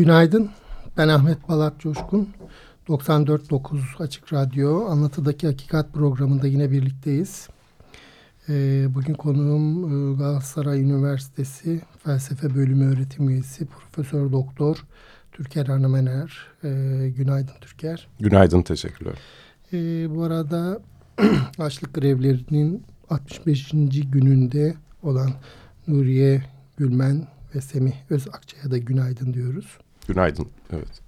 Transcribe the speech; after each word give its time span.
Günaydın. 0.00 0.50
Ben 0.96 1.08
Ahmet 1.08 1.48
Balat 1.48 1.80
Coşkun. 1.80 2.28
94.9 2.88 4.02
Açık 4.02 4.32
Radyo 4.32 4.86
Anlatıdaki 4.86 5.46
Hakikat 5.46 5.92
programında 5.92 6.46
yine 6.46 6.70
birlikteyiz. 6.70 7.48
Ee, 8.48 8.86
bugün 8.94 9.14
konuğum 9.14 9.84
e, 9.84 10.16
Galatasaray 10.16 10.82
Üniversitesi 10.82 11.80
Felsefe 12.04 12.54
Bölümü 12.54 12.94
öğretim 12.94 13.28
üyesi 13.28 13.66
Profesör 13.66 14.32
Doktor 14.32 14.84
Türker 15.32 15.66
Hanımener. 15.66 16.46
Ee, 16.64 16.68
günaydın 17.16 17.54
Türker. 17.60 18.08
Günaydın, 18.20 18.62
teşekkürler. 18.62 19.14
Ee, 19.72 20.14
bu 20.14 20.22
arada 20.22 20.80
açlık 21.58 21.94
grevlerinin 21.94 22.82
65. 23.10 23.70
gününde 24.12 24.74
olan 25.02 25.30
Nuriye 25.86 26.42
Gülmen 26.76 27.26
ve 27.54 27.60
Semih 27.60 27.94
Özakça'ya 28.10 28.70
da 28.70 28.78
günaydın 28.78 29.34
diyoruz. 29.34 29.78
Günaydın, 30.08 30.46
evet. 30.72 31.00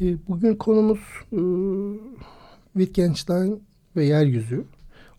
Ee, 0.00 0.16
bugün 0.28 0.56
konumuz 0.56 0.98
e, 1.32 1.40
Wittgenstein 2.72 3.62
ve 3.96 4.04
yeryüzü. 4.04 4.64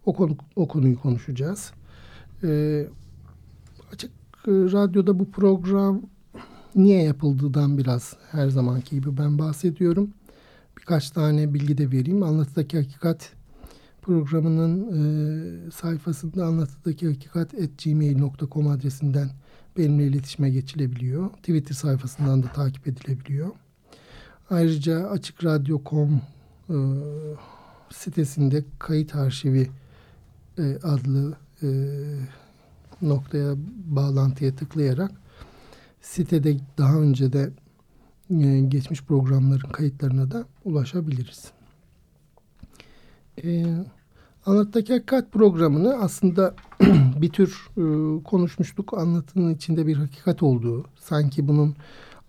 O, 0.06 0.14
konu, 0.14 0.38
o 0.56 0.68
konuyu 0.68 1.02
konuşacağız. 1.02 1.72
E, 2.44 2.88
açık 3.94 4.12
e, 4.48 4.52
radyoda 4.52 5.20
bu 5.20 5.32
program 5.32 6.02
niye 6.76 7.04
yapıldığından 7.04 7.78
biraz 7.78 8.16
her 8.32 8.50
zamanki 8.50 8.96
gibi 8.96 9.18
ben 9.18 9.40
bahsediyorum. 9.40 10.10
Birkaç 10.78 11.12
tane 11.12 11.54
bilgi 11.54 11.78
de 11.78 11.92
vereyim. 11.92 12.24
Anlatıdaki 12.24 12.78
Hakikat 12.78 13.34
programının 14.02 14.88
e, 14.88 15.72
sayfasında 15.72 16.46
anlatıdaki 16.46 17.08
hakikat 17.08 17.52
gmail.com 17.84 18.68
adresinden 18.68 19.30
benimle 19.78 20.08
iletişime 20.08 20.50
geçilebiliyor. 20.50 21.30
Twitter 21.30 21.76
sayfasından 21.76 22.44
da 22.44 22.48
takip 22.48 22.88
edilebiliyor. 22.88 23.50
Ayrıca 24.50 25.10
açıkradyo.com 25.10 26.22
e, 26.70 26.78
sitesinde 27.90 28.64
kayıt 28.80 29.16
arşivi 29.16 29.70
e, 30.58 30.76
adlı 30.84 31.38
e, 31.64 31.68
noktaya 33.02 33.54
bağlantıya 33.86 34.56
tıklayarak 34.56 35.12
sitede 36.02 36.58
daha 36.78 36.96
önce 36.96 37.34
de 37.34 37.50
e, 38.30 38.60
geçmiş 38.60 39.04
programların 39.04 39.70
kayıtlarına 39.70 40.32
da 40.32 40.46
ulaşabiliriz. 40.66 41.52
E, 43.44 43.66
Anlattaki 44.46 44.94
Hakikat 44.94 45.32
programını 45.32 45.94
aslında 45.94 46.56
bir 47.22 47.30
tür 47.30 47.68
e, 47.78 47.84
konuşmuştuk. 48.24 48.94
Anlatının 48.94 49.56
içinde 49.56 49.88
bir 49.88 49.96
hakikat 49.96 50.44
olduğu, 50.44 50.86
sanki 51.00 51.48
bunun 51.48 51.76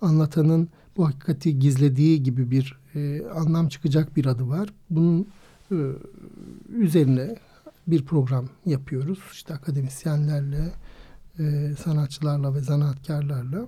anlatanın 0.01 0.69
bu 0.97 1.07
hakikati 1.07 1.59
gizlediği 1.59 2.23
gibi 2.23 2.51
bir 2.51 2.79
e, 2.95 3.27
anlam 3.27 3.69
çıkacak 3.69 4.17
bir 4.17 4.27
adı 4.27 4.49
var. 4.49 4.69
Bunun 4.91 5.27
e, 5.73 5.77
üzerine 6.79 7.37
bir 7.87 8.05
program 8.05 8.49
yapıyoruz. 8.67 9.19
İşte 9.33 9.55
akademisyenlerle, 9.55 10.73
e, 11.39 11.75
sanatçılarla 11.85 12.55
ve 12.55 12.61
zanaatkarlarla. 12.61 13.67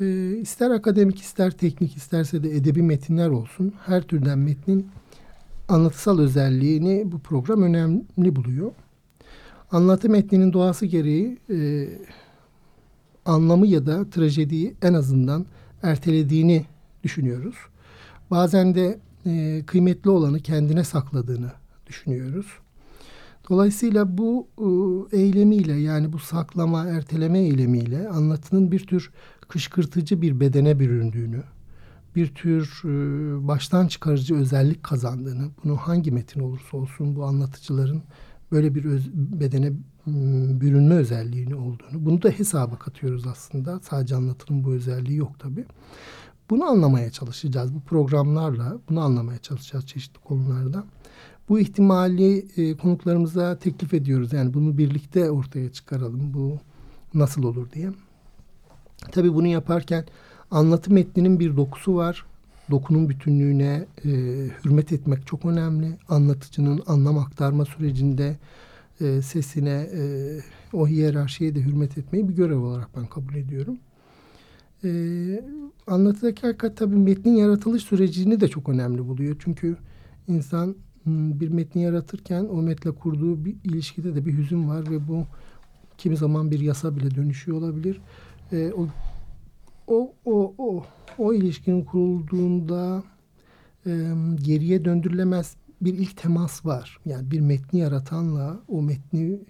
E, 0.00 0.36
ister 0.36 0.70
akademik, 0.70 1.20
ister 1.20 1.50
teknik, 1.50 1.96
isterse 1.96 2.42
de 2.42 2.56
edebi 2.56 2.82
metinler 2.82 3.28
olsun. 3.28 3.74
Her 3.86 4.02
türden 4.02 4.38
metnin 4.38 4.90
anlatısal 5.68 6.18
özelliğini 6.18 7.12
bu 7.12 7.18
program 7.18 7.62
önemli 7.62 8.36
buluyor. 8.36 8.72
Anlatı 9.72 10.10
metninin 10.10 10.52
doğası 10.52 10.86
gereği 10.86 11.38
e, 11.50 11.88
anlamı 13.26 13.66
ya 13.66 13.86
da 13.86 14.10
trajediyi 14.10 14.74
en 14.82 14.94
azından 14.94 15.46
ertelediğini 15.82 16.66
düşünüyoruz. 17.02 17.54
Bazen 18.30 18.74
de 18.74 18.98
e, 19.26 19.62
kıymetli 19.66 20.10
olanı 20.10 20.40
kendine 20.40 20.84
sakladığını 20.84 21.52
düşünüyoruz. 21.86 22.46
Dolayısıyla 23.50 24.18
bu 24.18 24.48
e, 24.58 25.18
eylemiyle 25.18 25.72
yani 25.72 26.12
bu 26.12 26.18
saklama, 26.18 26.86
erteleme 26.86 27.38
eylemiyle 27.38 28.08
anlatının 28.08 28.72
bir 28.72 28.86
tür 28.86 29.10
kışkırtıcı 29.48 30.22
bir 30.22 30.40
bedene 30.40 30.78
büründüğünü, 30.78 31.42
bir 32.16 32.34
tür 32.34 32.82
e, 32.84 32.88
baştan 33.48 33.86
çıkarıcı 33.86 34.34
özellik 34.34 34.82
kazandığını, 34.82 35.48
bunu 35.64 35.76
hangi 35.76 36.10
metin 36.10 36.40
olursa 36.40 36.76
olsun 36.76 37.16
bu 37.16 37.24
anlatıcıların 37.24 38.02
böyle 38.52 38.74
bir 38.74 38.84
öz, 38.84 39.10
bedene 39.14 39.72
bürünme 40.60 40.94
özelliğini 40.94 41.54
olduğunu, 41.54 42.06
bunu 42.06 42.22
da 42.22 42.30
hesaba 42.30 42.76
katıyoruz 42.76 43.26
aslında. 43.26 43.80
Sadece 43.80 44.16
anlatının 44.16 44.64
bu 44.64 44.72
özelliği 44.72 45.18
yok 45.18 45.38
tabii. 45.38 45.64
Bunu 46.50 46.64
anlamaya 46.64 47.10
çalışacağız. 47.10 47.74
Bu 47.74 47.80
programlarla 47.80 48.78
bunu 48.88 49.00
anlamaya 49.00 49.38
çalışacağız 49.38 49.86
çeşitli 49.86 50.20
konularda. 50.20 50.84
Bu 51.48 51.60
ihtimali 51.60 52.46
e, 52.56 52.76
konuklarımıza 52.76 53.58
teklif 53.58 53.94
ediyoruz. 53.94 54.32
Yani 54.32 54.54
bunu 54.54 54.78
birlikte 54.78 55.30
ortaya 55.30 55.72
çıkaralım. 55.72 56.34
Bu 56.34 56.58
nasıl 57.14 57.42
olur 57.42 57.70
diye. 57.72 57.90
Tabii 59.12 59.34
bunu 59.34 59.46
yaparken 59.46 60.04
anlatı 60.50 60.92
metninin 60.92 61.40
bir 61.40 61.56
dokusu 61.56 61.94
var. 61.94 62.26
Dokunun 62.72 63.08
bütünlüğüne 63.08 63.86
e, 64.04 64.10
hürmet 64.64 64.92
etmek 64.92 65.26
çok 65.26 65.44
önemli. 65.44 65.98
Anlatıcının 66.08 66.82
anlam 66.86 67.18
aktarma 67.18 67.64
sürecinde 67.64 68.36
e, 69.00 69.22
sesine, 69.22 69.88
e, 69.94 70.02
o 70.72 70.88
hiyerarşiye 70.88 71.54
de 71.54 71.60
hürmet 71.60 71.98
etmeyi 71.98 72.28
bir 72.28 72.34
görev 72.34 72.58
olarak 72.58 72.96
ben 72.96 73.06
kabul 73.06 73.34
ediyorum. 73.34 73.78
E, 74.84 74.90
anlatıdaki 75.86 76.46
hakikat 76.46 76.76
tabii 76.76 76.96
metnin 76.96 77.36
yaratılış 77.36 77.82
sürecini 77.82 78.40
de 78.40 78.48
çok 78.48 78.68
önemli 78.68 79.08
buluyor. 79.08 79.36
Çünkü 79.38 79.76
insan 80.28 80.76
bir 81.06 81.48
metni 81.48 81.82
yaratırken 81.82 82.44
o 82.44 82.62
metle 82.62 82.90
kurduğu 82.90 83.44
bir 83.44 83.56
ilişkide 83.64 84.14
de 84.14 84.26
bir 84.26 84.38
hüzün 84.38 84.68
var 84.68 84.90
ve 84.90 85.08
bu 85.08 85.26
kimi 85.98 86.16
zaman 86.16 86.50
bir 86.50 86.60
yasa 86.60 86.96
bile 86.96 87.14
dönüşüyor 87.14 87.58
olabilir. 87.58 88.00
E, 88.52 88.72
o 88.72 88.88
o, 89.86 90.12
o, 90.24 90.54
o, 90.58 90.84
o 91.18 91.34
ilişkinin 91.34 91.84
kurulduğunda 91.84 93.02
e, 93.86 93.90
geriye 94.42 94.84
döndürülemez 94.84 95.56
bir 95.80 95.94
ilk 95.94 96.16
temas 96.16 96.66
var. 96.66 96.98
Yani 97.06 97.30
bir 97.30 97.40
metni 97.40 97.80
yaratanla 97.80 98.60
o 98.68 98.82
metni 98.82 99.40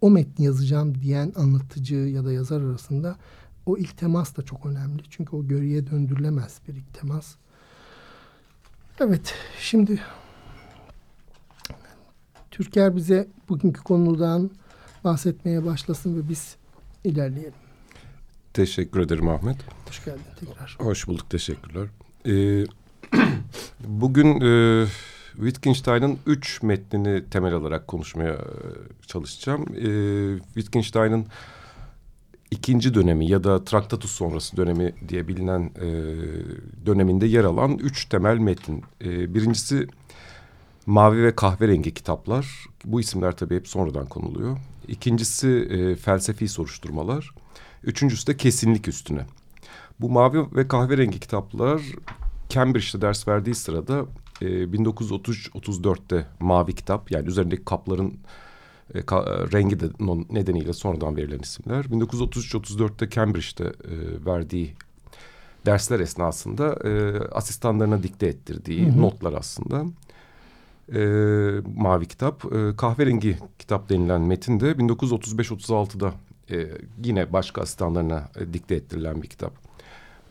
o 0.00 0.10
metni 0.10 0.44
yazacağım 0.44 0.94
diyen 1.02 1.32
anlatıcı 1.36 1.94
ya 1.94 2.24
da 2.24 2.32
yazar 2.32 2.62
arasında 2.62 3.16
o 3.66 3.78
ilk 3.78 3.96
temas 3.96 4.36
da 4.36 4.42
çok 4.42 4.66
önemli. 4.66 5.02
Çünkü 5.10 5.36
o 5.36 5.48
geriye 5.48 5.86
döndürülemez 5.86 6.60
bir 6.68 6.74
ilk 6.74 6.94
temas. 6.94 7.34
Evet, 9.00 9.34
şimdi 9.60 10.00
Türker 12.50 12.96
bize 12.96 13.28
bugünkü 13.48 13.82
konudan 13.82 14.50
bahsetmeye 15.04 15.64
başlasın 15.64 16.16
ve 16.16 16.28
biz 16.28 16.56
ilerleyelim. 17.04 17.67
Teşekkür 18.54 19.00
ederim 19.00 19.28
Ahmet. 19.28 19.56
Hoş 19.88 20.04
geldin 20.04 20.20
tekrar. 20.40 20.76
Hoş 20.78 21.08
bulduk, 21.08 21.30
teşekkürler. 21.30 21.88
Ee, 22.26 22.64
bugün 23.84 24.40
e, 24.40 24.86
Wittgenstein'ın 25.36 26.18
üç 26.26 26.62
metnini 26.62 27.30
temel 27.30 27.54
alarak 27.54 27.88
konuşmaya 27.88 28.32
e, 28.32 28.38
çalışacağım. 29.06 29.66
Ee, 29.76 30.38
Wittgenstein'ın 30.54 31.26
ikinci 32.50 32.94
dönemi 32.94 33.26
ya 33.30 33.44
da 33.44 33.64
Traktatus 33.64 34.10
sonrası 34.10 34.56
dönemi 34.56 34.94
diye 35.08 35.28
bilinen 35.28 35.70
e, 35.76 35.86
döneminde 36.86 37.26
yer 37.26 37.44
alan 37.44 37.78
üç 37.78 38.04
temel 38.04 38.38
metin. 38.38 38.82
E, 39.00 39.34
birincisi 39.34 39.86
Mavi 40.86 41.22
ve 41.22 41.36
Kahverengi 41.36 41.94
kitaplar. 41.94 42.66
Bu 42.84 43.00
isimler 43.00 43.36
tabii 43.36 43.56
hep 43.56 43.68
sonradan 43.68 44.06
konuluyor. 44.06 44.58
İkincisi 44.88 45.48
e, 45.48 45.96
felsefi 45.96 46.48
soruşturmalar. 46.48 47.30
Üçüncüsü 47.84 48.26
de 48.26 48.36
kesinlik 48.36 48.88
üstüne. 48.88 49.26
Bu 50.00 50.10
mavi 50.10 50.46
ve 50.56 50.68
kahverengi 50.68 51.20
kitaplar 51.20 51.82
Cambridge'de 52.48 53.02
ders 53.02 53.28
verdiği 53.28 53.54
sırada 53.54 54.06
e, 54.40 54.46
1930-34'te 54.46 56.26
mavi 56.40 56.74
kitap 56.74 57.10
yani 57.10 57.28
üzerindeki 57.28 57.64
kapların 57.64 58.18
E, 58.94 59.02
ka, 59.02 59.24
rengi 59.52 59.80
de 59.80 59.86
nedeniyle 60.30 60.72
sonradan 60.72 61.16
verilen 61.16 61.38
isimler. 61.38 61.84
1933-34'te 61.84 63.10
Cambridge'de 63.10 63.64
e, 63.64 64.24
verdiği 64.26 64.74
dersler 65.66 66.00
esnasında 66.00 66.88
e, 66.88 67.18
asistanlarına 67.32 68.02
dikte 68.02 68.26
ettirdiği 68.26 68.86
hı 68.86 68.90
hı. 68.90 69.02
notlar 69.02 69.32
aslında. 69.32 69.84
E, 70.94 71.00
Mavi 71.76 72.06
Kitap. 72.06 72.44
E, 72.44 72.76
kahverengi 72.76 73.38
kitap 73.58 73.88
denilen 73.88 74.20
metin 74.20 74.60
de 74.60 74.72
1935-36'da 74.72 76.12
e, 76.50 76.68
yine 77.04 77.32
başka 77.32 77.62
asistanlarına 77.62 78.28
e, 78.40 78.52
dikte 78.52 78.74
ettirilen 78.74 79.22
bir 79.22 79.28
kitap. 79.28 79.52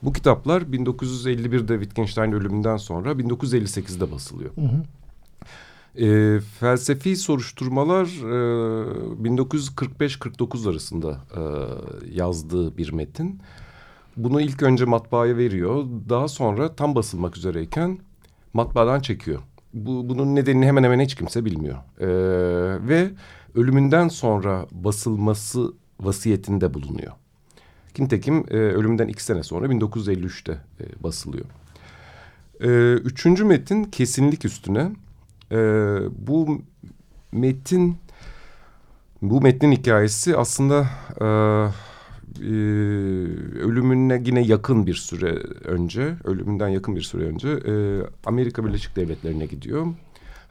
Bu 0.03 0.13
kitaplar 0.13 0.61
1951'de 0.61 1.73
Wittgenstein 1.79 2.31
ölümünden 2.31 2.77
sonra 2.77 3.11
1958'de 3.11 4.11
basılıyor. 4.11 4.51
Hı 4.55 4.61
hı. 4.61 4.83
E, 6.05 6.39
felsefi 6.39 7.15
soruşturmalar 7.15 8.05
e, 8.05 9.27
1945-49 9.27 10.69
arasında 10.69 11.19
e, 11.35 11.41
yazdığı 12.15 12.77
bir 12.77 12.93
metin. 12.93 13.39
Bunu 14.17 14.41
ilk 14.41 14.63
önce 14.63 14.85
matbaaya 14.85 15.37
veriyor. 15.37 15.85
Daha 16.09 16.27
sonra 16.27 16.75
tam 16.75 16.95
basılmak 16.95 17.37
üzereyken 17.37 17.99
matbaadan 18.53 18.99
çekiyor. 18.99 19.41
Bu, 19.73 20.09
bunun 20.09 20.35
nedenini 20.35 20.65
hemen 20.65 20.83
hemen 20.83 20.99
hiç 20.99 21.15
kimse 21.15 21.45
bilmiyor. 21.45 21.77
E, 21.99 22.07
ve 22.87 23.09
ölümünden 23.55 24.07
sonra 24.07 24.65
basılması 24.71 25.73
vasiyetinde 25.99 26.73
bulunuyor. 26.73 27.11
Kimtekim 27.93 28.45
e, 28.49 28.55
ölümden 28.55 29.07
iki 29.07 29.23
sene 29.23 29.43
sonra 29.43 29.65
1953'te 29.65 30.51
e, 30.51 31.03
basılıyor. 31.03 31.45
E, 32.61 32.93
üçüncü 32.93 33.45
metin 33.45 33.83
kesinlik 33.83 34.45
üstüne. 34.45 34.91
E, 35.51 35.57
bu 36.27 36.61
metin, 37.31 37.97
bu 39.21 39.41
metnin 39.41 39.71
hikayesi 39.71 40.37
aslında 40.37 40.89
e, 41.21 41.25
e, 42.41 42.51
ölümüne 43.59 44.21
yine 44.25 44.41
yakın 44.41 44.87
bir 44.87 44.93
süre 44.93 45.31
önce, 45.63 46.15
ölümünden 46.23 46.67
yakın 46.67 46.95
bir 46.95 47.01
süre 47.01 47.23
önce 47.23 47.49
e, 47.49 47.73
Amerika 48.25 48.65
Birleşik 48.65 48.95
Devletleri'ne 48.95 49.45
gidiyor. 49.45 49.87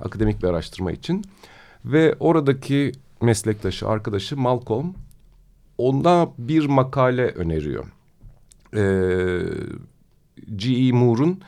Akademik 0.00 0.42
bir 0.42 0.48
araştırma 0.48 0.92
için. 0.92 1.24
Ve 1.84 2.14
oradaki 2.20 2.92
meslektaşı, 3.22 3.88
arkadaşı 3.88 4.36
Malcolm 4.36 4.94
onda 5.78 6.28
bir 6.38 6.66
makale 6.66 7.26
öneriyor. 7.26 7.84
Ee, 8.74 9.42
G.E. 10.56 10.92
Moore'un 10.92 11.40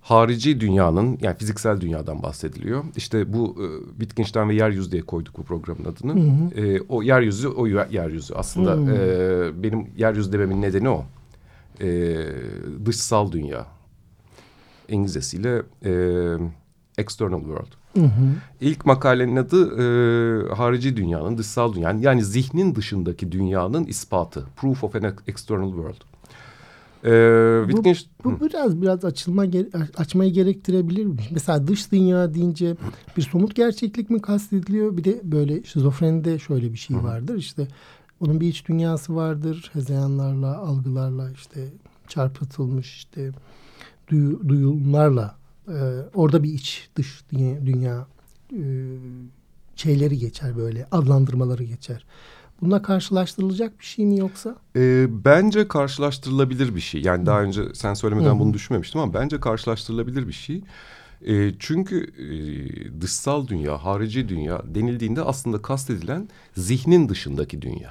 harici 0.00 0.60
dünyanın 0.60 1.18
yani 1.22 1.36
fiziksel 1.36 1.80
dünyadan 1.80 2.22
bahsediliyor. 2.22 2.84
İşte 2.96 3.32
bu 3.32 3.56
e, 3.60 3.90
Wittgenstein 3.90 4.48
ve 4.48 4.54
yeryüzü 4.54 4.92
diye 4.92 5.02
koyduk 5.02 5.38
bu 5.38 5.42
programın 5.42 5.84
adını. 5.84 6.14
Hı 6.14 6.60
hı. 6.60 6.66
E, 6.66 6.80
o 6.88 7.02
yeryüzü 7.02 7.48
o 7.48 7.66
yeryüzü 7.66 8.34
aslında 8.34 8.72
hı 8.72 8.92
E, 8.92 9.62
benim 9.62 9.86
yeryüzü 9.96 10.32
dememin 10.32 10.62
nedeni 10.62 10.88
o. 10.88 11.04
E, 11.80 12.16
dışsal 12.86 13.32
dünya. 13.32 13.66
İngilizcesiyle 14.88 15.62
e, 15.84 15.92
external 16.98 17.40
world. 17.40 17.81
Hı 17.94 18.00
hı. 18.00 18.34
İlk 18.60 18.86
makalenin 18.86 19.36
adı 19.36 19.82
e, 19.82 20.54
harici 20.54 20.96
dünyanın, 20.96 21.38
dışsal 21.38 21.74
dünyanın 21.74 21.98
yani 21.98 22.24
zihnin 22.24 22.74
dışındaki 22.74 23.32
dünyanın 23.32 23.84
ispatı. 23.84 24.44
Proof 24.56 24.84
of 24.84 24.96
an 24.96 25.14
external 25.26 25.70
world. 25.70 26.02
Ee, 27.04 27.66
Wittgenstein... 27.66 28.12
bu, 28.24 28.40
bu 28.40 28.46
biraz 28.46 28.82
biraz 28.82 29.04
açılma 29.04 29.44
açmayı 29.96 30.32
gerektirebilir 30.32 31.06
mi? 31.06 31.16
Mesela 31.30 31.66
dış 31.66 31.92
dünya 31.92 32.34
deyince 32.34 32.76
bir 33.16 33.22
somut 33.22 33.54
gerçeklik 33.54 34.10
mi 34.10 34.22
kastediliyor? 34.22 34.96
Bir 34.96 35.04
de 35.04 35.20
böyle 35.24 35.62
şizofrenide 35.62 36.38
şöyle 36.38 36.72
bir 36.72 36.78
şey 36.78 36.96
vardır. 36.96 37.36
İşte 37.36 37.68
onun 38.20 38.40
bir 38.40 38.48
iç 38.48 38.68
dünyası 38.68 39.16
vardır. 39.16 39.70
Hezeyanlarla, 39.72 40.58
algılarla 40.58 41.30
işte 41.30 41.68
çarpıtılmış 42.08 42.96
işte 42.96 43.30
duyu, 44.08 44.48
duyumlarla 44.48 45.41
e, 45.68 45.76
orada 46.14 46.42
bir 46.42 46.52
iç 46.52 46.88
dış 46.96 47.24
dünya, 47.32 47.66
dünya 47.66 48.06
e, 48.52 48.62
şeyleri 49.76 50.18
geçer 50.18 50.56
böyle 50.56 50.86
adlandırmaları 50.90 51.64
geçer. 51.64 52.04
Bununla 52.60 52.82
karşılaştırılacak 52.82 53.80
bir 53.80 53.84
şey 53.84 54.06
mi 54.06 54.18
yoksa? 54.18 54.56
E, 54.76 55.06
bence 55.24 55.68
karşılaştırılabilir 55.68 56.74
bir 56.74 56.80
şey. 56.80 57.02
Yani 57.02 57.26
daha 57.26 57.42
önce 57.42 57.62
sen 57.74 57.94
söylemeden 57.94 58.38
bunu 58.38 58.54
düşünmemiştim 58.54 59.00
ama 59.00 59.14
bence 59.14 59.40
karşılaştırılabilir 59.40 60.28
bir 60.28 60.32
şey. 60.32 60.62
E, 61.26 61.52
çünkü 61.58 62.06
e, 62.18 63.00
dışsal 63.00 63.48
dünya, 63.48 63.84
harici 63.84 64.28
dünya 64.28 64.62
denildiğinde 64.74 65.22
aslında 65.22 65.62
kastedilen 65.62 66.28
zihnin 66.56 67.08
dışındaki 67.08 67.62
dünya. 67.62 67.90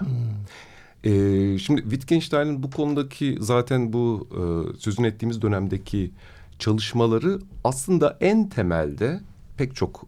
E, 1.03 1.12
şimdi 1.57 1.81
Wittgenstein'in 1.81 2.63
bu 2.63 2.71
konudaki 2.71 3.38
zaten 3.39 3.94
bu 3.94 4.27
e, 4.31 4.41
sözün 4.79 5.03
ettiğimiz 5.03 5.41
dönemdeki 5.41 6.12
çalışmaları 6.61 7.39
aslında 7.63 8.17
en 8.21 8.49
temelde 8.49 9.21
pek 9.57 9.75
çok 9.75 10.05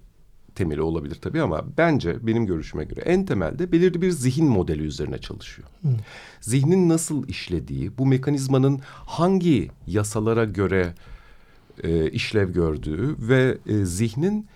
temeli 0.56 0.82
olabilir 0.82 1.16
tabii 1.16 1.42
ama 1.42 1.66
bence 1.78 2.28
benim 2.28 2.46
görüşüme 2.46 2.84
göre 2.84 3.02
en 3.02 3.26
temelde 3.26 3.72
belirli 3.72 4.02
bir 4.02 4.12
zihin 4.12 4.46
modeli 4.46 4.82
üzerine 4.82 5.18
çalışıyor. 5.18 5.68
Hı. 5.82 5.88
Zihnin 6.42 6.90
nasıl 6.90 7.28
işlediği, 7.28 7.98
bu 7.98 8.06
mekanizmanın 8.06 8.82
hangi 9.06 9.72
yasalara 9.88 10.46
göre 10.46 10.94
e, 11.84 12.10
işlev 12.10 12.54
gördüğü 12.54 13.16
ve 13.20 13.58
e, 13.68 13.86
zihnin 13.86 14.48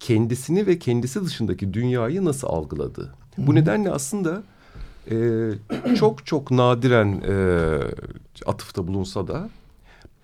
kendisini 0.00 0.66
ve 0.66 0.78
kendisi 0.78 1.24
dışındaki 1.24 1.74
dünyayı 1.74 2.24
nasıl 2.24 2.48
algıladığı. 2.48 3.14
Hı. 3.36 3.46
Bu 3.46 3.54
nedenle 3.54 3.90
aslında 3.90 4.42
e, 5.10 5.16
çok 5.96 6.26
çok 6.26 6.50
nadiren 6.50 7.22
e, 7.28 7.34
atıfta 8.46 8.86
bulunsa 8.88 9.28
da 9.28 9.50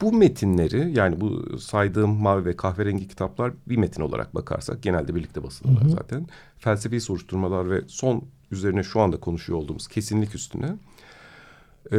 bu 0.00 0.12
metinleri 0.12 0.92
yani 0.92 1.20
bu 1.20 1.58
saydığım 1.58 2.10
mavi 2.10 2.44
ve 2.44 2.56
kahverengi 2.56 3.08
kitaplar 3.08 3.52
bir 3.66 3.76
metin 3.76 4.02
olarak 4.02 4.34
bakarsak 4.34 4.82
genelde 4.82 5.14
birlikte 5.14 5.42
basılırlar 5.42 5.88
zaten. 5.88 6.26
Felsefi 6.58 7.00
soruşturmalar 7.00 7.70
ve 7.70 7.82
son 7.86 8.24
üzerine 8.50 8.82
şu 8.82 9.00
anda 9.00 9.20
konuşuyor 9.20 9.58
olduğumuz 9.58 9.88
kesinlik 9.88 10.34
üstüne 10.34 10.76
e, 11.92 11.98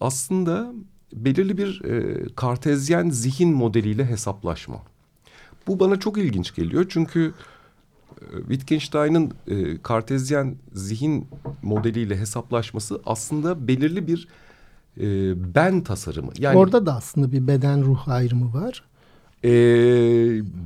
aslında 0.00 0.72
belirli 1.12 1.58
bir 1.58 1.84
e, 1.84 2.24
kartezyen 2.36 3.10
zihin 3.10 3.54
modeliyle 3.54 4.04
hesaplaşma. 4.06 4.82
Bu 5.66 5.80
bana 5.80 6.00
çok 6.00 6.18
ilginç 6.18 6.54
geliyor 6.54 6.86
çünkü 6.88 7.34
e, 8.20 8.38
Wittgenstein'ın 8.38 9.32
e, 9.46 9.82
kartezyen 9.82 10.56
zihin 10.72 11.28
modeliyle 11.62 12.18
hesaplaşması 12.18 13.00
aslında 13.06 13.68
belirli 13.68 14.06
bir 14.06 14.28
e, 15.00 15.04
ben 15.54 15.80
tasarımı. 15.80 16.32
Yani 16.38 16.58
orada 16.58 16.86
da 16.86 16.96
aslında 16.96 17.32
bir 17.32 17.46
beden 17.46 17.84
ruh 17.84 18.08
ayrımı 18.08 18.54
var. 18.54 18.84
E, 19.44 19.50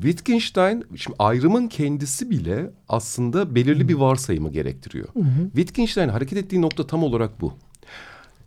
Wittgenstein 0.03 0.85
şimdi 0.97 1.17
ayrımın 1.19 1.69
kendisi 1.69 2.31
bile 2.31 2.71
aslında 2.89 3.55
belirli 3.55 3.85
hı. 3.85 3.89
bir 3.89 3.95
varsayımı 3.95 4.53
gerektiriyor. 4.53 5.09
Hı 5.15 5.21
hı. 5.21 5.45
Wittgenstein 5.45 6.09
hareket 6.09 6.39
ettiği 6.39 6.63
nokta 6.63 6.87
tam 6.87 7.03
olarak 7.03 7.41
bu. 7.41 7.53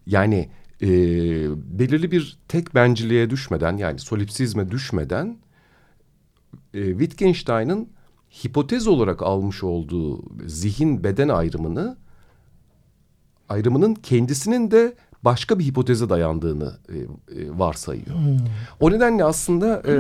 Yani 0.08 0.50
e, 0.82 0.88
belirli 1.80 2.12
bir 2.12 2.38
tek 2.48 2.76
benciliğe 2.76 3.30
düşmeden 3.30 3.78
yani 3.78 4.00
solipsizme 4.00 4.72
düşmeden 4.72 5.38
e, 6.74 6.86
Wittgenstein'ın 6.92 7.90
hipotez 8.44 8.88
olarak 8.88 9.22
almış 9.22 9.64
olduğu 9.64 10.24
zihin 10.48 11.04
beden 11.04 11.30
ayrımını 11.30 11.98
ayrımının 13.50 13.94
kendisinin 13.94 14.72
de 14.72 14.94
başka 15.24 15.60
bir 15.60 15.66
hipoteze 15.66 16.10
dayandığını 16.10 16.78
e, 16.90 16.98
e, 16.98 17.06
varsayıyor. 17.60 18.16
Hmm. 18.16 18.38
O 18.80 18.92
nedenle 18.92 19.24
aslında 19.24 19.82
e, 19.88 19.96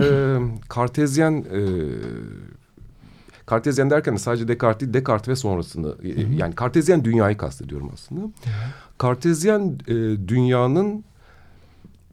kartezyen 0.69 1.33
e, 1.33 1.61
kartezyen 3.45 3.89
derken 3.89 4.13
de 4.13 4.19
sadece 4.19 4.47
Descartes 4.47 4.79
değil 4.79 4.93
Descartes 4.93 5.27
ve 5.27 5.35
sonrasını 5.35 5.95
e, 6.03 6.23
hmm. 6.23 6.37
yani 6.37 6.55
kartezyen 6.55 7.05
dünyayı 7.05 7.37
kastediyorum 7.37 7.89
aslında. 7.93 8.21
Kartezyen 8.97 9.77
e, 9.87 9.93
dünyanın 10.27 11.03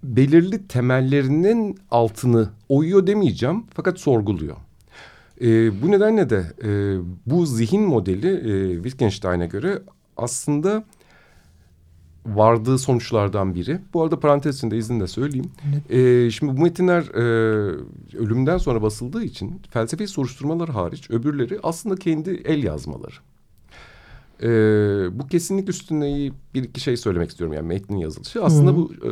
belirli 0.02 0.68
temellerinin 0.68 1.78
altını 1.90 2.48
oyuyor 2.68 3.06
demeyeceğim 3.06 3.64
fakat 3.74 4.00
sorguluyor. 4.00 4.56
E, 5.40 5.82
bu 5.82 5.90
nedenle 5.90 6.30
de 6.30 6.52
e, 6.64 6.70
bu 7.26 7.46
zihin 7.46 7.82
modeli 7.82 8.28
e, 8.28 8.74
Wittgenstein'e 8.74 9.46
göre 9.46 9.78
aslında 10.16 10.84
vardığı 12.34 12.78
sonuçlardan 12.78 13.54
biri. 13.54 13.78
Bu 13.94 14.02
arada 14.02 14.20
parantez 14.20 14.56
içinde 14.56 14.76
izninle 14.76 15.06
söyleyeyim. 15.06 15.50
Ee, 15.90 16.30
şimdi 16.30 16.56
bu 16.56 16.62
metinler 16.62 17.02
e, 17.02 17.20
ölümden 18.18 18.58
sonra 18.58 18.82
basıldığı 18.82 19.24
için 19.24 19.60
felsefi 19.70 20.08
soruşturmalar 20.08 20.68
hariç 20.68 21.10
öbürleri 21.10 21.58
aslında 21.62 21.96
kendi 21.96 22.30
el 22.30 22.62
yazmaları. 22.62 23.14
e, 24.42 24.48
bu 25.18 25.26
kesinlik 25.26 25.68
üstüne 25.68 26.30
bir 26.54 26.62
iki 26.62 26.80
şey 26.80 26.96
söylemek 26.96 27.30
istiyorum. 27.30 27.56
Yani 27.56 27.66
metnin 27.66 27.96
yazılışı. 27.96 28.44
Aslında 28.44 28.70
Hı 28.70 28.74
-hı. 28.74 28.76
bu 28.76 29.06
e, 29.06 29.10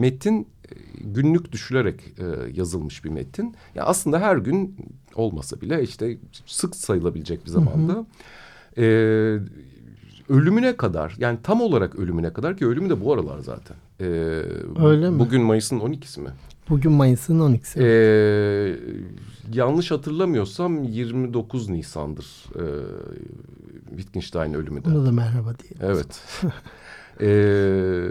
metin 0.00 0.40
e, 0.40 0.46
günlük 1.00 1.52
düşülerek 1.52 2.00
e, 2.18 2.24
yazılmış 2.54 3.04
bir 3.04 3.10
metin. 3.10 3.44
Ya 3.44 3.52
yani 3.74 3.86
aslında 3.88 4.20
her 4.20 4.36
gün 4.36 4.76
olmasa 5.14 5.60
bile 5.60 5.82
işte 5.82 6.18
sık 6.46 6.76
sayılabilecek 6.76 7.44
bir 7.44 7.50
zamanda... 7.50 7.92
Hı 7.92 7.96
-hı. 7.96 8.04
E, 8.78 9.64
ölümüne 10.28 10.76
kadar 10.76 11.14
yani 11.18 11.38
tam 11.42 11.60
olarak 11.60 11.94
ölümüne 11.94 12.32
kadar 12.32 12.56
ki 12.56 12.66
ölümü 12.66 12.90
de 12.90 13.04
bu 13.04 13.12
aralar 13.12 13.38
zaten. 13.38 13.76
Ee, 14.00 14.04
Öyle 14.84 15.10
mi? 15.10 15.18
Bugün 15.18 15.42
Mayıs'ın 15.42 15.80
12'si 15.80 16.20
mi? 16.20 16.30
Bugün 16.68 16.92
Mayıs'ın 16.92 17.40
12'si. 17.40 17.82
Ee, 17.82 18.76
yanlış 19.52 19.90
hatırlamıyorsam 19.90 20.84
29 20.84 21.68
Nisan'dır 21.68 22.44
e, 22.54 22.64
Wittgenstein 23.88 24.54
ölümü 24.54 24.84
de. 24.84 24.88
Ona 24.88 25.06
da 25.06 25.12
merhaba 25.12 25.54
diyelim. 25.58 25.78
Evet. 25.82 26.22
ee, 27.20 28.08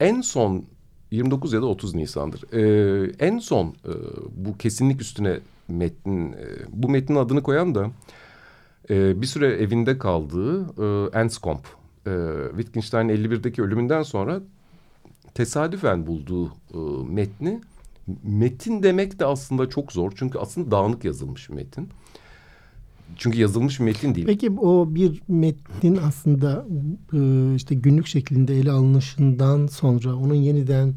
en 0.00 0.20
son 0.20 0.64
29 1.10 1.52
ya 1.52 1.62
da 1.62 1.66
30 1.66 1.94
Nisan'dır. 1.94 2.44
Ee, 2.52 3.12
en 3.18 3.38
son 3.38 3.66
e, 3.66 3.92
bu 4.30 4.58
kesinlik 4.58 5.00
üstüne 5.00 5.40
metnin, 5.68 6.32
e, 6.32 6.46
bu 6.68 6.88
metnin 6.88 7.16
adını 7.16 7.42
koyan 7.42 7.74
da 7.74 7.90
e, 8.90 9.22
bir 9.22 9.26
süre 9.26 9.46
evinde 9.46 9.98
kaldığı 9.98 10.60
e, 10.60 11.18
Enskomp. 11.18 11.66
E, 12.06 12.10
Wittgenstein'in 12.50 13.16
51'deki 13.16 13.62
ölümünden 13.62 14.02
sonra 14.02 14.40
tesadüfen 15.34 16.06
bulduğu 16.06 16.46
e, 16.48 16.78
metni 17.08 17.60
metin 18.22 18.82
demek 18.82 19.18
de 19.18 19.26
aslında 19.26 19.68
çok 19.68 19.92
zor. 19.92 20.12
Çünkü 20.16 20.38
aslında 20.38 20.70
dağınık 20.70 21.04
yazılmış 21.04 21.50
bir 21.50 21.54
metin. 21.54 21.88
Çünkü 23.16 23.40
yazılmış 23.40 23.80
bir 23.80 23.84
metin 23.84 24.14
değil. 24.14 24.26
Peki 24.26 24.50
o 24.50 24.94
bir 24.94 25.22
metnin 25.28 25.96
aslında 25.96 26.66
e, 27.12 27.54
işte 27.54 27.74
günlük 27.74 28.06
şeklinde 28.06 28.56
ele 28.56 28.70
alınışından 28.70 29.66
sonra 29.66 30.14
onun 30.14 30.34
yeniden 30.34 30.94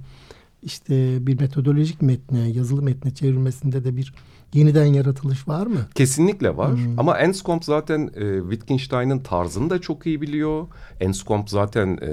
işte 0.63 1.27
bir 1.27 1.39
metodolojik 1.39 2.01
metne, 2.01 2.49
yazılı 2.49 2.81
metne 2.81 3.13
çevrilmesinde 3.13 3.83
de 3.83 3.97
bir 3.97 4.13
yeniden 4.55 4.85
yaratılış 4.85 5.47
var 5.47 5.67
mı? 5.67 5.79
Kesinlikle 5.95 6.57
var. 6.57 6.71
Hmm. 6.71 6.99
Ama 6.99 7.17
Enskomp 7.17 7.65
zaten 7.65 8.09
e, 8.15 8.41
Wittgenstein'ın 8.41 9.19
tarzını 9.19 9.69
da 9.69 9.81
çok 9.81 10.05
iyi 10.05 10.21
biliyor. 10.21 10.67
Enskomp 10.99 11.49
zaten 11.49 11.97
e, 12.01 12.09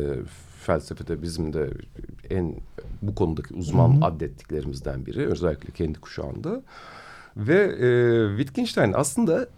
felsefede 0.60 1.22
bizim 1.22 1.52
de 1.52 1.70
en 2.30 2.56
bu 3.02 3.14
konudaki 3.14 3.54
uzman 3.54 3.88
hmm. 3.88 4.02
adettiklerimizden 4.02 5.06
biri. 5.06 5.26
Özellikle 5.26 5.72
kendi 5.72 6.00
kuşağında. 6.00 6.62
Ve 7.36 7.62
e, 7.64 7.88
Wittgenstein 8.36 8.92
aslında 8.92 9.48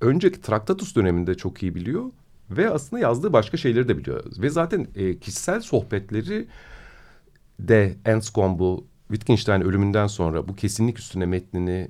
önceki 0.00 0.40
Traktatus 0.40 0.96
döneminde 0.96 1.34
çok 1.34 1.62
iyi 1.62 1.74
biliyor. 1.74 2.04
Ve 2.50 2.70
aslında 2.70 3.02
yazdığı 3.02 3.32
başka 3.32 3.56
şeyleri 3.56 3.88
de 3.88 3.98
biliyor. 3.98 4.24
Ve 4.38 4.50
zaten 4.50 4.86
e, 4.94 5.18
kişisel 5.18 5.60
sohbetleri 5.60 6.46
de 7.58 7.96
Enskomb'u 8.04 8.84
Wittgenstein 9.08 9.60
ölümünden 9.60 10.06
sonra 10.06 10.48
bu 10.48 10.56
kesinlik 10.56 10.98
üstüne 10.98 11.26
metnini 11.26 11.88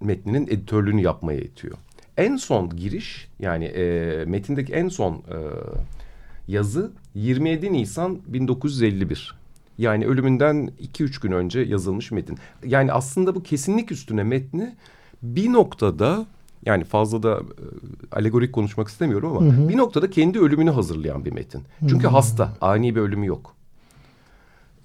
metninin 0.00 0.46
editörlüğünü 0.46 1.02
yapmaya 1.02 1.40
itiyor. 1.40 1.76
En 2.16 2.36
son 2.36 2.76
giriş 2.76 3.28
yani 3.38 3.64
e, 3.64 4.24
metindeki 4.24 4.72
en 4.72 4.88
son 4.88 5.14
e, 5.14 5.38
yazı 6.48 6.92
27 7.14 7.72
Nisan 7.72 8.18
1951. 8.26 9.38
Yani 9.78 10.06
ölümünden 10.06 10.70
2-3 10.94 11.22
gün 11.22 11.32
önce 11.32 11.60
yazılmış 11.60 12.10
metin. 12.10 12.38
Yani 12.64 12.92
aslında 12.92 13.34
bu 13.34 13.42
kesinlik 13.42 13.92
üstüne 13.92 14.22
metni 14.22 14.74
bir 15.22 15.52
noktada 15.52 16.26
yani 16.66 16.84
fazla 16.84 17.22
da 17.22 17.36
e, 17.36 17.64
alegorik 18.12 18.52
konuşmak 18.52 18.88
istemiyorum 18.88 19.36
ama 19.36 19.46
hı 19.46 19.50
hı. 19.50 19.68
bir 19.68 19.76
noktada 19.76 20.10
kendi 20.10 20.38
ölümünü 20.38 20.70
hazırlayan 20.70 21.24
bir 21.24 21.32
metin. 21.32 21.62
Çünkü 21.88 22.06
hı. 22.06 22.10
hasta, 22.10 22.52
ani 22.60 22.96
bir 22.96 23.00
ölümü 23.00 23.26
yok. 23.26 23.54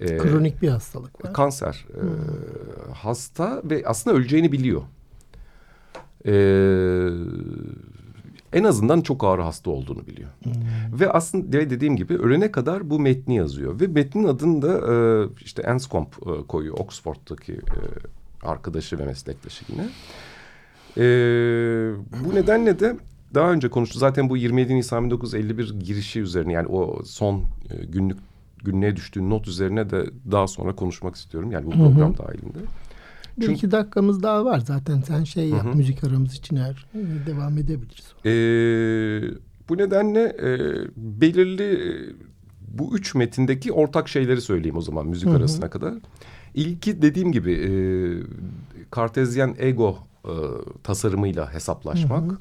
Ee, 0.00 0.16
Kronik 0.16 0.62
bir 0.62 0.68
hastalık 0.68 1.24
var. 1.24 1.32
Kanser. 1.32 1.86
E, 1.94 2.02
hasta 2.94 3.62
ve 3.64 3.82
aslında 3.86 4.16
öleceğini 4.16 4.52
biliyor 4.52 4.82
e, 6.26 6.34
en 8.52 8.64
azından 8.64 9.00
çok 9.00 9.24
ağır 9.24 9.38
hasta 9.38 9.70
olduğunu 9.70 10.06
biliyor. 10.06 10.30
Hmm. 10.42 10.52
Ve 11.00 11.10
aslında 11.10 11.52
dediğim 11.52 11.96
gibi 11.96 12.14
ölene 12.14 12.52
kadar 12.52 12.90
bu 12.90 13.00
metni 13.00 13.36
yazıyor. 13.36 13.80
Ve 13.80 13.86
metnin 13.86 14.24
adını 14.24 14.62
da 14.62 14.92
e, 14.92 15.28
işte 15.44 15.62
Enscombe 15.62 16.08
e, 16.26 16.46
koyuyor. 16.46 16.78
Oxford'daki 16.78 17.52
e, 17.52 17.80
arkadaşı 18.42 18.98
ve 18.98 19.04
meslektaşı 19.04 19.64
yine. 19.68 19.88
E, 20.96 21.04
bu 22.24 22.34
nedenle 22.34 22.80
de 22.80 22.96
daha 23.34 23.52
önce 23.52 23.68
konuştu. 23.68 23.98
Zaten 23.98 24.28
bu 24.30 24.36
27 24.36 24.74
Nisan 24.74 25.04
1951 25.04 25.74
girişi 25.80 26.20
üzerine 26.20 26.52
yani 26.52 26.68
o 26.68 27.02
son 27.04 27.42
e, 27.70 27.84
günlük 27.84 28.18
günlüğe 28.64 28.96
düştüğü 28.96 29.30
not 29.30 29.48
üzerine 29.48 29.90
de 29.90 30.06
daha 30.30 30.46
sonra 30.46 30.76
konuşmak 30.76 31.16
istiyorum. 31.16 31.50
Yani 31.50 31.66
bu 31.66 31.70
program 31.70 32.14
hı 32.14 32.22
hı. 32.22 32.26
dahilinde. 32.26 32.58
Bir 33.38 33.46
Çünkü... 33.46 33.56
iki 33.56 33.70
dakikamız 33.70 34.22
daha 34.22 34.44
var 34.44 34.58
zaten. 34.58 35.00
Sen 35.00 35.24
şey 35.24 35.48
yap, 35.48 35.64
Hı-hı. 35.64 35.74
müzik 35.74 36.04
aramız 36.04 36.34
için 36.34 36.56
eğer 36.56 36.86
e, 36.94 37.26
devam 37.26 37.58
edebiliriz. 37.58 38.12
Ee, 38.26 39.38
bu 39.68 39.78
nedenle 39.78 40.22
e, 40.22 40.48
belirli 40.96 41.62
e, 41.62 42.14
bu 42.68 42.96
üç 42.96 43.14
metindeki 43.14 43.72
ortak 43.72 44.08
şeyleri 44.08 44.40
söyleyeyim 44.40 44.76
o 44.76 44.80
zaman 44.80 45.06
müzik 45.06 45.28
Hı-hı. 45.28 45.36
arasına 45.36 45.70
kadar. 45.70 45.94
İlki 46.54 47.02
dediğim 47.02 47.32
gibi 47.32 47.52
e, 47.52 47.70
kartezyen 48.90 49.56
ego 49.58 49.98
e, 50.24 50.32
tasarımıyla 50.82 51.54
hesaplaşmak. 51.54 52.40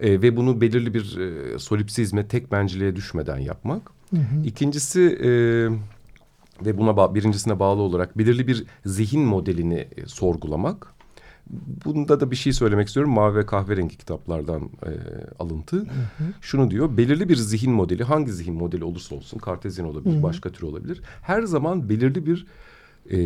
E, 0.00 0.22
ve 0.22 0.36
bunu 0.36 0.60
belirli 0.60 0.94
bir 0.94 1.18
e, 1.18 1.58
solipsizme, 1.58 2.28
tek 2.28 2.52
benciliğe 2.52 2.96
düşmeden 2.96 3.38
yapmak. 3.38 3.82
Hı 4.10 4.16
hı. 4.16 4.44
İkincisi 4.44 5.00
e, 5.24 5.30
ve 6.64 6.78
buna 6.78 6.96
ba 6.96 7.14
birincisine 7.14 7.58
bağlı 7.58 7.80
olarak 7.80 8.18
belirli 8.18 8.46
bir 8.46 8.64
zihin 8.86 9.20
modelini 9.20 9.88
e, 9.96 10.06
sorgulamak. 10.06 10.96
Bunda 11.84 12.20
da 12.20 12.30
bir 12.30 12.36
şey 12.36 12.52
söylemek 12.52 12.86
istiyorum. 12.86 13.12
Mavi 13.12 13.36
ve 13.36 13.46
kahverengi 13.46 13.98
kitaplardan 13.98 14.62
e, 14.62 14.90
alıntı. 15.38 15.76
Hı 15.76 15.82
hı. 15.82 16.24
Şunu 16.40 16.70
diyor. 16.70 16.96
Belirli 16.96 17.28
bir 17.28 17.36
zihin 17.36 17.72
modeli 17.72 18.04
hangi 18.04 18.32
zihin 18.32 18.54
modeli 18.54 18.84
olursa 18.84 19.14
olsun 19.14 19.38
kartezyen 19.38 19.84
olabilir, 19.84 20.14
hı 20.14 20.18
hı. 20.18 20.22
başka 20.22 20.52
tür 20.52 20.62
olabilir. 20.62 21.02
Her 21.22 21.42
zaman 21.42 21.88
belirli 21.88 22.26
bir 22.26 22.46
e, 23.10 23.18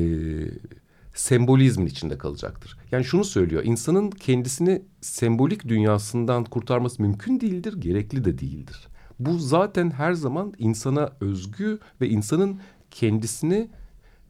sembolizmin 1.15 1.87
içinde 1.87 2.19
kalacaktır. 2.19 2.79
Yani 2.93 3.05
şunu 3.05 3.25
söylüyor. 3.25 3.63
insanın 3.65 4.11
kendisini 4.11 4.83
sembolik 5.01 5.69
dünyasından 5.69 6.45
kurtarması 6.45 7.03
mümkün 7.03 7.41
değildir, 7.41 7.75
gerekli 7.81 8.25
de 8.25 8.39
değildir. 8.39 8.89
Bu 9.19 9.39
zaten 9.39 9.91
her 9.91 10.13
zaman 10.13 10.55
insana 10.59 11.13
özgü 11.21 11.79
ve 12.01 12.09
insanın 12.09 12.61
kendisini 12.91 13.69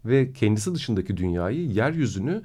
ve 0.05 0.33
kendisi 0.33 0.75
dışındaki 0.75 1.17
dünyayı, 1.17 1.67
yeryüzünü 1.67 2.43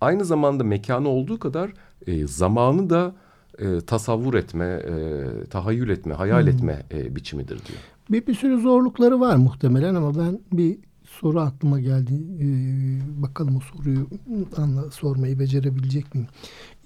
aynı 0.00 0.24
zamanda 0.24 0.64
mekanı 0.64 1.08
olduğu 1.08 1.38
kadar 1.38 1.72
e, 2.06 2.26
zamanı 2.26 2.90
da 2.90 3.14
e, 3.58 3.80
tasavvur 3.80 4.34
etme, 4.34 4.64
e, 4.64 5.44
tahayyül 5.44 5.88
etme, 5.88 6.14
hayal 6.14 6.42
hmm. 6.42 6.48
etme 6.48 6.82
e, 6.92 7.16
biçimidir 7.16 7.56
diyor. 7.66 7.78
Bir, 8.10 8.26
bir 8.26 8.34
sürü 8.34 8.60
zorlukları 8.60 9.20
var 9.20 9.36
muhtemelen 9.36 9.94
ama 9.94 10.18
ben 10.18 10.40
bir 10.52 10.78
soru 11.20 11.40
aklıma 11.40 11.80
geldi. 11.80 12.12
Ee, 12.40 13.22
bakalım 13.22 13.56
o 13.56 13.60
soruyu 13.60 14.08
anla, 14.56 14.90
sormayı 14.90 15.38
becerebilecek 15.38 16.14
miyim? 16.14 16.28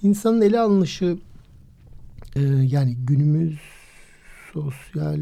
İnsanın 0.02 0.40
ele 0.40 0.60
alınışı 0.60 1.18
e, 2.36 2.40
yani 2.42 2.96
günümüz 2.96 3.58
sosyal 4.52 5.20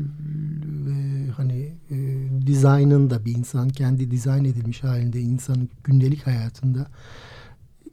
ve 0.86 1.30
hani 1.30 1.72
e, 1.90 1.96
dizaynın 2.46 3.10
da 3.10 3.24
bir 3.24 3.34
insan 3.34 3.68
kendi 3.68 4.10
dizayn 4.10 4.44
edilmiş 4.44 4.84
halinde 4.84 5.20
insanın 5.20 5.68
gündelik 5.84 6.26
hayatında 6.26 6.86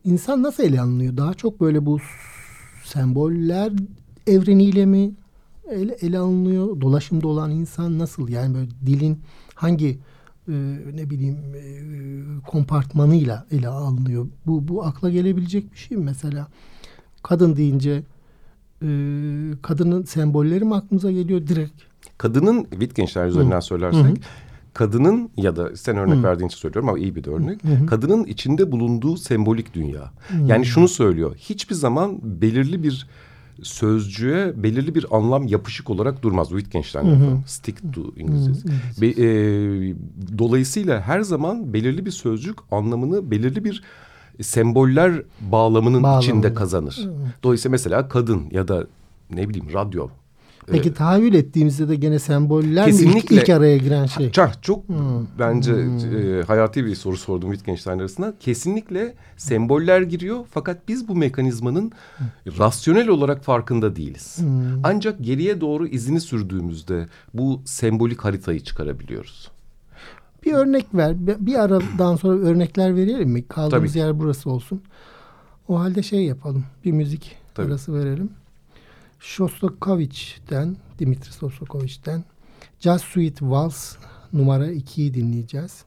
insan 0.04 0.44
nasıl 0.44 0.64
ele 0.64 0.82
alınıyor? 0.82 1.18
Daha 1.18 1.34
çok 1.34 1.62
böyle 1.62 1.86
bu 1.86 2.00
semboller 2.86 3.74
evreniyle 4.28 4.86
mi 4.86 5.12
ele, 5.72 5.94
ele 6.02 6.20
alınıyor? 6.20 6.82
Dolaşımda 6.82 7.28
olan 7.28 7.52
insan 7.52 8.00
nasıl? 8.00 8.30
Yani 8.30 8.56
böyle 8.56 8.70
dilin 8.86 9.20
hangi 9.56 10.00
e, 10.48 10.54
ne 10.94 11.10
bileyim 11.10 11.38
e, 11.56 11.62
kompartmanıyla 12.48 13.46
ele 13.52 13.68
alınıyor? 13.68 14.28
Bu, 14.46 14.68
bu 14.68 14.86
akla 14.86 15.10
gelebilecek 15.10 15.74
bir 15.74 15.78
şey 15.78 15.98
mi? 15.98 16.04
Mesela 16.04 16.48
kadın 17.24 17.56
deyince 17.56 18.04
e, 18.84 18.88
kadının 19.62 20.04
sembolleri 20.04 20.66
mi 20.66 20.76
aklımıza 20.76 21.12
geliyor 21.12 21.48
direkt? 21.48 21.82
Kadının 22.18 22.64
Wittgenstein 22.64 23.28
üzerinden 23.28 23.58
Hı. 23.58 23.62
söylersek 23.62 24.18
Hı. 24.18 24.22
kadının 24.74 25.30
ya 25.38 25.56
da 25.56 25.76
sen 25.76 25.98
örnek 25.98 26.18
Hı. 26.18 26.24
verdiğin 26.24 26.48
için 26.48 26.58
söylüyorum 26.58 26.90
ama 26.90 27.00
iyi 27.00 27.16
bir 27.16 27.24
de 27.24 27.30
örnek. 27.30 27.64
Hı. 27.64 27.86
Kadının 27.86 28.24
içinde 28.24 28.72
bulunduğu 28.72 29.18
sembolik 29.18 29.74
dünya. 29.74 30.12
Hı. 30.28 30.44
Yani 30.48 30.66
şunu 30.66 30.88
söylüyor. 30.88 31.36
Hiçbir 31.36 31.76
zaman 31.76 32.20
belirli 32.24 32.84
bir 32.84 33.08
sözcüğe 33.62 34.64
belirli 34.64 34.96
bir 34.96 35.06
anlam 35.12 35.48
yapışık 35.48 35.90
olarak 35.90 36.24
durmaz. 36.24 36.50
Wittgenstein 36.50 37.06
hı. 37.06 37.38
stick 37.48 37.94
to 37.94 38.02
İngilizcesi. 38.18 38.68
Be, 39.02 39.08
e, 39.08 39.26
dolayısıyla 40.38 41.02
her 41.02 41.22
zaman 41.22 41.74
belirli 41.74 42.06
bir 42.06 42.12
sözcük 42.12 42.58
anlamını 42.72 43.32
belirli 43.32 43.64
bir 43.64 43.84
semboller 44.42 45.22
bağlamının 45.42 46.04
Bağlamında. 46.04 46.24
içinde 46.26 46.54
kazanır. 46.54 47.08
Dolayısıyla 47.44 47.72
mesela 47.72 48.08
kadın 48.10 48.42
ya 48.52 48.68
da 48.68 48.88
ne 49.30 49.50
bileyim 49.50 49.68
radyo. 49.74 50.08
Peki 50.68 50.90
Ee, 50.90 50.94
tahayyül 50.94 51.34
ettiğimizde 51.34 51.90
de 51.90 51.96
gene 51.96 52.20
semboller 52.20 52.86
mi 52.86 52.92
Kesinlikle. 52.92 53.36
ilk, 53.36 53.44
ilk 53.44 53.50
araya 53.50 53.78
giren 53.78 54.06
şey? 54.06 54.32
Çok, 54.32 54.50
çok 54.62 54.88
Hmm. 54.90 54.96
bence 55.40 55.74
Hmm. 55.74 56.40
e, 56.40 56.44
hayati 56.44 56.86
bir 56.86 56.96
soru 56.96 57.18
sordum 57.18 57.52
Wittgenstein 57.52 58.00
arasında. 58.00 58.34
Kesinlikle 58.40 59.14
semboller 59.38 60.02
giriyor 60.02 60.46
fakat 60.52 60.88
biz 60.88 61.08
bu 61.08 61.16
mekanizmanın 61.16 61.92
rasyonel 62.60 63.08
olarak 63.08 63.44
farkında 63.44 63.96
değiliz. 63.96 64.38
Hmm. 64.40 64.80
Ancak 64.84 65.24
geriye 65.24 65.62
doğru 65.62 65.88
izini 65.88 66.22
sürdüğümüzde 66.22 67.08
bu 67.34 67.62
sembolik 67.66 68.20
haritayı 68.26 68.60
çıkarabiliyoruz. 68.60 69.52
Bir 70.46 70.54
örnek 70.54 70.86
ver. 70.94 71.16
Bir 71.46 71.56
aradan 71.56 72.16
sonra 72.16 72.40
örnekler 72.40 72.96
verelim 72.96 73.30
mi? 73.30 73.48
Kaldığımız 73.48 73.92
Tabii. 73.92 74.00
yer 74.00 74.20
burası 74.20 74.50
olsun. 74.50 74.82
O 75.68 75.80
halde 75.80 76.04
şey 76.04 76.26
yapalım. 76.26 76.66
Bir 76.86 76.92
müzik 76.92 77.36
Tabii. 77.54 77.68
arası 77.68 77.94
verelim. 77.94 78.30
Shostakovich'ten, 79.20 80.78
Dimitri 81.00 81.34
Shostakovich'ten 81.34 82.24
Jazz 82.80 83.02
Suite 83.02 83.50
Vals 83.50 83.96
numara 84.34 84.68
2'yi 84.72 85.14
dinleyeceğiz. 85.14 85.84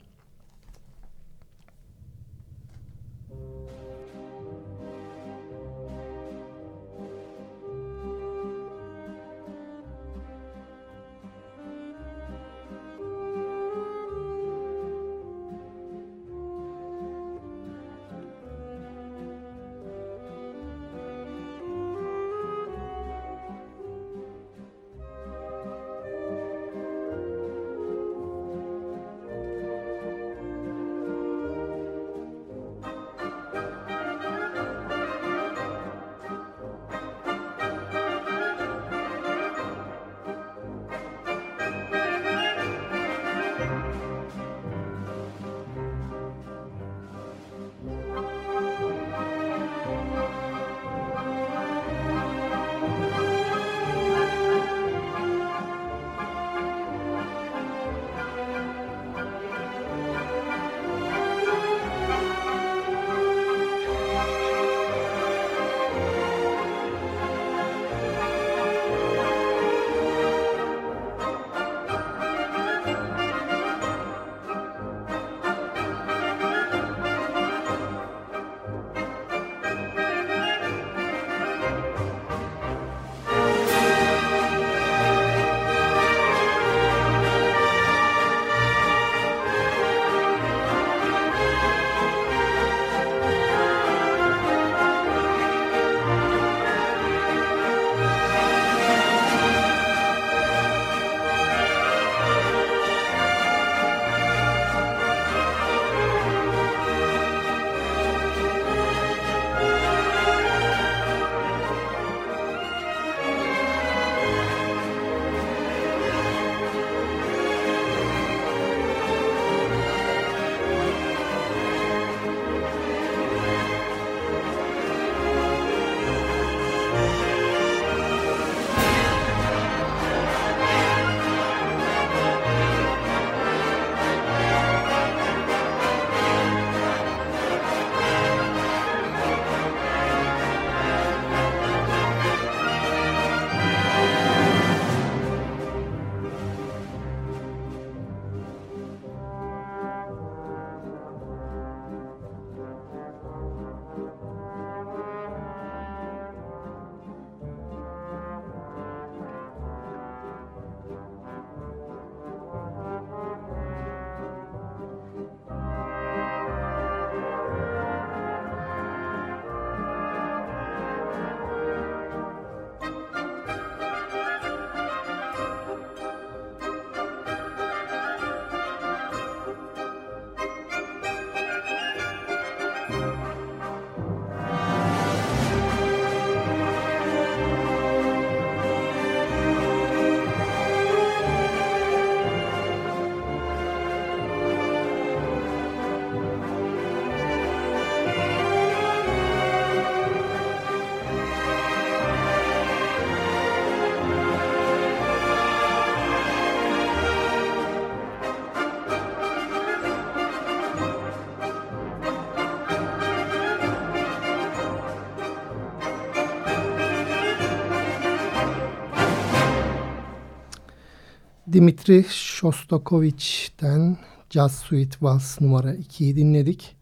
Dimitri 221.56 222.04
Shostakovich'ten 222.08 223.96
Jazz 224.30 224.58
Suite 224.58 224.96
Vals 225.00 225.40
numara 225.40 225.74
2'yi 225.74 226.16
dinledik. 226.16 226.76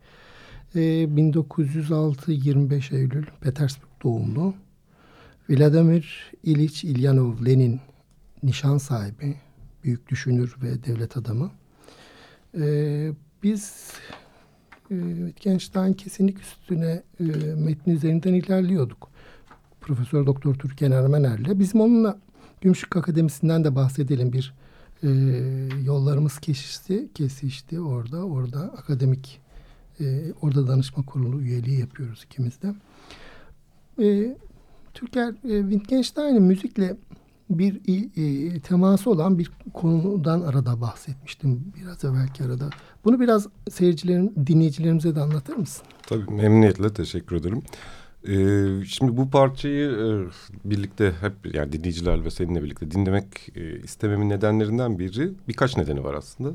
Ee, 0.74 1.16
1906 1.16 2.32
25 2.32 2.92
Eylül 2.92 3.26
Petersburg 3.40 3.90
doğumlu. 4.02 4.54
Vladimir 5.48 6.32
İliç 6.42 6.84
İlyanov 6.84 7.44
Lenin 7.46 7.80
nişan 8.42 8.78
sahibi, 8.78 9.36
büyük 9.84 10.08
düşünür 10.08 10.56
ve 10.62 10.84
devlet 10.84 11.16
adamı. 11.16 11.50
Ee, 12.58 13.12
biz 13.42 13.92
e, 14.90 14.94
Wittgenstein 15.16 15.92
kesinlik 15.92 16.40
üstüne 16.40 17.02
e, 17.20 17.24
metni 17.54 17.92
üzerinden 17.92 18.34
ilerliyorduk. 18.34 19.10
Profesör 19.80 20.26
Doktor 20.26 20.54
Türkan 20.54 20.92
Ermener'le. 20.92 21.58
Bizim 21.58 21.80
onunla 21.80 22.18
Gümüşlük 22.64 22.96
Akademisi'nden 22.96 23.64
de 23.64 23.74
bahsedelim 23.74 24.32
bir 24.32 24.54
e, 25.02 25.08
yollarımız 25.84 26.38
kesişti, 26.38 27.08
kesişti 27.14 27.80
orada. 27.80 28.24
Orada 28.24 28.58
akademik, 28.58 29.40
e, 30.00 30.32
orada 30.42 30.68
danışma 30.68 31.04
kurulu 31.04 31.40
üyeliği 31.40 31.80
yapıyoruz 31.80 32.24
ikimiz 32.24 32.52
de. 32.62 32.74
E, 34.04 34.36
Türker 34.94 35.28
e, 35.28 35.70
Wittgenstein'in 35.70 36.42
müzikle 36.42 36.96
bir 37.50 37.80
e, 38.56 38.60
teması 38.60 39.10
olan 39.10 39.38
bir 39.38 39.50
konudan 39.74 40.40
arada 40.40 40.80
bahsetmiştim 40.80 41.72
biraz 41.80 42.04
evvelki 42.04 42.44
arada. 42.44 42.70
Bunu 43.04 43.20
biraz 43.20 43.46
seyircilerim, 43.70 44.46
dinleyicilerimize 44.46 45.16
de 45.16 45.20
anlatır 45.20 45.56
mısın? 45.56 45.86
Tabii 46.02 46.30
memnuniyetle 46.30 46.92
teşekkür 46.92 47.36
ederim. 47.36 47.62
Ee, 48.28 48.84
şimdi 48.88 49.16
bu 49.16 49.30
parçayı 49.30 49.90
e, 49.90 50.08
birlikte 50.70 51.12
hep 51.20 51.54
yani 51.54 51.72
dinleyicilerle 51.72 52.24
ve 52.24 52.30
seninle 52.30 52.62
birlikte 52.62 52.90
dinlemek 52.90 53.26
e, 53.56 53.78
istememin 53.78 54.28
nedenlerinden 54.28 54.98
biri 54.98 55.32
birkaç 55.48 55.76
nedeni 55.76 56.04
var 56.04 56.14
aslında. 56.14 56.50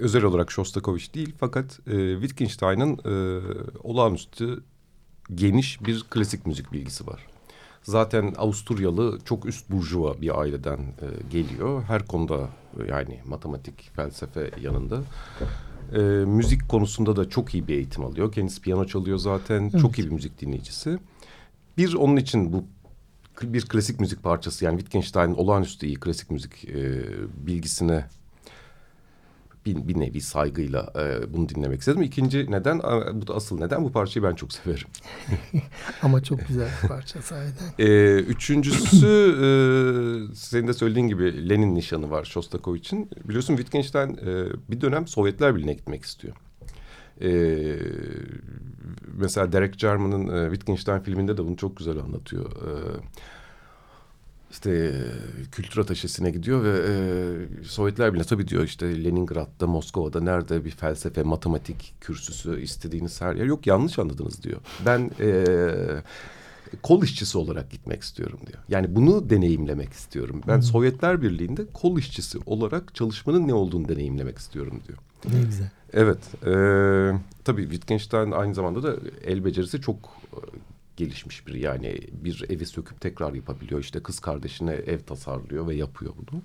Özel 0.00 0.24
olarak 0.24 0.50
Shostakovich 0.52 1.14
değil 1.14 1.34
fakat 1.38 1.80
e, 1.86 2.12
Wittgenstein'ın 2.12 2.98
e, 3.04 3.40
olağanüstü 3.82 4.62
geniş 5.34 5.84
bir 5.86 6.04
klasik 6.10 6.46
müzik 6.46 6.72
bilgisi 6.72 7.06
var. 7.06 7.26
Zaten 7.82 8.34
Avusturyalı 8.38 9.18
çok 9.24 9.46
üst 9.46 9.70
burjuva 9.70 10.20
bir 10.20 10.40
aileden 10.40 10.80
geliyor. 11.30 11.82
Her 11.82 12.06
konuda 12.06 12.48
yani 12.88 13.20
matematik, 13.26 13.90
felsefe 13.96 14.50
yanında. 14.60 15.02
E, 15.94 15.98
müzik 16.24 16.68
konusunda 16.68 17.16
da 17.16 17.28
çok 17.28 17.54
iyi 17.54 17.68
bir 17.68 17.74
eğitim 17.74 18.04
alıyor. 18.04 18.32
Kendisi 18.32 18.60
piyano 18.60 18.86
çalıyor 18.86 19.18
zaten. 19.18 19.70
Evet. 19.72 19.80
Çok 19.80 19.98
iyi 19.98 20.06
bir 20.06 20.12
müzik 20.12 20.40
dinleyicisi. 20.40 20.98
Bir 21.78 21.94
onun 21.94 22.16
için 22.16 22.52
bu 22.52 22.64
bir 23.42 23.66
klasik 23.66 24.00
müzik 24.00 24.22
parçası 24.22 24.64
yani 24.64 24.78
Wittgenstein'in 24.78 25.34
olağanüstü 25.34 25.86
iyi 25.86 26.00
klasik 26.00 26.30
müzik 26.30 26.64
e, 26.64 27.02
bilgisine 27.46 28.04
bir, 29.66 29.88
bir 29.88 30.00
nevi 30.00 30.20
saygıyla 30.20 30.92
e, 30.96 31.32
bunu 31.32 31.48
dinlemek 31.48 31.80
istedim. 31.80 32.02
İkinci 32.02 32.50
neden, 32.50 32.78
bu 33.12 33.26
da 33.26 33.34
asıl 33.34 33.58
neden 33.58 33.84
bu 33.84 33.92
parçayı 33.92 34.24
ben 34.24 34.34
çok 34.34 34.52
severim. 34.52 34.88
Ama 36.02 36.22
çok 36.22 36.48
güzel 36.48 36.68
bir 36.82 36.88
parça 36.88 37.22
sahiden. 37.22 37.72
E, 37.78 38.14
üçüncüsü 38.20 39.06
e, 39.06 39.46
senin 40.34 40.68
de 40.68 40.72
söylediğin 40.72 41.08
gibi 41.08 41.48
Lenin 41.48 41.74
nişanı 41.74 42.10
var 42.10 42.24
Shostakovich'in. 42.24 43.10
Biliyorsun 43.24 43.56
Wittgenstein 43.56 44.16
e, 44.16 44.46
bir 44.70 44.80
dönem 44.80 45.06
Sovyetler 45.06 45.54
Birliği'ne 45.54 45.74
gitmek 45.74 46.04
istiyor. 46.04 46.34
Ee, 47.22 47.76
mesela 49.16 49.52
Derek 49.52 49.78
Jarman'ın 49.78 50.44
e, 50.46 50.50
Wittgenstein 50.50 51.00
filminde 51.00 51.36
de 51.36 51.44
bunu 51.44 51.56
çok 51.56 51.76
güzel 51.76 51.98
anlatıyor. 51.98 52.50
Ee, 52.52 53.00
işte 54.50 54.70
e, 54.70 55.50
kültür 55.52 55.80
ateşesine 55.80 56.30
gidiyor 56.30 56.64
ve 56.64 56.78
e, 56.88 57.64
Sovyetler 57.64 58.14
bile 58.14 58.24
tabii 58.24 58.48
diyor 58.48 58.64
işte 58.64 59.04
Leningrad'da, 59.04 59.66
Moskova'da 59.66 60.20
nerede 60.20 60.64
bir 60.64 60.70
felsefe, 60.70 61.22
matematik 61.22 61.94
kürsüsü 62.00 62.62
istediğiniz 62.62 63.20
her 63.20 63.34
yer 63.34 63.44
yok 63.44 63.66
yanlış 63.66 63.98
anladınız 63.98 64.42
diyor. 64.42 64.60
Ben 64.86 65.10
e, 65.20 65.44
kol 66.82 67.02
işçisi 67.02 67.38
olarak 67.38 67.70
gitmek 67.70 68.02
istiyorum 68.02 68.38
diyor. 68.46 68.58
Yani 68.68 68.96
bunu 68.96 69.30
deneyimlemek 69.30 69.92
istiyorum. 69.92 70.40
Ben 70.48 70.54
hmm. 70.54 70.62
Sovyetler 70.62 71.22
Birliği'nde 71.22 71.66
kol 71.74 71.98
işçisi 71.98 72.38
olarak 72.46 72.94
çalışmanın 72.94 73.48
ne 73.48 73.54
olduğunu 73.54 73.88
deneyimlemek 73.88 74.38
istiyorum 74.38 74.80
diyor. 74.88 74.98
Ne 75.34 75.42
güzel. 75.42 75.70
Evet. 75.92 76.18
E, 76.46 76.52
tabii 77.44 77.62
Wittgenstein 77.62 78.30
aynı 78.30 78.54
zamanda 78.54 78.82
da 78.82 78.96
el 79.24 79.44
becerisi 79.44 79.80
çok 79.80 79.96
gelişmiş 81.04 81.46
biri. 81.46 81.60
Yani 81.60 82.00
bir 82.12 82.44
evi 82.48 82.66
söküp 82.66 83.00
tekrar 83.00 83.32
yapabiliyor. 83.34 83.80
İşte 83.80 84.00
kız 84.00 84.20
kardeşine 84.20 84.72
ev 84.72 84.98
tasarlıyor 84.98 85.68
ve 85.68 85.74
yapıyor 85.74 86.12
bunu. 86.16 86.42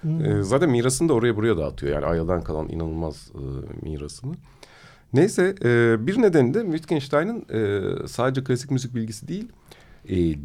Hmm. 0.00 0.24
E, 0.24 0.42
zaten 0.42 0.70
mirasını 0.70 1.08
da 1.08 1.12
oraya 1.12 1.36
buraya 1.36 1.56
dağıtıyor. 1.56 1.94
Yani 1.94 2.06
Aya'dan 2.06 2.42
kalan 2.44 2.68
inanılmaz 2.68 3.32
e, 3.34 3.42
mirasını. 3.88 4.34
Neyse 5.12 5.54
e, 5.64 5.96
bir 6.06 6.22
nedeni 6.22 6.54
de 6.54 6.62
Wittgenstein'ın 6.62 7.44
e, 7.52 7.82
sadece 8.08 8.44
klasik 8.44 8.70
müzik 8.70 8.94
bilgisi 8.94 9.28
değil... 9.28 9.48
E, 10.10 10.38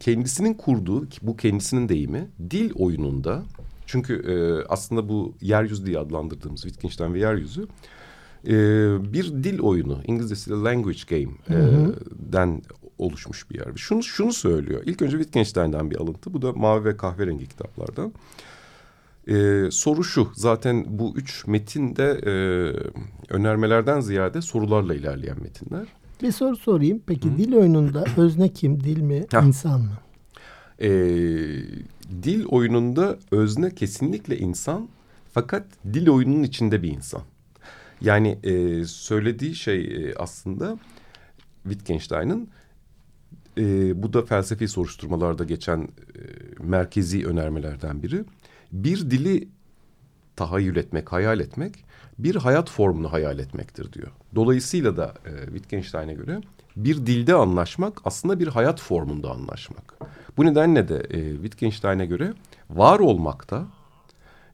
kendisinin 0.00 0.54
kurduğu, 0.54 1.06
bu 1.22 1.36
kendisinin 1.36 1.88
deyimi, 1.88 2.28
dil 2.50 2.70
oyununda... 2.74 3.42
Çünkü 3.86 4.14
e, 4.14 4.34
aslında 4.68 5.08
bu 5.08 5.34
yeryüzü 5.40 5.86
diye 5.86 5.98
adlandırdığımız 5.98 6.62
Wittgenstein 6.62 7.14
ve 7.14 7.18
yeryüzü 7.18 7.66
e, 8.48 8.52
bir 9.12 9.24
dil 9.44 9.60
oyunu 9.60 10.00
İngilizcesi 10.06 10.50
de 10.50 10.54
language 10.54 11.00
game 11.10 11.34
e, 11.50 12.60
oluşmuş 12.98 13.50
bir 13.50 13.58
yer. 13.58 13.66
Şunu 13.76 14.02
şunu 14.02 14.32
söylüyor. 14.32 14.82
İlk 14.86 15.02
önce 15.02 15.16
Wittgenstein'den 15.16 15.90
bir 15.90 15.96
alıntı. 15.96 16.34
Bu 16.34 16.42
da 16.42 16.52
mavi 16.52 16.84
ve 16.84 16.96
kahverengi 16.96 17.46
kitaplardan. 17.48 18.12
Ee, 19.28 19.68
soru 19.70 20.04
şu 20.04 20.28
zaten 20.34 20.84
bu 20.88 21.14
üç 21.16 21.46
metin 21.46 21.96
de 21.96 22.20
e, 22.26 22.32
önermelerden 23.34 24.00
ziyade 24.00 24.42
sorularla 24.42 24.94
ilerleyen 24.94 25.42
metinler. 25.42 25.86
Bir 26.22 26.32
soru 26.32 26.56
sorayım. 26.56 27.02
Peki 27.06 27.30
Hı. 27.30 27.38
dil 27.38 27.54
oyununda 27.54 28.04
özne 28.16 28.48
kim? 28.48 28.84
Dil 28.84 29.00
mi? 29.00 29.26
Heh. 29.32 29.46
insan 29.46 29.80
mı? 29.80 29.98
Ee, 30.80 30.88
dil 32.22 32.44
oyununda 32.46 33.18
özne 33.30 33.74
kesinlikle 33.74 34.38
insan 34.38 34.88
fakat 35.32 35.66
dil 35.94 36.08
oyununun 36.08 36.42
içinde 36.42 36.82
bir 36.82 36.92
insan. 36.92 37.22
Yani 38.02 38.38
e, 38.42 38.84
söylediği 38.84 39.54
şey 39.54 39.80
e, 39.84 40.14
aslında 40.14 40.78
Wittgenstein'ın 41.62 42.48
e, 43.58 44.02
bu 44.02 44.12
da 44.12 44.22
felsefi 44.22 44.68
soruşturmalarda 44.68 45.44
geçen 45.44 45.80
e, 45.80 45.88
merkezi 46.58 47.26
önermelerden 47.26 48.02
biri. 48.02 48.24
Bir 48.72 49.10
dili 49.10 49.48
tahayyül 50.36 50.76
etmek, 50.76 51.12
hayal 51.12 51.40
etmek 51.40 51.84
bir 52.18 52.36
hayat 52.36 52.70
formunu 52.70 53.12
hayal 53.12 53.38
etmektir 53.38 53.92
diyor. 53.92 54.08
Dolayısıyla 54.34 54.96
da 54.96 55.14
e, 55.26 55.44
Wittgenstein'e 55.44 56.14
göre 56.14 56.40
bir 56.76 57.06
dilde 57.06 57.34
anlaşmak 57.34 58.00
aslında 58.04 58.40
bir 58.40 58.48
hayat 58.48 58.80
formunda 58.80 59.30
anlaşmak. 59.30 59.94
Bu 60.36 60.46
nedenle 60.46 60.88
de 60.88 60.96
e, 61.10 61.32
Wittgenstein'e 61.32 62.06
göre 62.06 62.34
var 62.70 62.98
olmakta 62.98 63.66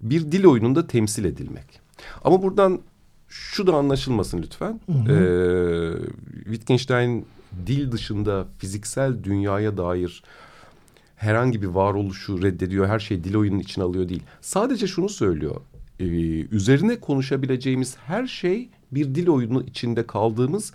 bir 0.00 0.32
dil 0.32 0.44
oyununda 0.44 0.86
temsil 0.86 1.24
edilmek. 1.24 1.80
Ama 2.24 2.42
buradan 2.42 2.80
şu 3.28 3.66
da 3.66 3.74
anlaşılmasın 3.74 4.42
lütfen. 4.42 4.80
Hı 4.86 4.92
hı. 4.92 5.12
Ee, 5.12 6.44
Wittgenstein 6.44 7.26
dil 7.66 7.92
dışında 7.92 8.46
fiziksel 8.58 9.24
dünyaya 9.24 9.76
dair 9.76 10.22
herhangi 11.16 11.62
bir 11.62 11.66
varoluşu 11.66 12.42
reddediyor. 12.42 12.86
Her 12.86 12.98
şeyi 12.98 13.24
dil 13.24 13.36
oyunun 13.36 13.58
içine 13.58 13.84
alıyor 13.84 14.08
değil. 14.08 14.22
Sadece 14.40 14.86
şunu 14.86 15.08
söylüyor. 15.08 15.56
Ee, 16.00 16.04
üzerine 16.56 17.00
konuşabileceğimiz 17.00 17.96
her 18.06 18.26
şey 18.26 18.68
bir 18.92 19.14
dil 19.14 19.28
oyunu 19.28 19.62
içinde 19.62 20.06
kaldığımız 20.06 20.72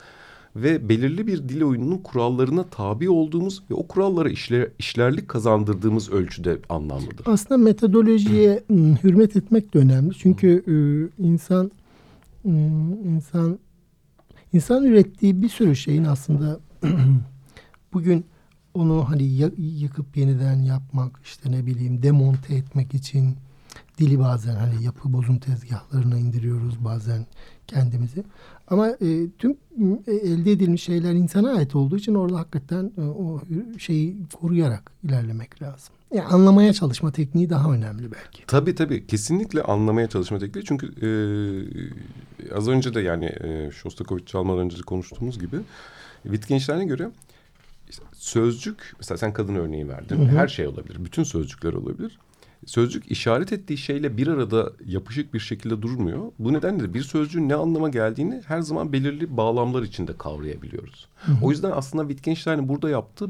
ve 0.55 0.89
belirli 0.89 1.27
bir 1.27 1.49
dil 1.49 1.61
oyununun 1.61 1.97
kurallarına 1.97 2.63
tabi 2.63 3.09
olduğumuz 3.09 3.63
ve 3.71 3.73
o 3.73 3.87
kurallara 3.87 4.29
işler, 4.29 4.67
işlerlik 4.79 5.27
kazandırdığımız 5.27 6.11
ölçüde 6.11 6.59
anlamlıdır. 6.69 7.25
Aslında 7.25 7.57
metodolojiye 7.57 8.63
hürmet 9.03 9.35
etmek 9.35 9.73
de 9.73 9.79
önemli. 9.79 10.13
Çünkü 10.13 10.63
e, 10.67 10.75
insan 11.23 11.71
insan 12.45 13.59
insan 14.53 14.83
ürettiği 14.83 15.41
bir 15.41 15.49
sürü 15.49 15.75
şeyin 15.75 16.03
aslında 16.03 16.59
bugün 17.93 18.25
onu 18.73 19.09
hani 19.09 19.23
yıkıp 19.57 20.17
yeniden 20.17 20.61
yapmak 20.61 21.19
işte 21.23 21.51
ne 21.51 21.65
bileyim 21.65 22.03
demonte 22.03 22.55
etmek 22.55 22.93
için 22.93 23.37
dili 23.97 24.19
bazen 24.19 24.55
hani 24.55 24.83
yapı 24.83 25.13
bozum 25.13 25.39
tezgahlarına 25.39 26.17
indiriyoruz 26.17 26.85
bazen 26.85 27.25
kendimizi. 27.67 28.23
Ama 28.67 28.87
e, 28.87 29.29
tüm 29.37 29.57
e, 30.07 30.11
elde 30.11 30.51
edilmiş 30.51 30.83
şeyler 30.83 31.13
insana 31.13 31.51
ait 31.51 31.75
olduğu 31.75 31.97
için 31.97 32.15
orada 32.15 32.39
hakikaten 32.39 32.91
e, 32.97 33.01
o 33.01 33.41
şeyi 33.77 34.17
koruyarak 34.41 34.91
ilerlemek 35.03 35.61
lazım. 35.61 35.95
Yani 36.13 36.27
anlamaya 36.27 36.73
çalışma 36.73 37.11
tekniği 37.11 37.49
daha 37.49 37.73
önemli 37.73 38.11
belki. 38.11 38.45
Tabii 38.47 38.75
tabii 38.75 39.07
kesinlikle 39.07 39.63
anlamaya 39.63 40.09
çalışma 40.09 40.39
tekniği. 40.39 40.65
Çünkü 40.65 40.87
e, 40.87 42.55
az 42.55 42.67
önce 42.67 42.93
de 42.93 43.01
yani 43.01 43.25
e, 43.25 43.71
Shostakovich 43.71 44.25
çalmadan 44.25 44.59
önce 44.59 44.77
de 44.77 44.81
konuştuğumuz 44.81 45.39
gibi 45.39 45.57
Wittgenstein'e 46.23 46.85
göre 46.85 47.11
işte 47.89 48.03
sözcük 48.13 48.93
mesela 48.99 49.17
sen 49.17 49.33
kadın 49.33 49.55
örneği 49.55 49.89
verdin. 49.89 50.17
Hı 50.17 50.21
hı. 50.21 50.37
Her 50.37 50.47
şey 50.47 50.67
olabilir. 50.67 51.05
Bütün 51.05 51.23
sözcükler 51.23 51.73
olabilir. 51.73 52.19
Sözcük 52.65 53.11
işaret 53.11 53.53
ettiği 53.53 53.77
şeyle 53.77 54.17
bir 54.17 54.27
arada 54.27 54.73
yapışık 54.85 55.33
bir 55.33 55.39
şekilde 55.39 55.81
durmuyor. 55.81 56.31
Bu 56.39 56.53
nedenle 56.53 56.83
de 56.83 56.93
bir 56.93 57.01
sözcüğün 57.01 57.49
ne 57.49 57.55
anlama 57.55 57.89
geldiğini 57.89 58.41
her 58.45 58.61
zaman 58.61 58.93
belirli 58.93 59.37
bağlamlar 59.37 59.83
içinde 59.83 60.17
kavrayabiliyoruz. 60.17 61.07
Hı 61.15 61.31
hı. 61.31 61.45
O 61.45 61.51
yüzden 61.51 61.71
aslında 61.71 62.07
Wittgenstein'in 62.07 62.69
burada 62.69 62.89
yaptığı 62.89 63.29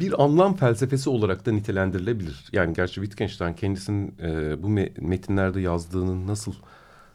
bir 0.00 0.24
anlam 0.24 0.56
felsefesi 0.56 1.10
olarak 1.10 1.46
da 1.46 1.52
nitelendirilebilir. 1.52 2.44
Yani 2.52 2.74
gerçi 2.74 2.94
Wittgenstein 2.94 3.54
kendisinin 3.54 4.14
e, 4.22 4.62
bu 4.62 4.68
metinlerde 5.00 5.60
yazdığının 5.60 6.26
nasıl 6.26 6.52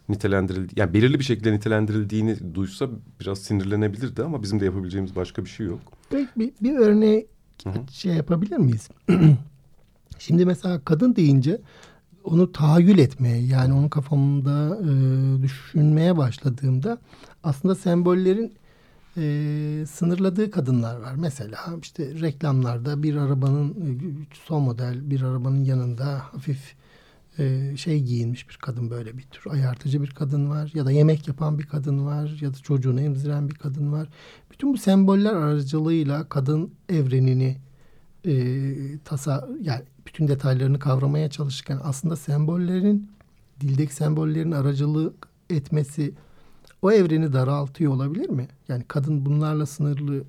nitelendirildi 0.09 0.73
yani 0.75 0.93
belirli 0.93 1.19
bir 1.19 1.23
şekilde 1.23 1.53
nitelendirildiğini 1.53 2.55
duysa 2.55 2.89
biraz 3.21 3.39
sinirlenebilirdi 3.39 4.23
ama 4.23 4.43
bizim 4.43 4.59
de 4.59 4.65
yapabileceğimiz 4.65 5.15
başka 5.15 5.45
bir 5.45 5.49
şey 5.49 5.65
yok. 5.65 5.79
Peki 6.09 6.29
bir, 6.37 6.51
bir 6.61 6.75
örneği 6.75 7.27
şey 7.91 8.13
yapabilir 8.13 8.57
miyiz? 8.57 8.89
Şimdi 10.19 10.45
mesela 10.45 10.79
kadın 10.85 11.15
deyince 11.15 11.61
onu 12.23 12.51
tahayyül 12.51 12.97
etmeye 12.97 13.45
yani 13.45 13.73
onu 13.73 13.89
kafamda 13.89 14.77
e, 14.81 15.41
düşünmeye 15.41 16.17
başladığımda 16.17 16.97
aslında 17.43 17.75
sembollerin 17.75 18.53
e, 19.17 19.85
sınırladığı 19.89 20.51
kadınlar 20.51 20.95
var. 20.95 21.15
Mesela 21.15 21.59
işte 21.81 22.21
reklamlarda 22.21 23.03
bir 23.03 23.15
arabanın 23.15 23.69
e, 23.69 23.85
son 24.33 24.63
model 24.63 25.09
bir 25.09 25.21
arabanın 25.21 25.63
yanında 25.63 26.19
hafif 26.33 26.75
e, 27.39 27.77
şey 27.77 28.03
giyinmiş 28.03 28.49
bir 28.49 28.55
kadın 28.55 28.89
böyle 28.89 29.17
bir 29.17 29.23
tür 29.23 29.51
ayartıcı 29.51 30.01
bir 30.01 30.11
kadın 30.11 30.49
var 30.49 30.71
ya 30.73 30.85
da 30.85 30.91
yemek 30.91 31.27
yapan 31.27 31.59
bir 31.59 31.65
kadın 31.65 32.05
var 32.05 32.37
ya 32.41 32.53
da 32.53 32.57
çocuğunu 32.57 33.01
emziren 33.01 33.49
bir 33.49 33.55
kadın 33.55 33.91
var. 33.91 34.07
Bütün 34.51 34.73
bu 34.73 34.77
semboller 34.77 35.33
aracılığıyla 35.33 36.29
kadın 36.29 36.71
evrenini 36.89 37.57
e, 38.25 38.53
tasa 39.05 39.47
yani 39.61 39.83
bütün 40.07 40.27
detaylarını 40.27 40.79
kavramaya 40.79 41.29
çalışırken 41.29 41.79
aslında 41.83 42.15
sembollerin 42.15 43.09
dildeki 43.61 43.95
sembollerin 43.95 44.51
aracılık 44.51 45.27
etmesi 45.49 46.13
o 46.83 46.91
evreni 46.91 47.33
daraltıyor 47.33 47.93
olabilir 47.93 48.29
mi? 48.29 48.47
Yani 48.67 48.83
kadın 48.87 49.25
bunlarla 49.25 49.65
sınırlı 49.65 50.23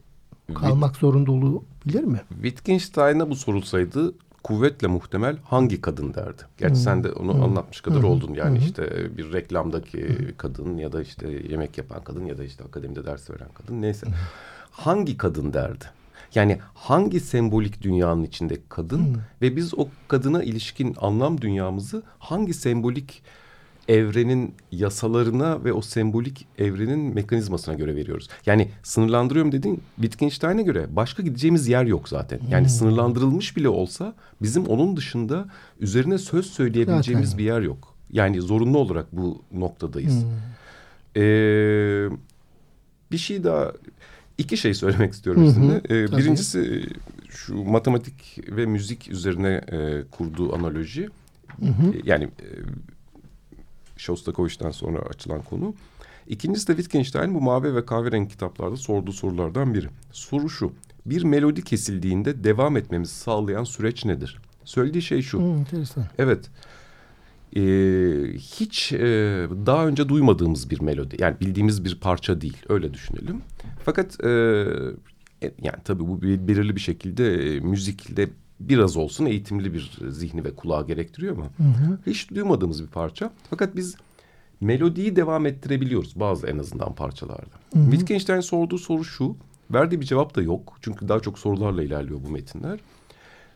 kalmak 0.55 0.91
Witt, 0.91 1.01
zorunda 1.01 1.33
olabilir 1.33 2.05
mi? 2.05 2.21
Wittgenstein'a 2.29 3.31
bu 3.31 3.37
sorulsaydı 3.37 4.15
kuvvetle 4.43 4.89
muhtemel 4.89 5.37
hangi 5.45 5.81
kadın 5.81 6.15
derdi. 6.15 6.43
Gerçi 6.59 6.75
hmm. 6.75 6.83
sen 6.83 7.05
de 7.05 7.13
onu 7.13 7.35
hmm. 7.35 7.43
anlatmış 7.43 7.81
kadar 7.81 8.03
hmm. 8.03 8.09
oldun. 8.09 8.35
Yani 8.35 8.59
hmm. 8.59 8.67
işte 8.67 9.11
bir 9.17 9.33
reklamdaki 9.33 10.09
hmm. 10.09 10.27
kadın 10.37 10.77
ya 10.77 10.93
da 10.93 11.03
işte 11.03 11.43
yemek 11.51 11.79
yapan 11.79 12.05
kadın 12.05 12.27
ya 12.27 12.39
da 12.39 12.45
işte 12.45 12.65
akademide 12.65 13.05
ders 13.05 13.31
veren 13.31 13.49
kadın 13.55 13.83
neyse. 13.83 14.07
Hmm. 14.07 14.15
Hangi 14.71 15.17
kadın 15.17 15.53
derdi? 15.53 15.85
Yani 16.35 16.59
hangi 16.75 17.21
sembolik 17.21 17.83
dünyanın 17.83 18.23
içinde 18.23 18.59
kadın 18.69 18.99
hmm. 18.99 19.21
ve 19.43 19.57
biz 19.57 19.79
o 19.79 19.89
kadına 20.09 20.43
ilişkin 20.43 20.97
anlam 21.01 21.41
dünyamızı 21.41 22.03
hangi 22.19 22.55
sembolik 22.55 23.23
evrenin 23.89 24.55
yasalarına 24.73 25.65
ve 25.65 25.73
o 25.73 25.83
sembolik 25.83 26.47
evrenin 26.59 27.15
mekanizmasına 27.15 27.75
göre 27.75 27.97
veriyoruz. 27.97 28.29
Yani 28.47 28.69
sınırlandırıyorum 28.83 29.53
dediğin 29.53 29.83
Wittgenstein'e 29.97 30.63
göre 30.63 30.87
başka 30.91 31.23
gideceğimiz 31.23 31.69
yer 31.69 31.85
yok 31.85 32.09
zaten. 32.09 32.41
Yani 32.51 32.63
hmm. 32.63 32.69
sınırlandırılmış 32.69 33.57
bile 33.57 33.69
olsa 33.69 34.15
bizim 34.43 34.67
onun 34.67 34.97
dışında 34.97 35.49
üzerine 35.81 36.19
söz 36.19 36.47
söyleyebileceğimiz 36.47 37.29
zaten. 37.29 37.39
bir 37.39 37.45
yer 37.45 37.61
yok. 37.61 37.95
Yani 38.13 38.41
zorunlu 38.41 38.79
olarak 38.79 39.07
bu 39.13 39.43
noktadayız. 39.53 40.25
Hmm. 40.25 41.23
Ee, 41.23 42.09
bir 43.13 43.19
şey 43.19 43.45
daha 43.45 43.73
iki 44.39 44.57
şey 44.57 44.75
söylemek 44.75 45.13
istiyorum 45.13 45.47
sizinle. 45.47 45.81
Ee, 45.91 46.17
birincisi 46.17 46.87
şu 47.31 47.65
matematik 47.65 48.39
ve 48.49 48.67
müzik 48.67 49.11
üzerine 49.11 49.61
e, 49.73 50.03
kurduğu 50.11 50.55
analoji. 50.55 51.09
Hı 51.61 51.67
hı. 51.67 51.93
Yani 52.05 52.25
e, 52.25 52.49
Shostakovich'ten 53.97 54.71
sonra 54.71 54.99
açılan 54.99 55.43
konu. 55.43 55.75
İkincisi 56.29 56.69
de 56.69 56.73
Wittgenstein 56.77 57.35
bu 57.35 57.41
mavi 57.41 57.75
ve 57.75 57.87
kahverengi 57.87 58.29
kitaplarda 58.29 58.77
sorduğu 58.77 59.13
sorulardan 59.13 59.75
biri. 59.75 59.89
Soru 60.13 60.51
şu. 60.51 60.73
Bir 61.07 61.25
melodi 61.25 61.65
kesildiğinde 61.65 62.45
devam 62.45 62.77
etmemizi 62.77 63.15
sağlayan 63.15 63.65
süreç 63.65 64.05
nedir? 64.05 64.39
Söylediği 64.65 65.03
şey 65.03 65.23
şu. 65.23 65.39
Hmm, 65.39 65.59
enteresan. 65.59 66.05
Evet. 66.19 66.51
Ee, 67.57 67.61
hiç 68.39 68.93
e, 68.93 68.99
daha 69.67 69.87
önce 69.87 70.09
duymadığımız 70.09 70.71
bir 70.71 70.81
melodi. 70.81 71.17
Yani 71.19 71.37
bildiğimiz 71.41 71.85
bir 71.85 72.01
parça 72.01 72.41
değil. 72.41 72.57
Öyle 72.69 72.95
düşünelim. 72.95 73.43
Fakat 73.85 74.25
e, 74.25 74.29
e 75.43 75.53
yani 75.63 75.77
tabii 75.85 76.09
bu 76.09 76.23
belirli 76.23 76.77
bir 76.77 76.81
şekilde 76.81 77.57
e, 77.57 77.61
müzikle 77.61 78.29
biraz 78.69 78.97
olsun 78.97 79.27
eğitimli 79.27 79.75
bir 79.75 79.99
zihni 80.09 80.45
ve 80.45 80.55
kulağı 80.55 80.87
gerektiriyor 80.87 81.37
ama 81.37 81.45
hı 81.45 81.63
hı. 81.63 81.99
hiç 82.07 82.31
duymadığımız 82.31 82.83
bir 82.83 82.89
parça. 82.89 83.31
Fakat 83.51 83.77
biz 83.77 83.97
melodiyi 84.61 85.17
devam 85.17 85.47
ettirebiliyoruz 85.47 86.21
bazı 86.21 86.47
en 86.47 86.59
azından 86.59 86.95
parçalarda. 86.95 87.57
Hı 87.73 87.79
hı. 87.79 87.91
Wittgenstein 87.91 88.41
sorduğu 88.41 88.79
soru 88.79 89.05
şu. 89.05 89.37
Verdiği 89.71 90.01
bir 90.01 90.07
cevap 90.07 90.37
da 90.37 90.43
yok. 90.43 90.79
Çünkü 90.81 91.09
daha 91.09 91.21
çok 91.21 91.39
sorularla 91.39 91.83
ilerliyor 91.83 92.21
bu 92.27 92.31
metinler. 92.31 92.81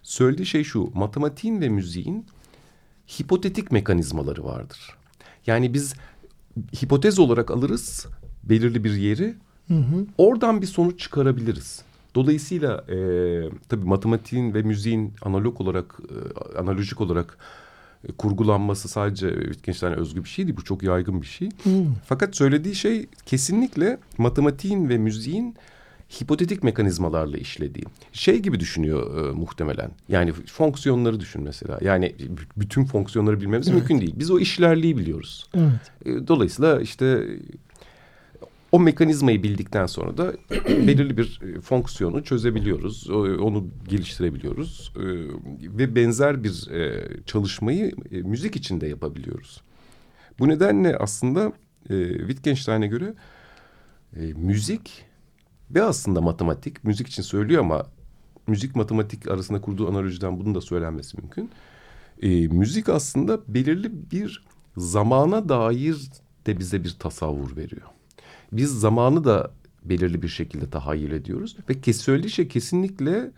Söylediği 0.02 0.46
şey 0.46 0.64
şu. 0.64 0.90
Matematiğin 0.94 1.60
ve 1.60 1.68
müziğin 1.68 2.26
hipotetik 3.20 3.72
mekanizmaları 3.72 4.44
vardır. 4.44 4.96
Yani 5.46 5.74
biz 5.74 5.94
hipotez 6.82 7.18
olarak 7.18 7.50
alırız 7.50 8.06
belirli 8.44 8.84
bir 8.84 8.94
yeri. 8.94 9.34
Hı 9.68 9.74
hı. 9.74 10.06
Oradan 10.18 10.62
bir 10.62 10.66
sonuç 10.66 11.00
çıkarabiliriz. 11.00 11.82
Dolayısıyla 12.18 12.84
e, 12.88 12.96
tabii 13.68 13.86
matematiğin 13.86 14.54
ve 14.54 14.62
müziğin 14.62 15.12
analog 15.22 15.60
olarak, 15.60 16.00
e, 16.54 16.58
analojik 16.58 17.00
olarak 17.00 17.38
e, 18.08 18.12
kurgulanması 18.12 18.88
sadece 18.88 19.30
Wittgenstein'e 19.30 19.94
özgü 19.94 20.24
bir 20.24 20.28
şey 20.28 20.46
değil. 20.46 20.56
Bu 20.56 20.64
çok 20.64 20.82
yaygın 20.82 21.22
bir 21.22 21.26
şey. 21.26 21.48
Hmm. 21.62 21.94
Fakat 22.06 22.36
söylediği 22.36 22.74
şey 22.74 23.06
kesinlikle 23.26 23.98
matematiğin 24.18 24.88
ve 24.88 24.98
müziğin 24.98 25.54
hipotetik 26.22 26.62
mekanizmalarla 26.62 27.36
işlediği. 27.36 27.84
Şey 28.12 28.38
gibi 28.38 28.60
düşünüyor 28.60 29.28
e, 29.28 29.32
muhtemelen. 29.32 29.90
Yani 30.08 30.32
fonksiyonları 30.32 31.20
düşün 31.20 31.42
mesela. 31.42 31.78
Yani 31.82 32.14
bütün 32.56 32.84
fonksiyonları 32.84 33.40
bilmemiz 33.40 33.68
evet. 33.68 33.78
mümkün 33.78 34.00
değil. 34.00 34.14
Biz 34.16 34.30
o 34.30 34.38
işlerliği 34.38 34.96
biliyoruz. 34.98 35.46
Evet. 35.54 35.92
E, 36.04 36.28
dolayısıyla 36.28 36.80
işte 36.80 37.26
o 38.72 38.80
mekanizmayı 38.80 39.42
bildikten 39.42 39.86
sonra 39.86 40.16
da 40.16 40.32
belirli 40.68 41.16
bir 41.16 41.40
e, 41.42 41.60
fonksiyonu 41.60 42.24
çözebiliyoruz. 42.24 43.10
Onu 43.10 43.68
geliştirebiliyoruz. 43.88 44.92
E, 44.96 45.02
ve 45.78 45.94
benzer 45.94 46.44
bir 46.44 46.70
e, 46.70 47.06
çalışmayı 47.26 47.92
müzik 48.10 48.56
içinde 48.56 48.86
yapabiliyoruz. 48.86 49.60
Bu 50.38 50.48
nedenle 50.48 50.96
aslında 50.96 51.52
Wittgenstein'e 52.18 52.86
göre 52.86 53.14
müzik 54.36 55.04
ve 55.70 55.82
aslında 55.82 56.20
matematik, 56.20 56.84
müzik 56.84 57.08
için 57.08 57.22
söylüyor 57.22 57.60
ama 57.60 57.86
müzik 58.46 58.76
matematik 58.76 59.28
arasında 59.28 59.60
kurduğu 59.60 59.88
analojiden 59.88 60.40
bunun 60.40 60.54
da 60.54 60.60
söylenmesi 60.60 61.16
mümkün. 61.16 61.50
müzik 62.56 62.88
aslında 62.88 63.40
belirli 63.48 64.10
bir 64.10 64.44
zamana 64.76 65.48
dair 65.48 65.96
de 66.46 66.58
bize 66.58 66.84
bir 66.84 66.96
tasavvur 66.98 67.56
veriyor 67.56 67.88
biz 68.52 68.80
zamanı 68.80 69.24
da 69.24 69.50
belirli 69.84 70.22
bir 70.22 70.28
şekilde 70.28 70.70
tahayyül 70.70 71.12
ediyoruz. 71.12 71.56
Ve 71.68 71.74
şey 72.28 72.48
kesinlikle 72.48 73.30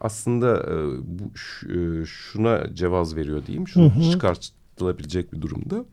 aslında 0.00 0.56
e, 0.56 0.74
bu 1.04 1.30
e, 1.72 2.06
şuna 2.06 2.74
cevaz 2.74 3.16
veriyor 3.16 3.46
diyeyim. 3.46 3.68
Şunu 3.68 3.94
hı 3.94 3.98
hı. 3.98 4.10
çıkartılabilecek 4.10 5.32
bir 5.32 5.40
durumda. 5.40 5.84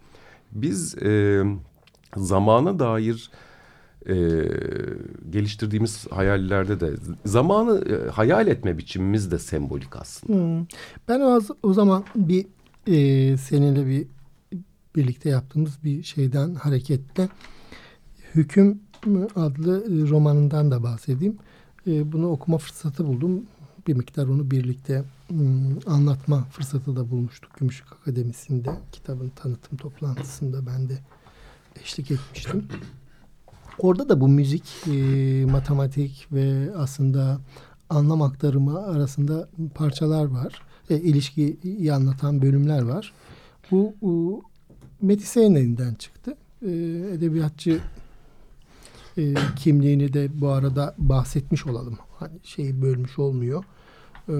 Biz 0.51 0.97
e, 0.97 1.43
zamana 2.15 2.79
dair 2.79 3.31
e, 4.05 4.15
geliştirdiğimiz 5.29 6.07
hayallerde 6.11 6.79
de 6.79 6.93
zamanı 7.25 7.85
e, 7.85 8.09
hayal 8.09 8.47
etme 8.47 8.77
biçimimiz 8.77 9.31
de 9.31 9.39
sembolik 9.39 9.95
aslında. 9.95 10.33
Hmm. 10.33 10.65
Ben 11.07 11.19
o, 11.19 11.39
o 11.63 11.73
zaman 11.73 12.03
bir 12.15 12.45
e, 12.87 13.37
seninle 13.37 13.87
bir 13.87 14.07
birlikte 14.95 15.29
yaptığımız 15.29 15.83
bir 15.83 16.03
şeyden 16.03 16.55
hareketle 16.55 17.29
Hüküm 18.35 18.79
adlı 19.35 19.83
e, 19.83 20.09
romanından 20.09 20.71
da 20.71 20.83
bahsedeyim. 20.83 21.37
E, 21.87 22.11
bunu 22.11 22.29
okuma 22.29 22.57
fırsatı 22.57 23.07
buldum. 23.07 23.43
Bir 23.87 23.93
miktar 23.93 24.27
onu 24.27 24.51
birlikte 24.51 25.03
anlatma 25.87 26.43
fırsatı 26.51 26.95
da 26.95 27.11
bulmuştuk 27.11 27.51
Gümüşlük 27.59 27.93
Akademisi'nde. 27.93 28.69
Kitabın 28.91 29.29
tanıtım 29.29 29.77
toplantısında 29.77 30.65
ben 30.65 30.89
de 30.89 30.99
eşlik 31.83 32.11
etmiştim. 32.11 32.65
Orada 33.79 34.09
da 34.09 34.21
bu 34.21 34.27
müzik, 34.27 34.87
e, 34.87 35.45
matematik 35.45 36.27
ve 36.31 36.69
aslında 36.77 37.39
anlam 37.89 38.21
aktarımı 38.21 38.85
arasında 38.85 39.49
parçalar 39.75 40.25
var. 40.25 40.61
E, 40.89 40.97
ilişkiyi 40.97 41.93
anlatan 41.93 42.41
bölümler 42.41 42.81
var. 42.81 43.13
Bu, 43.71 43.95
bu 44.01 44.43
Metisey'in 45.01 45.55
elinden 45.55 45.93
çıktı. 45.93 46.35
Edebiyatçı 47.13 47.79
e, 49.19 49.33
kimliğini 49.55 50.13
de 50.13 50.41
bu 50.41 50.49
arada 50.49 50.95
bahsetmiş 50.97 51.67
olalım. 51.67 51.97
Hani 52.17 52.39
şeyi 52.43 52.81
bölmüş 52.81 53.19
olmuyor. 53.19 53.63
E, 54.29 54.35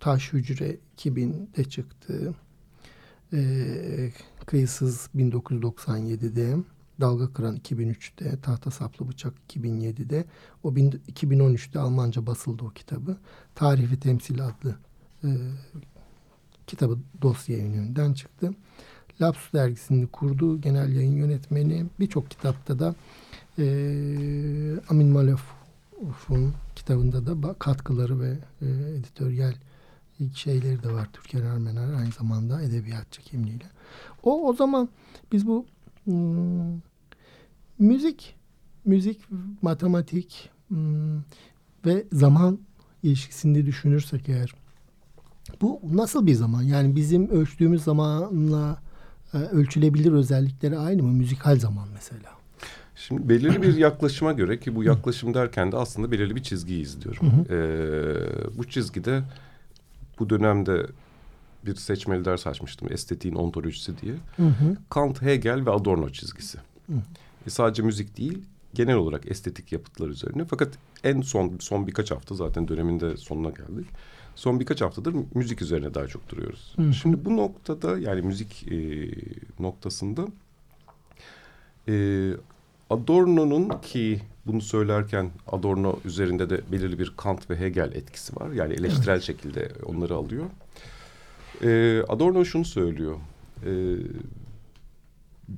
Taş 0.00 0.32
Hücre 0.32 0.76
2000'de 0.98 1.64
çıktı. 1.64 2.34
E, 3.32 3.42
Kıyısız 4.46 5.08
1997'de. 5.16 6.56
Dalga 7.00 7.32
Kıran 7.32 7.56
2003'te, 7.56 8.40
Tahta 8.40 8.70
Saplı 8.70 9.08
Bıçak 9.08 9.34
2007'de, 9.48 10.24
o 10.62 10.70
2013'te 10.70 11.78
Almanca 11.78 12.26
basıldı 12.26 12.64
o 12.64 12.70
kitabı. 12.70 13.16
Tarih 13.54 13.92
ve 13.92 13.96
Temsil 13.96 14.46
adlı 14.46 14.76
e, 15.24 15.30
kitabı 16.66 16.98
dosya 17.22 17.56
yayınından 17.56 18.12
çıktı. 18.12 18.50
Lapsus 19.20 19.52
dergisini 19.52 20.06
kurdu, 20.06 20.60
genel 20.60 20.96
yayın 20.96 21.16
yönetmeni. 21.16 21.86
Birçok 22.00 22.30
kitapta 22.30 22.78
da 22.78 22.94
e, 23.58 23.64
Amin 24.88 25.08
Malef'un 25.08 26.54
kitabında 26.76 27.26
da 27.26 27.54
katkıları 27.54 28.20
ve 28.20 28.38
e, 28.62 28.66
editoryal 28.66 29.54
şeyleri 30.34 30.82
de 30.82 30.92
var. 30.92 31.08
Türker 31.12 31.42
Ermener 31.42 31.92
aynı 31.92 32.10
zamanda 32.10 32.62
edebiyatçı 32.62 33.22
kimliğiyle. 33.22 33.66
O 34.22 34.48
o 34.48 34.52
zaman 34.52 34.88
biz 35.32 35.46
bu 35.46 35.66
hmm, 36.04 36.80
müzik 37.78 38.36
müzik, 38.84 39.20
matematik 39.62 40.50
hmm, 40.68 41.18
ve 41.86 42.04
zaman 42.12 42.58
ilişkisinde 43.02 43.66
düşünürsek 43.66 44.28
eğer 44.28 44.54
bu 45.60 45.80
nasıl 45.92 46.26
bir 46.26 46.34
zaman? 46.34 46.62
Yani 46.62 46.96
bizim 46.96 47.28
ölçtüğümüz 47.28 47.84
zamanla 47.84 48.82
e, 49.34 49.38
ölçülebilir 49.38 50.12
özellikleri 50.12 50.78
aynı 50.78 51.02
mı? 51.02 51.12
Müzikal 51.12 51.58
zaman 51.58 51.88
mesela. 51.94 52.41
Şimdi 53.08 53.28
belirli 53.28 53.62
bir 53.62 53.76
yaklaşıma 53.76 54.32
göre 54.32 54.60
ki 54.60 54.74
bu 54.74 54.84
yaklaşım 54.84 55.34
derken 55.34 55.72
de 55.72 55.76
aslında 55.76 56.10
belirli 56.12 56.36
bir 56.36 56.42
çizgiyi 56.42 56.82
izliyorum. 56.82 57.46
Ee, 57.50 58.58
bu 58.58 58.68
çizgide 58.68 59.22
bu 60.18 60.30
dönemde 60.30 60.86
bir 61.66 61.74
seçmeli 61.74 62.24
ders 62.24 62.46
açmıştım. 62.46 62.88
Estetiğin 62.92 63.34
ontolojisi 63.34 63.98
diye. 63.98 64.14
Hı 64.36 64.46
hı. 64.46 64.76
Kant, 64.90 65.22
Hegel 65.22 65.66
ve 65.66 65.70
Adorno 65.70 66.10
çizgisi. 66.10 66.58
Hı. 66.86 66.92
E, 67.46 67.50
sadece 67.50 67.82
müzik 67.82 68.18
değil, 68.18 68.38
genel 68.74 68.96
olarak 68.96 69.30
estetik 69.30 69.72
yapıtlar 69.72 70.08
üzerine. 70.08 70.44
Fakat 70.44 70.68
en 71.04 71.20
son 71.20 71.56
son 71.60 71.86
birkaç 71.86 72.10
hafta 72.10 72.34
zaten 72.34 72.68
döneminde 72.68 73.16
sonuna 73.16 73.50
geldik. 73.50 73.86
Son 74.34 74.60
birkaç 74.60 74.80
haftadır 74.80 75.14
müzik 75.34 75.62
üzerine 75.62 75.94
daha 75.94 76.06
çok 76.06 76.28
duruyoruz. 76.28 76.74
Hı. 76.76 76.92
Şimdi 76.92 77.24
bu 77.24 77.36
noktada 77.36 77.98
yani 77.98 78.22
müzik 78.22 78.72
e, 78.72 79.10
noktasında 79.58 80.26
e, 81.88 81.94
Adorno'nun 82.92 83.68
ki 83.82 84.20
bunu 84.46 84.60
söylerken 84.60 85.30
Adorno 85.46 85.98
üzerinde 86.04 86.50
de 86.50 86.60
belirli 86.72 86.98
bir 86.98 87.12
Kant 87.16 87.50
ve 87.50 87.60
Hegel 87.60 87.92
etkisi 87.92 88.36
var. 88.36 88.50
Yani 88.50 88.74
eleştirel 88.74 89.12
evet. 89.12 89.22
şekilde 89.22 89.72
onları 89.86 90.14
alıyor. 90.14 90.44
Ee, 91.62 92.02
Adorno 92.08 92.44
şunu 92.44 92.64
söylüyor. 92.64 93.16
Ee, 93.66 93.96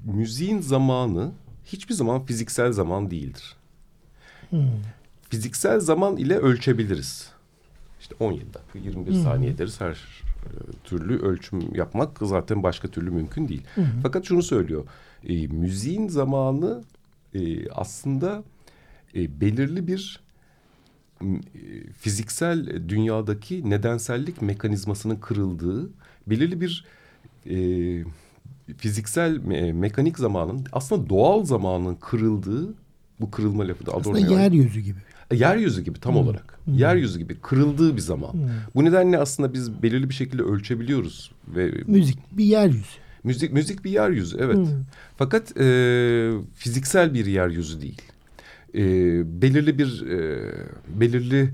müziğin 0.04 0.60
zamanı 0.60 1.32
hiçbir 1.64 1.94
zaman 1.94 2.24
fiziksel 2.24 2.72
zaman 2.72 3.10
değildir. 3.10 3.56
Hmm. 4.50 4.68
Fiziksel 5.30 5.80
zaman 5.80 6.16
ile 6.16 6.38
ölçebiliriz. 6.38 7.30
İşte 8.00 8.14
17 8.20 8.54
dakika, 8.54 8.78
21 8.78 9.10
hmm. 9.10 9.22
saniye 9.22 9.58
deriz 9.58 9.80
her 9.80 9.92
e, 9.92 10.48
türlü 10.84 11.22
ölçüm 11.22 11.74
yapmak 11.74 12.18
zaten 12.22 12.62
başka 12.62 12.88
türlü 12.88 13.10
mümkün 13.10 13.48
değil. 13.48 13.62
Hmm. 13.74 13.84
Fakat 14.02 14.24
şunu 14.24 14.42
söylüyor. 14.42 14.84
E, 15.24 15.46
müziğin 15.46 16.08
zamanı 16.08 16.82
e, 17.34 17.70
aslında 17.70 18.44
e, 19.14 19.40
belirli 19.40 19.86
bir 19.86 20.20
e, 21.22 21.26
fiziksel 21.98 22.88
dünyadaki 22.88 23.70
nedensellik 23.70 24.42
mekanizmasının 24.42 25.16
kırıldığı, 25.16 25.90
belirli 26.26 26.60
bir 26.60 26.84
e, 27.50 27.56
fiziksel 28.76 29.36
me 29.36 29.72
mekanik 29.72 30.18
zamanın 30.18 30.66
aslında 30.72 31.08
doğal 31.08 31.44
zamanın 31.44 31.94
kırıldığı 31.94 32.74
bu 33.20 33.30
kırılma 33.30 33.68
lafı 33.68 33.86
da 33.86 33.92
Aslında 33.92 34.18
yeryüzü 34.18 34.80
gibi. 34.80 34.98
E, 35.30 35.36
yeryüzü 35.36 35.82
gibi 35.82 36.00
tam 36.00 36.14
hmm. 36.14 36.20
olarak. 36.20 36.58
Hmm. 36.64 36.74
Yeryüzü 36.74 37.18
gibi 37.18 37.34
kırıldığı 37.34 37.96
bir 37.96 38.00
zaman. 38.00 38.32
Hmm. 38.32 38.48
Bu 38.74 38.84
nedenle 38.84 39.18
aslında 39.18 39.52
biz 39.52 39.82
belirli 39.82 40.08
bir 40.08 40.14
şekilde 40.14 40.42
ölçebiliyoruz 40.42 41.30
ve 41.48 41.72
müzik 41.86 42.18
bir 42.38 42.44
yeryüzü. 42.44 43.03
Müzik 43.24 43.52
müzik 43.52 43.84
bir 43.84 43.90
yeryüzü 43.90 44.36
evet. 44.40 44.56
Hmm. 44.56 44.84
Fakat 45.16 45.56
e, 45.60 46.30
fiziksel 46.54 47.14
bir 47.14 47.26
yeryüzü 47.26 47.80
değil. 47.80 48.02
E, 48.74 48.82
belirli 49.42 49.78
bir 49.78 50.06
e, 50.06 50.52
belirli 51.00 51.50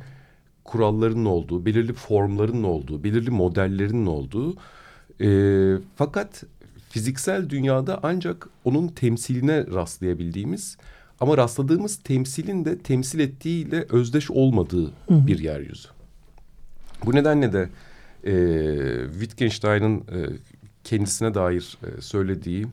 kuralların 0.64 1.24
olduğu, 1.24 1.66
belirli 1.66 1.92
formların 1.92 2.62
olduğu, 2.62 3.04
belirli 3.04 3.30
modellerin 3.30 4.06
olduğu. 4.06 4.56
E, 5.20 5.28
fakat 5.96 6.44
fiziksel 6.90 7.50
dünyada 7.50 8.00
ancak 8.02 8.48
onun 8.64 8.88
temsiline 8.88 9.66
rastlayabildiğimiz 9.66 10.76
ama 11.20 11.36
rastladığımız 11.36 11.96
temsilin 11.96 12.64
de 12.64 12.78
temsil 12.78 13.20
ettiğiyle 13.20 13.86
özdeş 13.90 14.30
olmadığı 14.30 14.86
Hı. 14.86 15.26
bir 15.26 15.38
yeryüzü. 15.38 15.88
Bu 17.06 17.14
nedenle 17.14 17.52
de 17.52 17.68
e, 18.24 18.32
Wittgenstein'ın 19.12 19.98
e, 19.98 20.18
kendisine 20.84 21.34
dair 21.34 21.78
e, 21.82 22.00
söylediği 22.00 22.66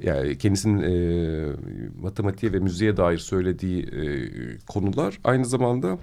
yani 0.00 0.38
kendisinin 0.38 0.82
e, 0.82 1.56
matematiğe 2.02 2.52
ve 2.52 2.58
müziğe 2.58 2.96
dair 2.96 3.18
söylediği 3.18 3.82
e, 3.82 4.28
konular 4.66 5.18
aynı 5.24 5.44
zamanda 5.44 5.98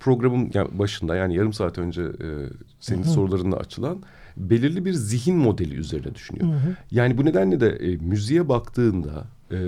programın 0.00 0.52
başında 0.72 1.16
yani 1.16 1.36
yarım 1.36 1.52
saat 1.52 1.78
önce 1.78 2.02
e, 2.02 2.28
senin 2.80 3.02
Hı 3.02 3.06
-hı. 3.06 3.14
sorularında 3.14 3.56
açılan 3.56 4.02
belirli 4.36 4.84
bir 4.84 4.92
zihin 4.92 5.36
modeli 5.36 5.74
üzerine 5.74 6.14
düşünüyor. 6.14 6.48
Hı 6.48 6.52
hı. 6.52 6.76
Yani 6.90 7.18
bu 7.18 7.24
nedenle 7.24 7.60
de 7.60 7.68
e, 7.68 7.96
müziğe 7.96 8.48
baktığında, 8.48 9.24
e, 9.50 9.58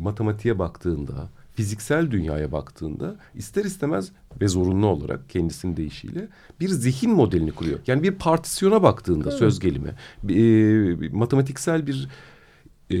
matematiğe 0.00 0.58
baktığında, 0.58 1.28
fiziksel 1.60 2.10
dünyaya 2.10 2.52
baktığında 2.52 3.16
ister 3.34 3.64
istemez 3.64 4.12
ve 4.40 4.48
zorunlu 4.48 4.86
olarak 4.86 5.30
kendisinin 5.30 5.76
deyişiyle 5.76 6.28
bir 6.60 6.68
zihin 6.68 7.10
modelini 7.10 7.52
kuruyor. 7.52 7.78
Yani 7.86 8.02
bir 8.02 8.10
partisyona 8.10 8.82
baktığında 8.82 9.28
evet. 9.28 9.38
söz 9.38 9.60
gelimi, 9.60 9.94
e, 10.28 11.08
matematiksel 11.12 11.86
bir 11.86 12.08
e, 12.90 12.96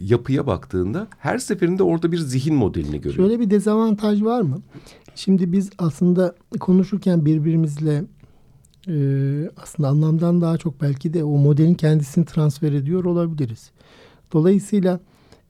yapıya 0.00 0.46
baktığında 0.46 1.08
her 1.18 1.38
seferinde 1.38 1.82
orada 1.82 2.12
bir 2.12 2.18
zihin 2.18 2.54
modelini 2.54 3.00
görüyor. 3.00 3.28
Şöyle 3.28 3.40
bir 3.40 3.50
dezavantaj 3.50 4.22
var 4.22 4.40
mı? 4.40 4.62
Şimdi 5.14 5.52
biz 5.52 5.70
aslında 5.78 6.34
konuşurken 6.60 7.24
birbirimizle 7.24 8.04
e, 8.88 8.96
aslında 9.62 9.88
anlamdan 9.88 10.40
daha 10.40 10.56
çok 10.58 10.80
belki 10.80 11.14
de 11.14 11.24
o 11.24 11.38
modelin 11.38 11.74
kendisini 11.74 12.24
transfer 12.24 12.72
ediyor 12.72 13.04
olabiliriz. 13.04 13.70
Dolayısıyla 14.32 15.00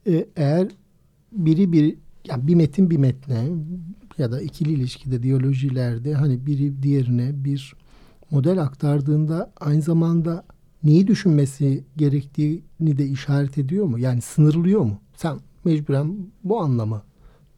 e, 0.06 0.26
eğer 0.37 0.68
biri 1.37 1.72
bir 1.72 1.96
yani 2.29 2.46
bir 2.46 2.55
metin 2.55 2.90
bir 2.90 2.96
metne 2.96 3.49
ya 4.18 4.33
da 4.33 4.40
ikili 4.40 4.72
ilişkide 4.72 5.22
diyalojilerde 5.22 6.14
hani 6.14 6.46
biri 6.46 6.83
diğerine 6.83 7.44
bir 7.44 7.75
model 8.31 8.62
aktardığında 8.62 9.53
aynı 9.61 9.83
zamanda 9.83 10.44
neyi 10.85 11.07
düşünmesi 11.07 11.85
gerektiğini 11.96 12.99
de 12.99 13.07
işaret 13.07 13.59
ediyor 13.59 13.85
mu? 13.87 13.99
Yani 13.99 14.20
sınırlıyor 14.20 14.81
mu? 14.81 15.01
Sen 15.16 15.38
mecburen 15.64 16.16
bu 16.44 16.61
anlamı 16.61 17.03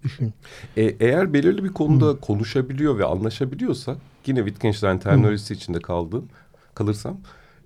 düşün. 0.05 0.33
E, 0.77 0.83
eğer 0.83 1.33
belirli 1.33 1.65
bir 1.65 1.73
konuda 1.73 2.07
Hı. 2.07 2.21
konuşabiliyor 2.21 2.99
ve 2.99 3.05
anlaşabiliyorsa 3.05 3.97
yine 4.27 4.39
Wittgenstein 4.39 4.99
terminolojisi 4.99 5.55
Hı. 5.55 5.59
içinde 5.59 5.81
kaldım, 5.81 6.29
kalırsam 6.75 7.19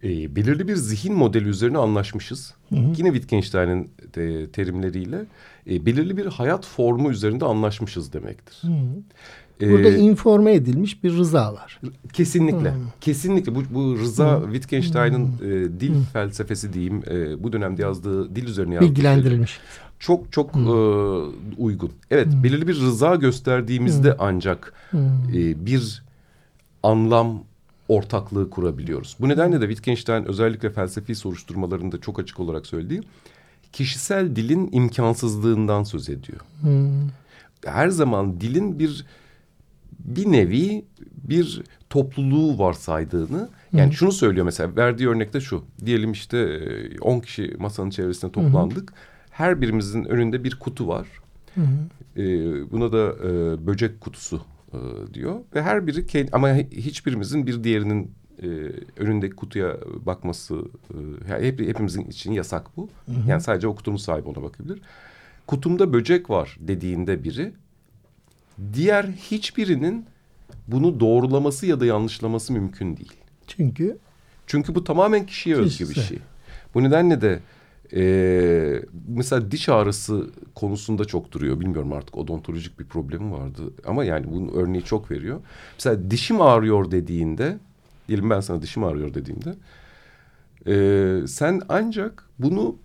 e, 0.05 0.37
belirli 0.37 0.69
bir 0.69 0.77
zihin 0.77 1.15
modeli 1.15 1.49
üzerine 1.49 1.79
anlaşmışız. 1.79 2.55
Hı 2.69 2.77
hı. 2.77 2.93
Yine 2.97 3.13
Wittgenstein'in 3.13 3.91
de, 4.15 4.51
terimleriyle 4.51 5.27
e, 5.71 5.87
belirli 5.87 6.17
bir 6.17 6.27
hayat 6.27 6.67
formu 6.67 7.11
üzerinde 7.11 7.45
anlaşmışız 7.45 8.13
demektir. 8.13 8.59
Hı 8.63 8.73
hı. 8.73 9.03
Burada 9.71 9.89
ee, 9.89 9.99
informe 9.99 10.55
edilmiş 10.55 11.05
bir 11.05 11.13
rıza 11.13 11.55
var. 11.55 11.81
Kesinlikle. 12.13 12.75
Hmm. 12.75 12.81
Kesinlikle 13.01 13.55
bu, 13.55 13.63
bu 13.71 13.99
rıza 13.99 14.41
hmm. 14.41 14.53
Wittgenstein'ın 14.53 15.27
e, 15.27 15.81
dil 15.81 15.95
hmm. 15.95 16.03
felsefesi 16.13 16.73
diyeyim 16.73 17.03
e, 17.11 17.43
bu 17.43 17.53
dönemde 17.53 17.83
yazdığı 17.83 18.37
dil 18.37 18.47
üzerine 18.47 18.75
yazdığı 18.75 18.89
bilgilendirilmiş. 18.89 19.51
Şey, 19.51 19.61
çok 19.99 20.33
çok 20.33 20.55
hmm. 20.55 20.67
e, 20.67 20.71
uygun. 21.59 21.91
Evet, 22.11 22.27
hmm. 22.33 22.43
belirli 22.43 22.69
bir 22.69 22.81
rıza 22.81 23.15
gösterdiğimizde 23.15 24.11
hmm. 24.11 24.19
ancak 24.19 24.73
hmm. 24.91 25.01
E, 25.35 25.67
bir 25.67 26.03
anlam 26.83 27.45
ortaklığı 27.89 28.51
kurabiliyoruz. 28.51 29.17
Bu 29.21 29.29
nedenle 29.29 29.61
de 29.61 29.67
Wittgenstein 29.67 30.25
özellikle 30.25 30.71
felsefi 30.71 31.15
soruşturmalarında 31.15 32.01
çok 32.01 32.21
açık 32.21 32.41
olarak 32.41 32.67
söylediği 32.67 33.03
kişisel 33.73 34.37
dilin 34.37 34.69
imkansızlığından 34.73 35.83
söz 35.83 36.09
ediyor. 36.09 36.41
Hmm. 36.61 37.09
Her 37.65 37.89
zaman 37.89 38.41
dilin 38.41 38.79
bir 38.79 39.07
bir 39.99 40.33
nevi 40.33 40.85
bir 41.29 41.63
topluluğu 41.91 42.59
varsaydığını 42.59 43.49
yani 43.73 43.87
hmm. 43.87 43.93
şunu 43.93 44.13
söylüyor 44.13 44.47
mesela 44.47 44.77
verdiği 44.77 45.09
örnekte 45.09 45.41
şu 45.41 45.65
diyelim 45.85 46.13
işte 46.13 46.61
10 47.01 47.21
kişi 47.21 47.55
masanın 47.59 47.91
çevresinde 47.91 48.33
toplandık. 48.33 48.91
Hmm. 48.91 48.99
Her 49.31 49.61
birimizin 49.61 50.05
önünde 50.05 50.45
bir 50.45 50.59
kutu 50.59 50.89
var. 50.89 51.07
Hmm. 51.55 51.65
Ee, 52.17 52.71
buna 52.71 52.93
da 52.93 53.15
e, 53.29 53.67
böcek 53.67 54.01
kutusu 54.01 54.41
e, 54.73 55.15
diyor 55.15 55.41
ve 55.55 55.63
her 55.63 55.87
biri 55.87 56.07
kendi, 56.07 56.31
ama 56.33 56.55
hiçbirimizin 56.55 57.47
bir 57.47 57.65
diğerinin 57.65 58.11
e, 58.43 58.47
önündeki 58.97 59.37
kutuya 59.37 59.77
bakması 60.07 60.65
e, 61.29 61.39
hep, 61.41 61.61
hepimizin 61.61 62.05
için 62.05 62.33
yasak 62.33 62.77
bu. 62.77 62.89
Hı 63.07 63.13
hı. 63.13 63.31
Yani 63.31 63.41
sadece 63.41 63.69
o 63.69 63.75
kutunun 63.75 63.97
sahibi 63.97 64.29
ona 64.29 64.43
bakabilir. 64.43 64.81
Kutumda 65.47 65.93
böcek 65.93 66.31
var 66.31 66.57
dediğinde 66.61 67.25
biri 67.25 67.53
diğer 68.73 69.05
hiçbirinin 69.05 70.07
bunu 70.69 71.01
doğrulaması 71.01 71.67
ya 71.67 71.81
da 71.81 71.87
yanlışlaması 71.87 72.53
mümkün 72.53 72.97
değil. 72.97 73.13
Çünkü 73.47 73.99
çünkü 74.47 74.75
bu 74.75 74.85
tamamen 74.85 75.27
kişiye 75.27 75.57
özgü 75.57 75.89
bir 75.89 75.95
şey. 75.95 76.19
Bu 76.75 76.83
nedenle 76.83 77.21
de 77.21 77.41
ee, 77.95 78.83
mesela 79.09 79.51
diş 79.51 79.69
ağrısı 79.69 80.31
konusunda 80.55 81.05
çok 81.05 81.33
duruyor. 81.33 81.61
Bilmiyorum 81.61 81.93
artık 81.93 82.17
odontolojik 82.19 82.81
bir 82.81 82.85
problemi 82.85 83.33
vardı. 83.33 83.63
Ama 83.87 84.05
yani 84.05 84.27
bunun 84.33 84.49
örneği 84.49 84.83
çok 84.85 85.11
veriyor. 85.11 85.41
Mesela 85.79 86.11
dişim 86.11 86.41
ağrıyor 86.41 86.91
dediğinde, 86.91 87.59
diyelim 88.09 88.31
ben 88.31 88.41
sana 88.41 88.63
dişim 88.63 88.85
ağrıyor 88.85 89.15
dediğimde... 89.15 89.55
E, 90.67 91.27
sen 91.27 91.61
ancak 91.69 92.29
bunu 92.39 92.77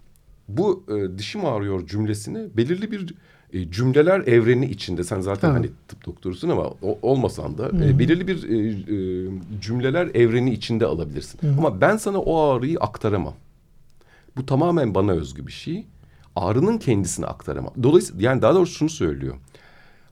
bu 0.47 0.83
e, 0.89 1.17
dişim 1.17 1.45
ağrıyor 1.45 1.87
cümlesini 1.87 2.57
belirli 2.57 2.91
bir 2.91 3.15
e, 3.53 3.71
cümleler 3.71 4.19
evreni 4.19 4.65
içinde 4.65 5.03
sen 5.03 5.21
zaten 5.21 5.47
Evet. 5.49 5.57
hani 5.57 5.69
tıp 5.87 6.05
doktorusun 6.05 6.49
ama 6.49 6.63
o, 6.81 6.99
olmasan 7.01 7.57
da 7.57 7.67
e, 7.67 7.99
belirli 7.99 8.27
bir 8.27 8.49
e, 8.49 8.57
e, 8.57 9.29
cümleler 9.61 10.07
evreni 10.13 10.51
içinde 10.51 10.85
alabilirsin. 10.85 11.39
Ama 11.57 11.81
ben 11.81 11.97
sana 11.97 12.19
o 12.19 12.39
ağrıyı 12.39 12.77
aktaramam. 12.79 13.33
Bu 14.37 14.45
tamamen 14.45 14.95
bana 14.95 15.11
özgü 15.11 15.47
bir 15.47 15.51
şey. 15.51 15.85
Ağrının 16.35 16.77
kendisini 16.77 17.25
aktaramam. 17.25 17.73
Dolayısıyla 17.83 18.29
yani 18.29 18.41
daha 18.41 18.55
doğrusu 18.55 18.73
şunu 18.73 18.89
söylüyor. 18.89 19.35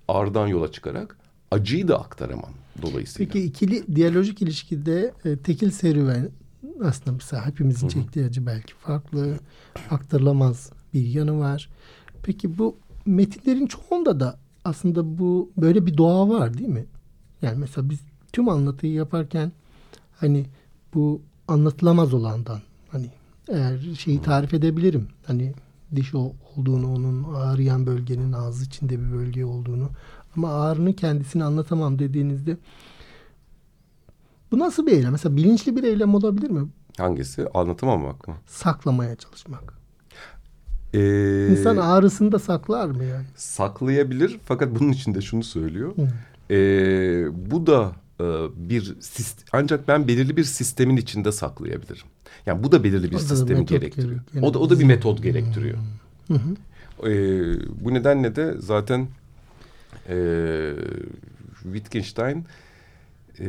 Ağrıdan 0.08 0.48
yola 0.48 0.72
çıkarak 0.72 1.18
acıyı 1.52 1.88
da 1.88 2.00
aktaramam 2.00 2.52
dolayısıyla. 2.82 3.34
Peki 3.34 3.46
ikili 3.46 3.96
diyalojik 3.96 4.42
ilişkide 4.42 5.14
e, 5.26 5.38
tekil 5.38 5.72
serüven 5.72 6.30
aslında 6.84 7.12
mesela 7.12 7.46
hepimizin 7.46 7.88
çektiği 7.88 8.26
acı 8.26 8.46
belki 8.46 8.74
farklı 8.74 9.40
aktarılamaz 9.90 10.72
bir 10.94 11.06
yanı 11.08 11.40
var. 11.40 11.70
Peki 12.24 12.58
bu 12.58 12.76
metinlerin 13.06 13.68
çoğunda 13.68 14.20
da 14.20 14.40
aslında 14.66 15.18
bu 15.18 15.52
böyle 15.58 15.86
bir 15.86 15.98
doğa 15.98 16.30
var 16.30 16.58
değil 16.58 16.70
mi? 16.70 16.86
Yani 17.42 17.58
mesela 17.58 17.90
biz 17.90 18.00
tüm 18.34 18.50
anlatıyı 18.50 18.94
yaparken 18.94 19.52
hani 20.16 20.46
bu 20.94 21.22
anlatılamaz 21.48 22.14
olandan 22.14 22.60
eğer 23.50 23.80
şeyi 24.00 24.22
tarif 24.22 24.54
edebilirim. 24.54 25.08
Hani 25.28 25.54
diş 25.96 26.14
olduğunu 26.16 26.94
onun 26.96 27.34
ağrıyan 27.34 27.86
bölgenin 27.86 28.32
ağzı 28.34 28.66
içinde 28.66 29.00
bir 29.00 29.12
bölge 29.14 29.46
olduğunu 29.46 29.90
ama 30.36 30.54
ağrının 30.54 30.94
kendisini 30.94 31.44
anlatamam 31.44 32.00
dediğinizde 32.00 32.58
bu 34.52 34.60
nasıl 34.60 34.86
bir 34.88 34.92
eylem? 34.92 35.12
Mesela 35.12 35.36
bilinçli 35.36 35.76
bir 35.76 35.84
eylem 35.84 36.16
olabilir 36.16 36.50
mi? 36.50 36.68
Hangisi? 36.98 37.48
Anlatamamak 37.54 38.28
mı? 38.28 38.36
Saklamaya 38.48 39.16
çalışmak. 39.16 39.74
Ee, 40.94 41.48
İnsan 41.52 41.78
ağrısını 41.78 42.32
da 42.32 42.40
saklar 42.40 42.88
mı 42.90 43.04
yani? 43.04 43.26
saklayabilir 43.36 44.40
fakat 44.46 44.80
bunun 44.80 44.92
için 44.92 45.14
de 45.16 45.22
şunu 45.22 45.44
söylüyor. 45.44 45.94
Hı. 45.96 46.08
Ee, 46.54 47.52
bu 47.52 47.68
da 47.68 47.92
bir 48.56 48.96
sist 49.00 49.46
ancak 49.52 49.88
ben 49.88 50.08
belirli 50.08 50.38
bir 50.38 50.44
sistemin 50.44 50.98
içinde 50.98 51.32
saklayabilirim. 51.32 52.06
Yani 52.46 52.64
bu 52.64 52.72
da 52.72 52.84
belirli 52.84 53.12
bir 53.12 53.16
O 53.16 53.20
sistemi 53.20 53.66
gerektiriyor. 53.66 54.20
gerek- 54.34 54.44
O 54.44 54.54
da 54.54 54.60
o 54.60 54.70
da 54.70 54.80
bir 54.80 54.84
metot 54.86 55.24
gerektiriyor. 55.24 55.78
Hı 56.28 56.34
hı. 56.34 56.56
Ee, 57.10 57.60
bu 57.86 57.94
nedenle 57.94 58.36
de 58.36 58.56
zaten 58.60 59.08
e, 60.10 60.18
Wittgenstein 61.64 62.46
e, 63.40 63.48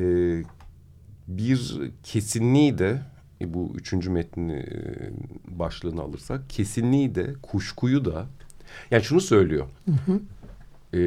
bir 1.29 1.81
kesinliği 2.03 2.79
de 2.79 3.03
e, 3.41 3.55
bu 3.55 3.73
üçüncü 3.75 4.11
metni 4.11 4.53
e, 4.53 5.11
başlığını 5.59 6.01
alırsak 6.03 6.51
kesinliği 6.51 7.15
de 7.15 7.35
kuşkuyu 7.43 8.05
da 8.05 8.27
yani 8.91 9.03
şunu 9.05 9.21
söylüyor. 9.21 9.67
E, 10.97 11.01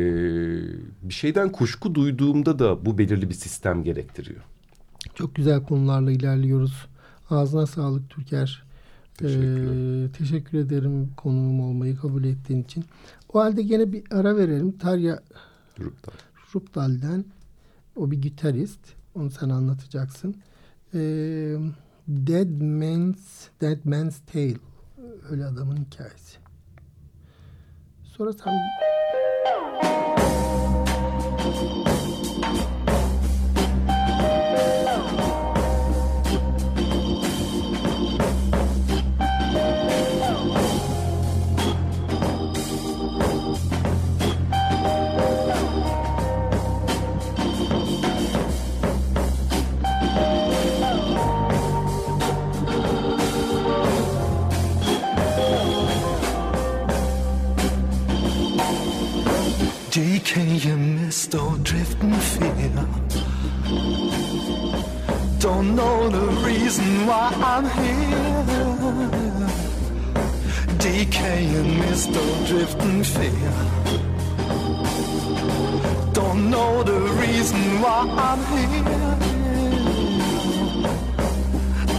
bir 1.02 1.14
şeyden 1.14 1.52
kuşku 1.52 1.96
duyduğumda 1.96 2.60
da 2.60 2.86
bu 2.86 2.98
belirli 2.98 3.30
bir 3.30 3.34
sistem 3.34 3.84
gerektiriyor. 3.84 4.42
Çok 5.16 5.36
güzel 5.36 5.64
konularla 5.64 6.12
ilerliyoruz. 6.12 6.88
Ağzına 7.30 7.66
sağlık 7.66 8.10
Türker. 8.10 8.64
Teşekkürler. 9.18 10.06
Ee, 10.06 10.12
teşekkür 10.12 10.58
ederim 10.58 11.12
konuğum 11.18 11.60
olmayı 11.60 11.98
kabul 11.98 12.24
ettiğin 12.24 12.64
için. 12.64 12.86
O 13.34 13.40
halde 13.40 13.62
gene 13.62 13.92
bir 13.94 14.04
ara 14.12 14.38
verelim. 14.38 14.78
Tarya 14.78 15.20
Ruptal. 15.80 16.12
Ruptal'den 16.56 17.26
o 17.96 18.12
bir 18.12 18.22
gitarist. 18.22 18.80
Onu 19.16 19.32
sen 19.32 19.50
anlatacaksın. 19.50 20.36
Ee, 20.94 21.00
Dead 22.08 22.62
Man's 22.62 23.48
Dead 23.62 23.80
Man's 23.84 24.20
Tale. 24.34 24.58
Öyle 25.30 25.46
adamın 25.46 25.78
hikayesi. 25.78 26.38
Sonra 28.20 28.34
sen 28.34 28.54
Decaying 31.38 31.99
why 67.10 67.28
I'm 67.52 67.66
here. 67.80 68.46
Decaying 70.78 71.80
mist 71.80 72.10
or 72.24 72.34
drifting 72.50 73.04
fear. 73.04 73.54
Don't 76.14 76.52
know 76.54 76.84
the 76.84 77.00
reason 77.24 77.62
why 77.82 78.00
I'm 78.28 78.42
here. 78.54 79.18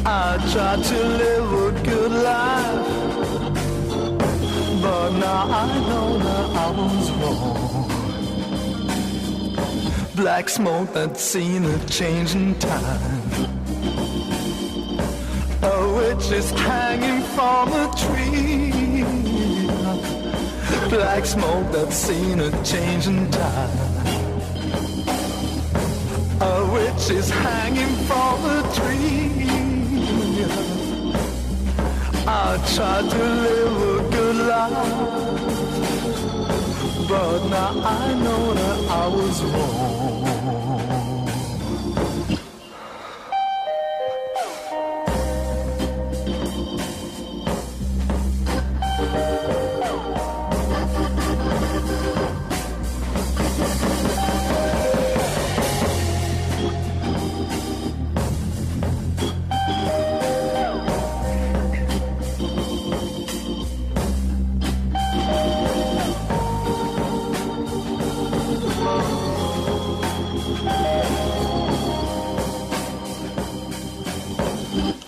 I 0.07 0.27
tried 0.53 0.83
to 0.91 0.99
live 1.23 1.49
a 1.67 1.71
good 1.91 2.13
life. 2.31 2.89
But 4.85 5.11
now 5.27 5.43
I 5.63 5.67
know 5.89 6.09
that 6.27 6.47
I 6.65 6.69
was 6.79 7.07
wrong. 7.19 7.89
Black 10.15 10.49
smoke 10.49 10.93
that's 10.93 11.23
seen 11.23 11.65
a 11.65 11.79
change 11.87 12.35
in 12.35 12.55
time. 12.59 13.20
Is 16.29 16.53
hanging 16.53 17.23
from 17.35 17.73
a 17.73 17.91
tree. 17.97 19.03
Black 20.89 21.27
smoke 21.27 21.73
that's 21.73 21.97
seen 21.97 22.39
a 22.39 22.51
change 22.63 23.09
in 23.09 23.29
time. 23.33 23.79
A 26.41 26.71
witch 26.73 27.11
is 27.11 27.31
hanging 27.31 27.95
from 28.07 28.45
a 28.45 28.63
tree. 28.77 29.51
I 32.29 32.59
tried 32.75 33.11
to 33.11 33.25
live 33.47 33.77
a 33.97 34.11
good 34.11 34.37
life, 34.37 34.93
but 37.09 37.49
now 37.49 37.73
I 37.83 38.15
know 38.15 38.55
that 38.55 38.79
I 38.89 39.09
was 39.09 39.43
wrong. 39.43 40.00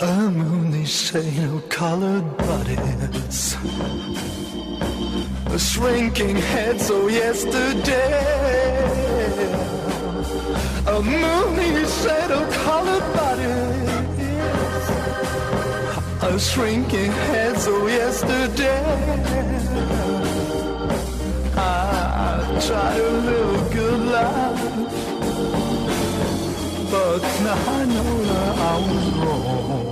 A 0.02 0.28
moony 0.32 0.84
shade 0.84 1.44
of 1.44 1.68
colored 1.68 2.36
bodies. 2.36 3.56
A 5.46 5.56
shrinking 5.56 6.34
head 6.34 6.80
so 6.80 7.06
yesterday. 7.06 8.82
A 10.88 11.00
moony 11.00 11.86
shade 11.86 12.32
of 12.32 12.52
colored 12.64 13.06
bodies. 13.14 13.90
A 16.22 16.36
shrinking 16.36 17.12
head 17.12 17.56
so 17.60 17.86
yesterday. 17.86 18.82
I 21.56 22.60
try 22.66 22.96
to 22.96 23.08
live 23.28 23.54
a 23.54 23.74
good 23.74 24.00
life. 24.16 24.82
But 26.90 27.22
now 27.44 27.70
I 27.78 27.84
know 27.86 28.22
that 28.24 28.58
I 28.58 28.76
was 28.76 29.06
wrong. 29.14 29.91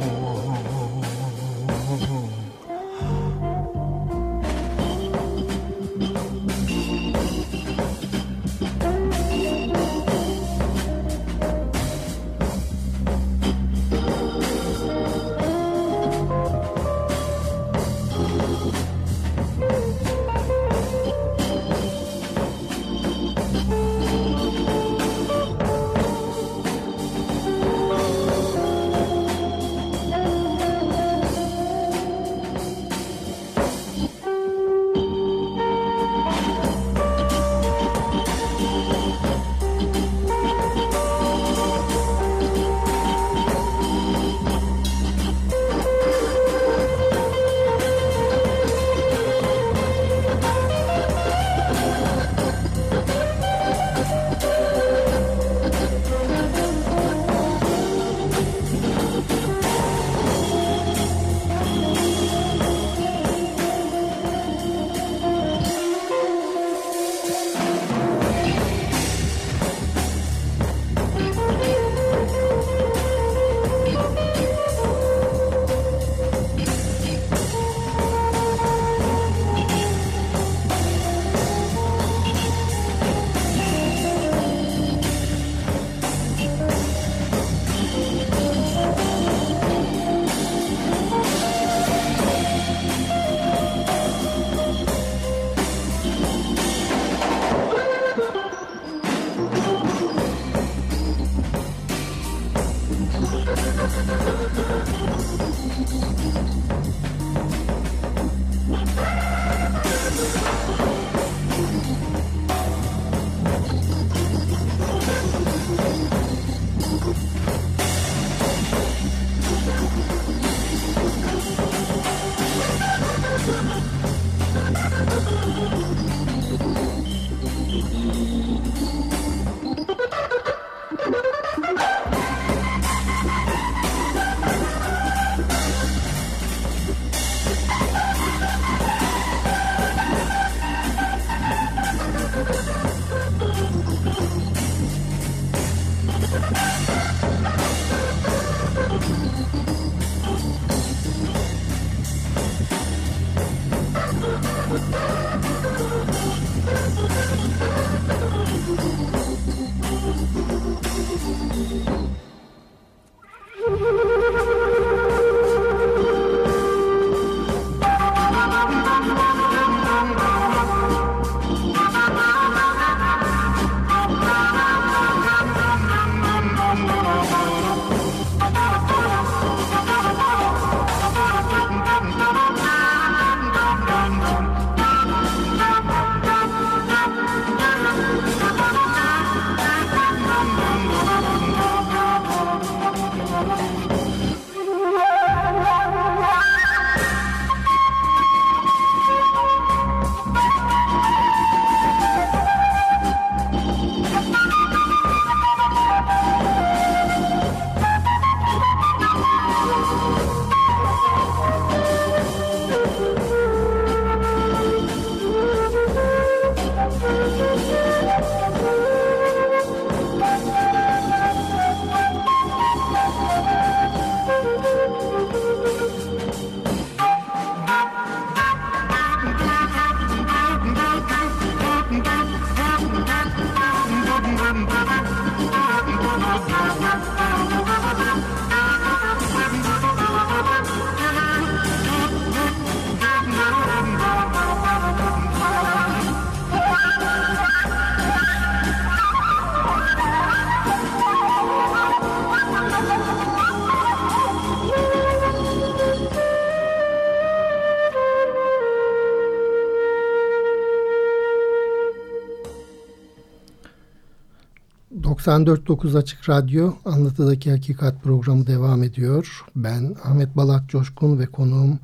94.9 265.31 265.99
Açık 265.99 266.29
Radyo 266.29 266.75
Anlatıdaki 266.85 267.51
Hakikat 267.51 268.03
programı 268.03 268.47
devam 268.47 268.83
ediyor. 268.83 269.45
Ben 269.57 269.97
Ahmet 270.05 270.37
Balat 270.37 270.69
Coşkun 270.69 271.19
ve 271.19 271.27
konuğum 271.27 271.79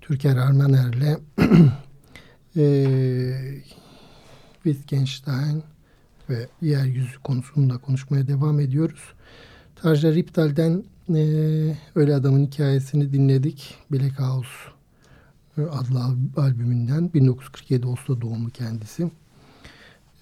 Türker 0.00 0.36
Armaner'le 0.36 1.18
e, 2.56 2.64
Wittgenstein 4.62 5.62
ve 6.30 6.48
yeryüzü 6.62 7.18
konusunda 7.24 7.78
konuşmaya 7.78 8.28
devam 8.28 8.60
ediyoruz. 8.60 9.12
Tarja 9.76 10.12
Riptal'den 10.12 10.84
e, 11.14 11.22
Öyle 11.94 12.14
Adamın 12.14 12.46
hikayesini 12.46 13.12
dinledik. 13.12 13.74
Black 13.92 14.20
House 14.20 14.48
adlı 15.56 16.16
albümünden 16.36 17.12
1947 17.14 17.86
Oslo 17.86 18.20
doğumlu 18.20 18.50
kendisi. 18.50 19.10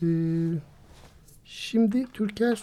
E, 0.03 0.07
şimdi 1.45 2.07
Türker 2.13 2.63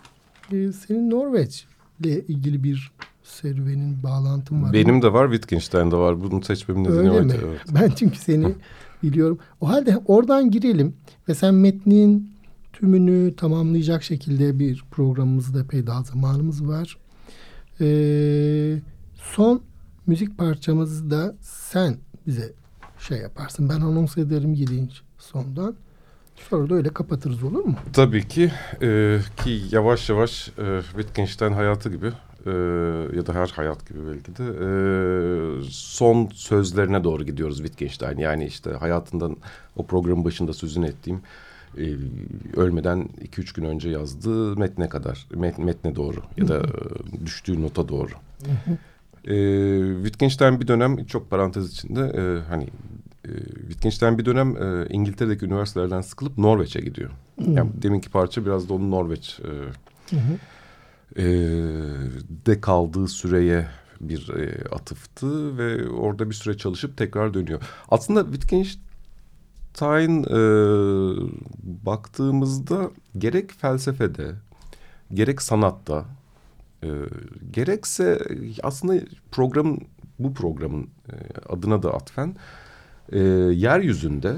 e, 0.52 0.72
senin 0.72 1.10
Norveç 1.10 1.66
ile 2.00 2.22
ilgili 2.22 2.64
bir 2.64 2.92
serüvenin 3.24 4.04
bağlantın 4.04 4.64
var. 4.64 4.74
Benim 4.74 5.02
de 5.02 5.14
var 5.14 5.32
Wittgenstein'de 5.32 5.96
var. 5.96 6.22
Bunu 6.22 6.44
seçmemin 6.44 6.84
nedeni 6.84 6.98
Öyle 6.98 7.22
mi? 7.22 7.34
Evet. 7.46 7.60
Ben 7.76 7.90
çünkü 7.90 8.18
seni 8.18 8.56
biliyorum. 9.04 9.40
O 9.62 9.70
halde 9.70 9.98
oradan 10.06 10.52
girelim 10.52 10.96
ve 11.30 11.36
sen 11.36 11.54
metnin 11.54 12.32
tümünü 12.74 13.36
tamamlayacak 13.36 14.04
şekilde 14.04 14.60
bir 14.60 14.84
programımızda 14.92 15.60
epey 15.60 15.88
daha 15.88 16.04
zamanımız 16.04 16.68
var. 16.68 16.98
Ee, 17.82 18.80
son 19.16 19.62
müzik 20.08 20.38
parçamızı 20.38 21.12
da 21.12 21.36
sen 21.42 21.98
bize 22.28 22.54
şey 23.00 23.18
yaparsın. 23.18 23.70
Ben 23.70 23.82
anons 23.82 24.18
ederim 24.18 24.56
gidince 24.56 24.96
sondan. 25.18 25.76
Sonra 26.50 26.70
da 26.70 26.76
öyle 26.76 26.90
kapatırız 26.90 27.44
olur 27.44 27.66
mu? 27.66 27.76
Tabii 27.94 28.28
ki 28.28 28.52
e, 28.82 29.20
ki 29.44 29.62
yavaş 29.72 30.10
yavaş 30.10 30.48
e, 30.48 30.82
Wittgenstein 30.82 31.52
hayatı 31.52 31.90
gibi 31.90 32.08
e, 32.46 32.52
ya 33.18 33.26
da 33.26 33.34
her 33.34 33.48
hayat 33.48 33.90
gibi 33.90 34.00
belki 34.08 34.36
de 34.36 34.44
e, 34.44 34.68
son 35.70 36.30
sözlerine 36.34 37.04
doğru 37.04 37.24
gidiyoruz 37.24 37.58
Wittgenstein. 37.58 38.18
Yani 38.18 38.46
işte 38.46 38.72
hayatından 38.72 39.38
o 39.76 39.86
programın 39.86 40.26
başında 40.26 40.54
sözünü 40.54 40.88
ettiğim 40.88 41.22
e, 41.78 41.96
ölmeden 42.56 43.10
iki 43.22 43.42
üç 43.42 43.54
gün 43.54 43.64
önce 43.64 43.90
yazdığı 43.90 44.58
metne 44.58 44.90
kadar 44.90 45.28
met, 45.36 45.58
metne 45.58 45.96
doğru 45.96 46.18
ya 46.38 46.48
da 46.48 46.58
e, 46.58 47.26
düştüğü 47.26 47.62
nota 47.62 47.90
doğru. 47.90 48.12
E, 49.28 49.36
Wittgenstein 49.96 50.62
bir 50.62 50.68
dönem 50.68 51.06
çok 51.06 51.30
parantez 51.30 51.72
içinde 51.74 52.02
e, 52.02 52.50
hani 52.50 52.68
Wittgenstein 53.60 54.18
bir 54.18 54.26
dönem 54.26 54.58
e, 54.58 54.88
İngiltere'deki 54.90 55.46
üniversitelerden 55.46 56.02
sıkılıp 56.02 56.38
Norveç'e 56.38 56.80
gidiyor. 56.80 57.10
Yani 57.48 57.72
deminki 57.82 58.10
parça 58.10 58.46
biraz 58.46 58.70
da 58.70 58.74
onun 58.74 58.92
Norveç 58.92 59.40
e, 59.40 59.52
e, 61.18 61.24
de 62.46 62.62
kaldığı 62.62 63.08
süreye 63.08 63.68
bir 64.02 64.30
e, 64.30 64.64
atıftı 64.72 65.58
ve 65.58 65.90
orada 65.90 66.30
bir 66.30 66.36
süre 66.36 66.58
çalışıp 66.58 66.98
tekrar 66.98 67.34
dönüyor. 67.34 67.62
Aslında 67.90 68.24
Wittgenstein 68.24 70.24
e, 70.24 70.40
baktığımızda 71.86 72.92
gerek 73.18 73.52
felsefede 73.52 74.32
gerek 75.14 75.42
sanatta 75.42 76.06
e, 76.84 76.90
gerekse 77.52 78.20
aslında 78.64 79.02
programın 79.32 79.80
bu 80.20 80.34
programın 80.34 80.84
e, 80.84 81.14
adına 81.50 81.84
da 81.84 81.94
atfen 81.94 82.36
e, 83.12 83.20
yeryüzünde 83.54 84.36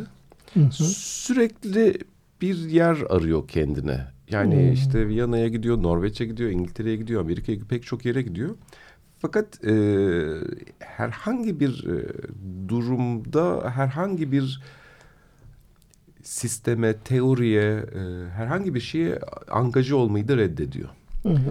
sürekli 0.72 1.98
bir 2.42 2.56
yer 2.58 2.98
arıyor 3.10 3.48
kendine. 3.48 4.08
Yani 4.30 4.56
Hmm. 4.56 4.72
işte 4.74 5.08
Viyana'ya 5.08 5.48
gidiyor, 5.48 5.84
Norveç'e 5.84 6.26
gidiyor, 6.26 6.50
İngiltere'ye 6.50 6.96
gidiyor, 6.96 7.22
Amerika'ya 7.22 7.58
pek 7.70 7.84
çok 7.84 8.06
yere 8.06 8.22
gidiyor. 8.22 8.56
Fakat 9.20 9.66
e, 9.66 9.74
herhangi 10.80 11.60
bir 11.60 11.88
e, 11.88 12.08
durumda, 12.70 13.72
herhangi 13.76 14.32
bir 14.32 14.62
sisteme, 16.24 16.94
teoriye, 16.98 17.72
e, 17.72 18.30
herhangi 18.36 18.74
bir 18.76 18.80
şeye 18.80 19.20
angaje 19.52 19.96
olmayı 19.96 20.28
da 20.28 20.38
reddediyor. 20.38 20.90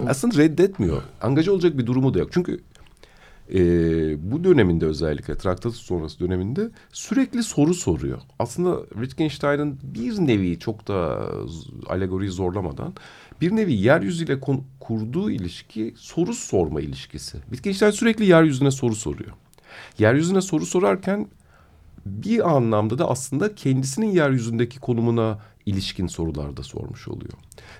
Aslında 0.07 0.37
reddetmiyor. 0.37 1.01
Angaje 1.21 1.51
olacak 1.51 1.77
bir 1.77 1.85
durumu 1.85 2.13
da 2.13 2.19
yok. 2.19 2.29
Çünkü 2.31 2.59
e, 3.53 4.31
bu 4.31 4.43
döneminde 4.43 4.85
özellikle 4.85 5.37
traktat 5.37 5.73
sonrası 5.73 6.19
döneminde 6.19 6.69
sürekli 6.93 7.43
soru 7.43 7.73
soruyor. 7.73 8.21
Aslında 8.39 8.85
Wittgenstein'ın 8.89 9.79
bir 9.83 10.19
nevi 10.19 10.59
çok 10.59 10.87
da 10.87 11.27
alegoriyi 11.87 12.31
zorlamadan 12.31 12.93
bir 13.41 13.55
nevi 13.55 13.73
yeryüzüyle 13.73 14.39
kurduğu 14.79 15.31
ilişki 15.31 15.93
soru 15.97 16.33
sorma 16.33 16.81
ilişkisi. 16.81 17.37
Wittgenstein 17.37 17.91
sürekli 17.91 18.25
yeryüzüne 18.25 18.71
soru 18.71 18.95
soruyor. 18.95 19.31
Yeryüzüne 19.99 20.41
soru 20.41 20.65
sorarken 20.65 21.27
bir 22.05 22.55
anlamda 22.55 22.97
da 22.97 23.09
aslında 23.09 23.55
kendisinin 23.55 24.11
yeryüzündeki 24.11 24.79
konumuna 24.79 25.39
ilişkin 25.65 26.07
sorular 26.07 26.57
da 26.57 26.63
sormuş 26.63 27.07
oluyor. 27.07 27.33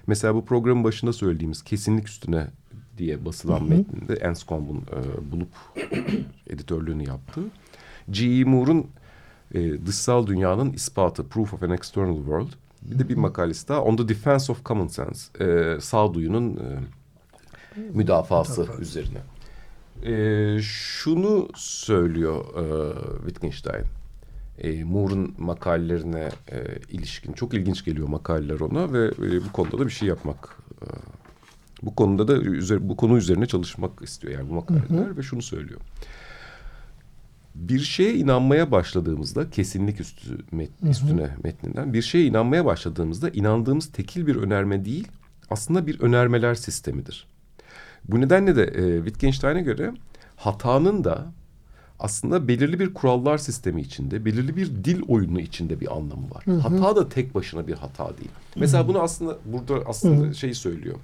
Mesela 0.07 0.35
bu 0.35 0.45
programın 0.45 0.83
başında 0.83 1.13
söylediğimiz 1.13 1.63
kesinlik 1.63 2.07
üstüne 2.07 2.47
diye 3.01 3.25
basılan 3.25 3.63
metninde 3.63 4.13
Enscomb'un 4.13 4.77
e, 4.77 5.31
bulup 5.31 5.49
editörlüğünü 6.47 7.07
yaptığı 7.07 7.43
G.E. 8.09 8.43
Moore'un 8.43 8.87
e, 9.53 9.85
dışsal 9.85 10.27
dünyanın 10.27 10.73
ispatı 10.73 11.27
Proof 11.27 11.53
of 11.53 11.63
an 11.63 11.69
External 11.69 12.15
World 12.15 12.51
bir 12.81 12.99
de 12.99 13.09
bir 13.09 13.15
makalesi 13.15 13.67
daha 13.67 13.81
On 13.81 13.95
the 13.95 14.09
Defense 14.09 14.51
of 14.51 14.65
Common 14.65 14.87
Sense 14.87 15.43
e, 15.45 15.79
sağduyunun 15.79 16.57
e, 16.57 16.79
müdafası 17.93 18.67
üzerine. 18.79 19.19
E, 20.03 20.61
şunu 20.61 21.49
söylüyor 21.55 22.45
e, 22.55 22.93
Wittgenstein. 23.17 23.85
E, 24.57 24.83
Moore'un 24.83 25.35
makalelerine 25.37 26.29
e, 26.51 26.65
ilişkin 26.89 27.33
çok 27.33 27.53
ilginç 27.53 27.85
geliyor 27.85 28.07
makaleler 28.07 28.59
ona 28.59 28.93
ve 28.93 29.05
e, 29.05 29.45
bu 29.45 29.51
konuda 29.51 29.79
da 29.79 29.85
bir 29.85 29.91
şey 29.91 30.07
yapmak 30.07 30.57
e, 30.81 30.85
bu 31.83 31.95
konuda 31.95 32.27
da 32.27 32.37
üzeri, 32.37 32.89
bu 32.89 32.95
konu 32.95 33.17
üzerine 33.17 33.45
çalışmak 33.45 34.01
istiyor 34.01 34.33
yani 34.33 34.49
bu 34.49 34.53
makaleler 34.53 35.17
ve 35.17 35.23
şunu 35.23 35.41
söylüyor. 35.41 35.79
Bir 37.55 37.79
şeye 37.79 38.13
inanmaya 38.13 38.71
başladığımızda 38.71 39.49
kesinlik 39.49 39.99
üstü 39.99 40.37
met, 40.51 40.69
üstüne 40.83 41.29
metninden 41.43 41.93
bir 41.93 42.01
şeye 42.01 42.25
inanmaya 42.25 42.65
başladığımızda 42.65 43.29
inandığımız 43.29 43.91
tekil 43.91 44.27
bir 44.27 44.35
önerme 44.35 44.85
değil 44.85 45.07
aslında 45.49 45.87
bir 45.87 45.99
önermeler 45.99 46.55
sistemidir. 46.55 47.27
Bu 48.03 48.21
nedenle 48.21 48.55
de 48.55 48.63
e, 48.63 48.97
Wittgenstein'e 48.97 49.61
göre 49.61 49.93
hatanın 50.35 51.03
da 51.03 51.31
aslında 51.99 52.47
belirli 52.47 52.79
bir 52.79 52.93
kurallar 52.93 53.37
sistemi 53.37 53.81
içinde, 53.81 54.25
belirli 54.25 54.55
bir 54.55 54.67
dil 54.67 55.01
oyunu 55.07 55.39
içinde 55.39 55.79
bir 55.79 55.95
anlamı 55.97 56.31
var. 56.31 56.43
Hata 56.61 56.95
da 56.95 57.09
tek 57.09 57.35
başına 57.35 57.67
bir 57.67 57.73
hata 57.73 58.17
değil. 58.17 58.31
Mesela 58.55 58.87
bunu 58.87 58.99
aslında 58.99 59.37
burada 59.45 59.85
aslında 59.85 60.33
şeyi 60.33 60.55
söylüyor. 60.55 60.95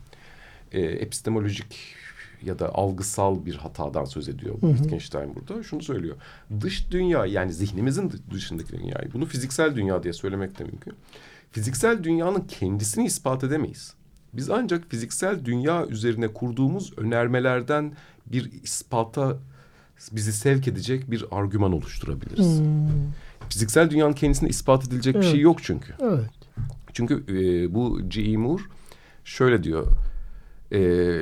E, 0.72 0.82
epistemolojik 0.82 1.95
ya 2.43 2.59
da 2.59 2.76
algısal 2.76 3.45
bir 3.45 3.55
hatadan 3.55 4.05
söz 4.05 4.30
ediyor 4.30 4.55
Wittgenstein 4.61 5.36
burada. 5.36 5.63
Şunu 5.63 5.82
söylüyor. 5.84 6.15
Dış 6.61 6.91
dünya 6.91 7.26
yani 7.26 7.53
zihnimizin 7.53 8.13
dışındaki 8.32 8.72
dünyayı 8.72 9.13
bunu 9.13 9.26
fiziksel 9.26 9.76
dünya 9.76 10.03
diye 10.03 10.13
söylemek 10.13 10.59
de 10.59 10.63
mümkün. 10.63 10.93
Fiziksel 11.51 12.03
dünyanın 12.03 12.41
kendisini 12.41 13.05
ispat 13.05 13.43
edemeyiz. 13.43 13.93
Biz 14.34 14.49
ancak 14.49 14.89
fiziksel 14.89 15.45
dünya 15.45 15.86
üzerine 15.88 16.28
kurduğumuz 16.28 16.93
önermelerden 16.97 17.91
bir 18.26 18.51
ispata 18.63 19.38
bizi 20.11 20.34
sevk 20.34 20.68
edecek 20.68 21.11
bir 21.11 21.26
argüman 21.32 21.74
oluşturabiliriz. 21.74 22.61
Fiziksel 23.49 23.89
dünyanın 23.89 24.13
kendisine 24.13 24.49
ispat 24.49 24.88
edilecek 24.88 25.15
bir 25.15 25.22
şey 25.22 25.32
Evet. 25.32 25.43
yok 25.43 25.63
çünkü. 25.63 25.93
Evet. 25.99 26.30
Çünkü 26.93 27.24
e, 27.30 27.74
bu 27.74 28.09
G.E. 28.09 28.38
Moore 28.38 28.63
şöyle 29.24 29.63
diyor. 29.63 29.88
E, 30.74 31.22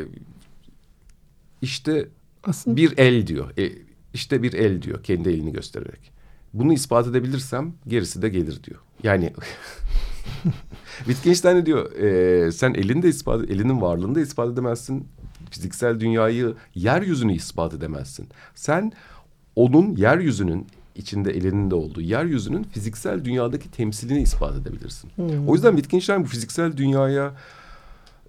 işte 1.61 2.09
Aslında 2.43 2.77
bir 2.77 2.97
el 2.97 3.27
diyor. 3.27 3.57
E, 3.57 3.71
işte 4.13 4.43
bir 4.43 4.53
el 4.53 4.81
diyor 4.81 5.03
kendi 5.03 5.29
elini 5.29 5.51
göstererek. 5.51 6.11
Bunu 6.53 6.73
ispat 6.73 7.07
edebilirsem 7.07 7.73
gerisi 7.87 8.21
de 8.21 8.29
gelir 8.29 8.63
diyor. 8.63 8.79
Yani 9.03 9.33
Wittgenstein 10.97 11.65
diyor 11.65 11.91
e, 11.91 12.51
sen 12.51 12.73
elini 12.73 13.03
de 13.03 13.09
ispat 13.09 13.49
elinin 13.49 13.81
varlığını 13.81 14.15
da 14.15 14.19
ispat 14.19 14.53
edemezsin. 14.53 15.07
Fiziksel 15.51 15.99
dünyayı 15.99 16.55
yeryüzünü 16.75 17.33
ispat 17.33 17.73
edemezsin. 17.73 18.27
Sen 18.55 18.91
onun 19.55 19.95
yeryüzünün 19.95 20.67
içinde 20.95 21.31
elinin 21.31 21.71
de 21.71 21.75
olduğu 21.75 22.01
yeryüzünün 22.01 22.63
fiziksel 22.63 23.25
dünyadaki 23.25 23.71
temsilini 23.71 24.21
ispat 24.21 24.55
edebilirsin. 24.55 25.11
O 25.47 25.53
yüzden 25.53 25.71
Wittgenstein 25.71 26.23
bu 26.23 26.27
fiziksel 26.27 26.77
dünyaya 26.77 27.33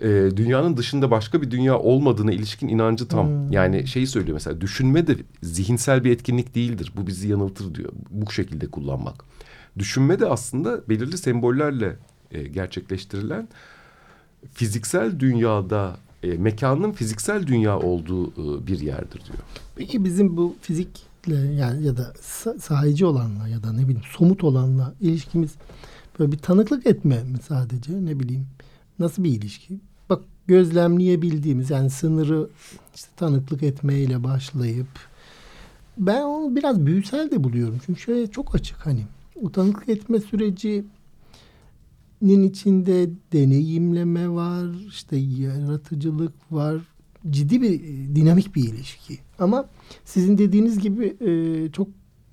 e, 0.00 0.30
dünyanın 0.36 0.76
dışında 0.76 1.10
başka 1.10 1.42
bir 1.42 1.50
dünya 1.50 1.78
olmadığına 1.78 2.32
ilişkin 2.32 2.68
inancı 2.68 3.08
tam. 3.08 3.52
Yani 3.52 3.86
şeyi 3.86 4.06
söylüyor 4.06 4.34
mesela 4.34 4.60
düşünme 4.60 5.06
de 5.06 5.16
zihinsel 5.42 6.04
bir 6.04 6.10
etkinlik 6.10 6.54
değildir. 6.54 6.92
Bu 6.96 7.06
bizi 7.06 7.28
yanıltır 7.28 7.74
diyor. 7.74 7.92
Bu 8.10 8.32
şekilde 8.32 8.66
kullanmak. 8.66 9.24
Düşünme 9.78 10.20
de 10.20 10.26
aslında 10.26 10.88
belirli 10.88 11.18
sembollerle 11.18 11.96
e, 12.30 12.42
gerçekleştirilen 12.42 13.48
fiziksel 14.52 15.20
dünyada 15.20 15.96
e, 16.22 16.28
mekanın 16.36 16.92
fiziksel 16.92 17.46
dünya 17.46 17.78
olduğu 17.78 18.30
e, 18.30 18.66
bir 18.66 18.80
yerdir 18.80 19.22
diyor. 19.24 19.38
Peki 19.76 20.04
bizim 20.04 20.36
bu 20.36 20.56
fizikle 20.60 21.36
yani 21.36 21.86
ya 21.86 21.96
da 21.96 22.12
sahici 22.58 23.06
olanla 23.06 23.48
ya 23.48 23.62
da 23.62 23.72
ne 23.72 23.82
bileyim 23.82 24.02
somut 24.18 24.44
olanla 24.44 24.94
ilişkimiz 25.00 25.54
böyle 26.18 26.32
bir 26.32 26.38
tanıklık 26.38 26.86
etme 26.86 27.22
mi 27.22 27.38
sadece 27.48 27.92
ne 28.04 28.20
bileyim 28.20 28.46
nasıl 28.98 29.24
bir 29.24 29.30
ilişki? 29.30 29.80
Gözlemleyebildiğimiz 30.46 31.70
yani 31.70 31.90
sınırı 31.90 32.48
işte 32.94 33.08
tanıklık 33.16 33.62
etmeyle 33.62 34.24
başlayıp 34.24 34.88
ben 35.98 36.22
onu 36.22 36.56
biraz 36.56 36.86
büyüsel 36.86 37.30
de 37.30 37.44
buluyorum. 37.44 37.78
Çünkü 37.86 38.00
şöyle 38.00 38.26
çok 38.26 38.54
açık 38.54 38.86
hani 38.86 39.00
o 39.42 39.52
tanıklık 39.52 39.88
etme 39.88 40.20
süreci 40.20 40.84
nin 42.22 42.42
içinde 42.42 43.10
deneyimleme 43.32 44.28
var, 44.28 44.66
işte 44.88 45.16
yaratıcılık 45.16 46.32
var. 46.50 46.80
Ciddi 47.30 47.62
bir 47.62 47.80
dinamik 48.14 48.54
bir 48.54 48.64
ilişki. 48.64 49.18
Ama 49.38 49.68
sizin 50.04 50.38
dediğiniz 50.38 50.78
gibi 50.78 51.16
e, 51.20 51.72
çok 51.72 51.88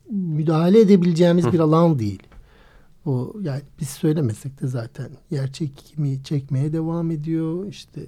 müdahale 0.10 0.80
edebileceğimiz 0.80 1.54
bir 1.54 1.60
alan 1.60 2.00
değil. 2.00 2.24
O 3.06 3.34
yani 3.42 3.62
biz 3.80 3.90
söylemesek 3.90 4.62
de 4.62 4.68
zaten 4.68 5.10
yer 5.32 5.52
çekimi 5.52 6.24
çekmeye 6.24 6.74
devam 6.74 7.12
ediyor. 7.12 7.68
İşte 7.68 8.02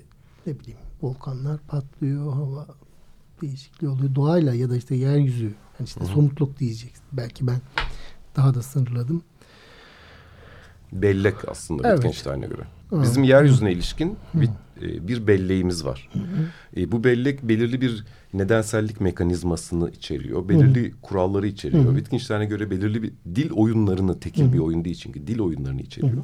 ne 0.46 0.60
bileyim 0.60 0.80
volkanlar 1.02 1.58
patlıyor, 1.68 2.34
hava 2.34 2.68
değişikliği 3.42 3.88
oluyor. 3.88 4.16
Doğayla 4.16 4.54
ya 4.54 4.70
da 4.70 4.78
işte 4.78 4.96
yeryüzü 4.96 5.46
yani 5.46 5.86
işte 5.86 6.00
Hı-hı. 6.00 6.10
somutluk 6.10 6.60
diyeceksin. 6.60 7.04
Belki 7.12 7.48
ben 7.48 7.62
daha 8.36 8.54
da 8.54 8.62
sınırladım 8.62 9.24
bellek 11.02 11.50
aslında 11.50 11.88
evet. 11.88 12.02
Wittgenstein'e 12.02 12.48
göre. 12.48 12.68
Bizim 12.92 13.24
yeryüzüne 13.24 13.72
ilişkin 13.72 14.18
bir, 14.34 14.50
e, 14.82 15.08
bir 15.08 15.28
belleğimiz 15.28 15.86
var. 15.86 16.10
E, 16.78 16.92
bu 16.92 17.04
bellek 17.04 17.44
belirli 17.44 17.82
bir 17.82 18.04
nedensellik 18.34 19.02
mekanizmasını 19.02 19.90
içeriyor. 19.90 20.50
Belirli 20.50 20.94
kuralları 21.02 21.48
içeriyor. 21.48 21.86
Wittgenstein'e 21.86 22.46
göre 22.46 22.72
belirli 22.72 23.04
bir 23.04 23.12
dil 23.36 23.52
oyunlarını 23.52 24.20
tekil 24.20 24.54
bir 24.54 24.60
oyun 24.60 24.86
değil 24.86 24.96
çünkü 24.96 25.28
dil 25.28 25.40
oyunlarını 25.40 25.82
içeriyor. 25.82 26.24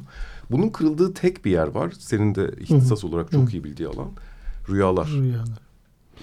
Bunun 0.50 0.68
kırıldığı 0.68 1.14
tek 1.14 1.44
bir 1.44 1.50
yer 1.50 1.66
var. 1.66 1.92
Senin 1.98 2.34
de 2.34 2.50
ihtisas 2.60 3.04
olarak 3.04 3.32
çok 3.32 3.54
iyi 3.54 3.64
bildiği 3.64 3.88
alan. 3.88 4.08
Rüyalar. 4.68 5.08
Rüyalar. 5.08 5.58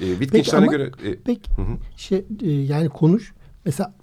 E, 0.01 0.05
Wittgenstein'e 0.05 0.67
göre... 0.67 0.91
E, 1.05 1.15
peki 1.25 1.51
şey 1.97 2.25
e, 2.41 2.51
yani 2.51 2.89
konuş. 2.89 3.33
Mesela 3.65 3.93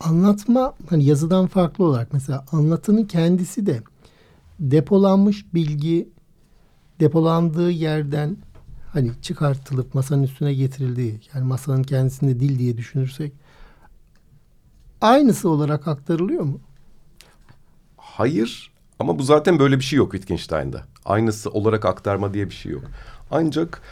anlatma 0.00 0.74
hani 0.88 1.04
yazıdan 1.04 1.46
farklı 1.46 1.84
olarak 1.84 2.12
mesela 2.12 2.44
anlatının 2.52 3.04
kendisi 3.04 3.66
de 3.66 3.82
depolanmış 4.60 5.54
bilgi 5.54 6.08
depolandığı 7.00 7.70
yerden 7.70 8.36
hani 8.92 9.12
çıkartılıp 9.22 9.94
masanın 9.94 10.22
üstüne 10.22 10.54
getirildiği 10.54 11.20
yani 11.34 11.44
masanın 11.44 11.82
kendisinde 11.82 12.40
dil 12.40 12.58
diye 12.58 12.76
düşünürsek 12.76 13.32
aynısı 15.00 15.48
olarak 15.48 15.88
aktarılıyor 15.88 16.42
mu? 16.42 16.60
Hayır 17.96 18.72
ama 18.98 19.18
bu 19.18 19.22
zaten 19.22 19.58
böyle 19.58 19.78
bir 19.78 19.84
şey 19.84 19.96
yok 19.96 20.12
Wittgenstein'da. 20.12 20.84
Aynısı 21.04 21.50
olarak 21.50 21.84
aktarma 21.84 22.34
diye 22.34 22.46
bir 22.50 22.54
şey 22.54 22.72
yok. 22.72 22.84
Ancak 23.30 23.82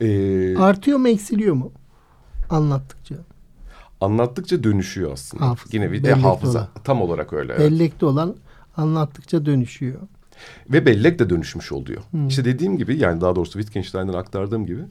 e, 0.00 0.56
artıyor 0.58 0.98
mu 0.98 1.08
eksiliyor 1.08 1.54
mu 1.54 1.72
anlattıkça? 2.50 3.14
Anlattıkça 4.00 4.64
dönüşüyor 4.64 5.12
aslında. 5.12 5.46
Hafıza, 5.46 5.76
Yine 5.76 5.92
bir 5.92 6.04
de 6.04 6.12
hafıza 6.14 6.58
olan. 6.58 6.68
tam 6.84 7.02
olarak 7.02 7.32
öyle. 7.32 7.52
Evet. 7.52 7.72
Bellekte 7.72 8.06
olan 8.06 8.36
anlattıkça 8.76 9.46
dönüşüyor. 9.46 10.00
Ve 10.70 10.86
bellek 10.86 11.18
de 11.18 11.30
dönüşmüş 11.30 11.72
oluyor. 11.72 12.02
Hmm. 12.10 12.28
İşte 12.28 12.44
dediğim 12.44 12.78
gibi 12.78 12.98
yani 12.98 13.20
daha 13.20 13.36
doğrusu 13.36 13.52
Wittgenstein'den 13.52 14.12
aktardığım 14.12 14.66
gibi 14.66 14.82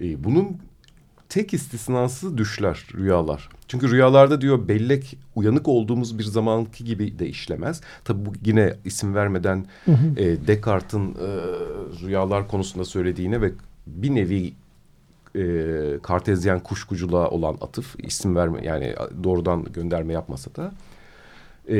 e, 0.00 0.24
bunun 0.24 0.56
tek 1.28 1.54
istisnası 1.54 2.38
düşler, 2.38 2.86
rüyalar. 2.94 3.48
Çünkü 3.68 3.90
rüyalarda 3.90 4.40
diyor 4.40 4.68
bellek 4.68 5.18
uyanık 5.34 5.68
olduğumuz 5.68 6.18
bir 6.18 6.24
zamanki 6.24 6.84
gibi 6.84 7.18
de 7.18 7.28
işlemez. 7.28 7.80
Tabi 8.04 8.26
bu 8.26 8.32
yine 8.44 8.74
isim 8.84 9.14
vermeden 9.14 9.66
hı 9.84 9.92
E, 10.16 10.46
Descartes'in 10.46 11.14
e, 11.14 11.28
rüyalar 12.06 12.48
konusunda 12.48 12.84
söylediğine 12.84 13.40
ve 13.40 13.52
bir 13.86 14.14
nevi 14.14 14.52
e, 15.36 15.98
kartezyen 16.02 16.60
kuşkuculuğa 16.60 17.28
olan 17.28 17.56
atıf 17.60 17.96
isim 17.98 18.36
verme 18.36 18.66
yani 18.66 18.94
doğrudan 19.24 19.64
gönderme 19.72 20.12
yapmasa 20.12 20.54
da 20.54 20.72
ee, 21.68 21.74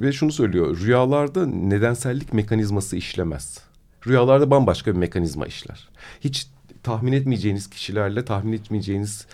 ve 0.00 0.12
şunu 0.12 0.32
söylüyor. 0.32 0.80
Rüyalarda 0.80 1.46
nedensellik 1.46 2.32
mekanizması 2.32 2.96
işlemez. 2.96 3.60
Rüyalarda 4.06 4.50
bambaşka 4.50 4.92
bir 4.92 4.98
mekanizma 4.98 5.46
işler. 5.46 5.88
Hiç 6.20 6.46
tahmin 6.82 7.12
etmeyeceğiniz 7.12 7.70
kişilerle 7.70 8.24
tahmin 8.24 8.52
etmeyeceğiniz 8.52 9.26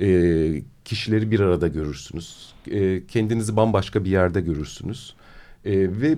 e, 0.00 0.62
kişileri 0.84 1.30
bir 1.30 1.40
arada 1.40 1.68
görürsünüz. 1.68 2.52
E, 2.70 3.06
kendinizi 3.06 3.56
bambaşka 3.56 4.04
bir 4.04 4.10
yerde 4.10 4.40
görürsünüz. 4.40 5.14
E, 5.64 5.72
ve 6.00 6.16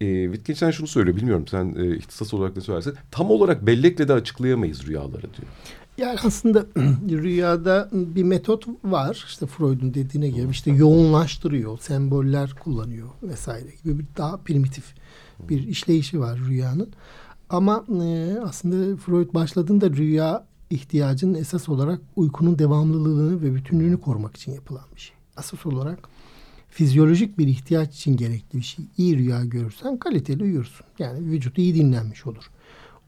e, 0.00 0.24
Wittgenstein 0.24 0.70
şunu 0.70 0.86
söylüyor. 0.86 1.16
Bilmiyorum 1.16 1.46
sen 1.48 1.74
e, 1.78 1.96
ihtisas 1.96 2.34
olarak 2.34 2.56
ne 2.56 2.62
söylersin. 2.62 2.94
Tam 3.10 3.30
olarak 3.30 3.66
bellekle 3.66 4.08
de 4.08 4.12
açıklayamayız 4.12 4.86
rüyaları 4.86 5.22
diyor. 5.22 5.48
Yani 5.98 6.18
aslında 6.24 6.66
rüyada 7.10 7.88
bir 7.92 8.22
metot 8.22 8.66
var. 8.84 9.24
İşte 9.28 9.46
Freud'un 9.46 9.94
dediğine 9.94 10.30
göre 10.30 10.48
işte 10.50 10.70
yoğunlaştırıyor, 10.70 11.78
semboller 11.78 12.54
kullanıyor 12.54 13.08
vesaire 13.22 13.68
gibi 13.84 13.98
bir 13.98 14.06
daha 14.16 14.36
primitif 14.36 14.94
bir 15.48 15.68
işleyişi 15.68 16.20
var 16.20 16.38
rüyanın. 16.38 16.88
Ama 17.50 17.84
e, 18.02 18.36
aslında 18.44 18.96
Freud 18.96 19.34
başladığında 19.34 19.90
rüya 19.90 20.46
ihtiyacının 20.70 21.34
esas 21.34 21.68
olarak 21.68 22.00
uykunun 22.16 22.58
devamlılığını 22.58 23.42
ve 23.42 23.54
bütünlüğünü 23.54 24.00
korumak 24.00 24.36
için 24.36 24.52
yapılan 24.52 24.84
bir 24.94 25.00
şey. 25.00 25.16
Asas 25.36 25.66
olarak 25.66 26.08
fizyolojik 26.68 27.38
bir 27.38 27.48
ihtiyaç 27.48 27.96
için 27.96 28.16
gerekli 28.16 28.58
bir 28.58 28.64
şey. 28.64 28.84
İyi 28.98 29.18
rüya 29.18 29.44
görürsen 29.44 29.96
kaliteli 29.96 30.42
uyursun. 30.42 30.86
Yani 30.98 31.30
vücut 31.30 31.58
iyi 31.58 31.74
dinlenmiş 31.74 32.26
olur 32.26 32.50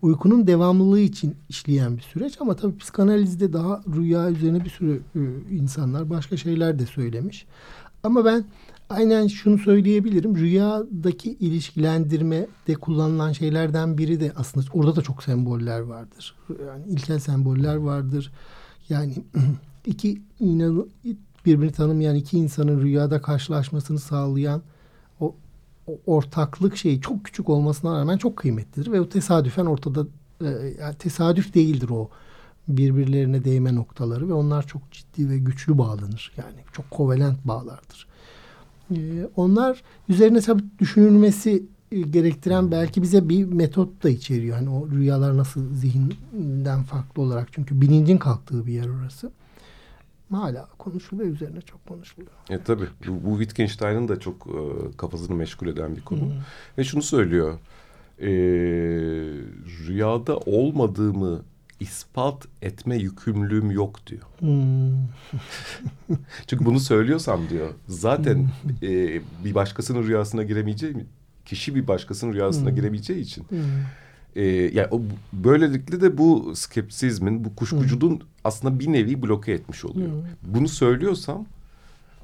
uykunun 0.03 0.46
devamlılığı 0.46 1.01
için 1.01 1.36
işleyen 1.49 1.96
bir 1.96 2.03
süreç 2.03 2.40
ama 2.40 2.57
tabii 2.57 2.76
psikanalizde 2.76 3.53
daha 3.53 3.82
rüya 3.96 4.30
üzerine 4.30 4.64
bir 4.64 4.70
sürü 4.70 5.01
e, 5.16 5.20
insanlar 5.55 6.11
başka 6.11 6.36
şeyler 6.36 6.78
de 6.78 6.86
söylemiş. 6.86 7.46
Ama 8.03 8.24
ben 8.24 8.44
aynen 8.90 9.26
şunu 9.26 9.59
söyleyebilirim. 9.59 10.36
Rüyadaki 10.36 11.30
ilişkilendirme 11.30 12.46
de 12.66 12.74
kullanılan 12.74 13.32
şeylerden 13.32 13.99
biri 13.99 14.20
de 14.20 14.32
aslında 14.36 14.66
orada 14.72 14.96
da 14.96 15.03
çok 15.03 15.22
semboller 15.22 15.80
vardır. 15.80 16.34
Yani 16.66 16.86
ilkel 16.86 17.18
semboller 17.18 17.76
vardır. 17.76 18.32
Yani 18.88 19.14
iki 19.86 20.22
inan 20.40 20.88
birbirini 21.46 21.72
tanımayan 21.72 22.16
iki 22.16 22.38
insanın 22.38 22.80
rüyada 22.82 23.22
karşılaşmasını 23.22 23.99
sağlayan 23.99 24.62
ortaklık 26.07 26.76
şeyi 26.76 27.01
çok 27.01 27.24
küçük 27.24 27.49
olmasına 27.49 28.01
rağmen 28.01 28.18
çok 28.18 28.36
kıymetlidir 28.36 28.93
ve 28.93 29.01
o 29.01 29.09
tesadüfen 29.09 29.66
ortada 29.66 30.07
e, 30.41 30.47
yani 30.80 30.95
tesadüf 30.99 31.55
değildir 31.55 31.89
o 31.89 32.11
birbirlerine 32.68 33.45
değme 33.45 33.74
noktaları 33.74 34.28
ve 34.28 34.32
onlar 34.32 34.66
çok 34.66 34.93
ciddi 34.93 35.30
ve 35.30 35.39
güçlü 35.39 35.78
bağlanır. 35.78 36.32
Yani 36.36 36.57
çok 36.72 36.91
kovalent 36.91 37.45
bağlardır. 37.45 38.07
E, 38.91 38.97
onlar 39.36 39.82
üzerine 40.09 40.41
tabii 40.41 40.64
düşünülmesi 40.78 41.66
e, 41.93 42.01
gerektiren 42.01 42.70
belki 42.70 43.03
bize 43.03 43.28
bir 43.28 43.45
metot 43.45 44.05
da 44.05 44.11
içeriyor. 44.11 44.57
Hani 44.57 44.68
o 44.70 44.91
rüyalar 44.91 45.36
nasıl 45.36 45.74
zihinden 45.74 46.82
farklı 46.82 47.22
olarak 47.22 47.49
çünkü 47.53 47.80
bilincin 47.80 48.18
kalktığı 48.18 48.66
bir 48.66 48.72
yer 48.72 48.89
orası 48.89 49.30
hala 50.36 50.68
konuşuluyor 50.78 51.30
üzerine 51.30 51.60
çok 51.60 51.86
konuşuluyor. 51.86 52.32
E 52.50 52.62
tabi 52.62 52.84
bu, 53.08 53.24
bu 53.24 53.38
Wittgenstein'ın 53.38 54.08
da 54.08 54.20
çok 54.20 54.46
e, 54.46 54.96
kafasını 54.96 55.36
meşgul 55.36 55.66
eden 55.66 55.96
bir 55.96 56.00
konu. 56.00 56.20
Hmm. 56.20 56.32
Ve 56.78 56.84
şunu 56.84 57.02
söylüyor. 57.02 57.58
E, 58.20 58.28
rüyada 59.86 60.36
olmadığımı 60.36 61.42
ispat 61.80 62.46
etme 62.62 62.96
yükümlülüğüm 62.96 63.70
yok 63.70 64.06
diyor. 64.06 64.22
Hmm. 64.38 65.08
Çünkü 66.46 66.64
bunu 66.64 66.80
söylüyorsam 66.80 67.48
diyor 67.48 67.74
zaten 67.88 68.34
hmm. 68.34 68.70
e, 68.82 69.20
bir 69.44 69.54
başkasının 69.54 70.02
rüyasına 70.02 70.42
giremeyeceğim 70.42 71.08
kişi 71.44 71.74
bir 71.74 71.88
başkasının 71.88 72.32
rüyasına 72.32 72.68
hmm. 72.68 72.76
giremeyeceği 72.76 73.20
için 73.20 73.44
hmm 73.48 73.58
e, 74.38 74.44
yani 74.44 74.88
o, 74.90 75.00
böylelikle 75.32 76.00
de 76.00 76.18
bu 76.18 76.52
skepsizmin, 76.56 77.44
bu 77.44 77.56
kuşkuculuğun 77.56 78.10
hmm. 78.10 78.26
Aslında 78.49 78.78
bir 78.78 78.92
nevi 78.92 79.22
bloke 79.22 79.53
etmiş 79.53 79.84
oluyor. 79.84 80.09
Hmm. 80.09 80.55
Bunu 80.55 80.68
söylüyorsam 80.68 81.46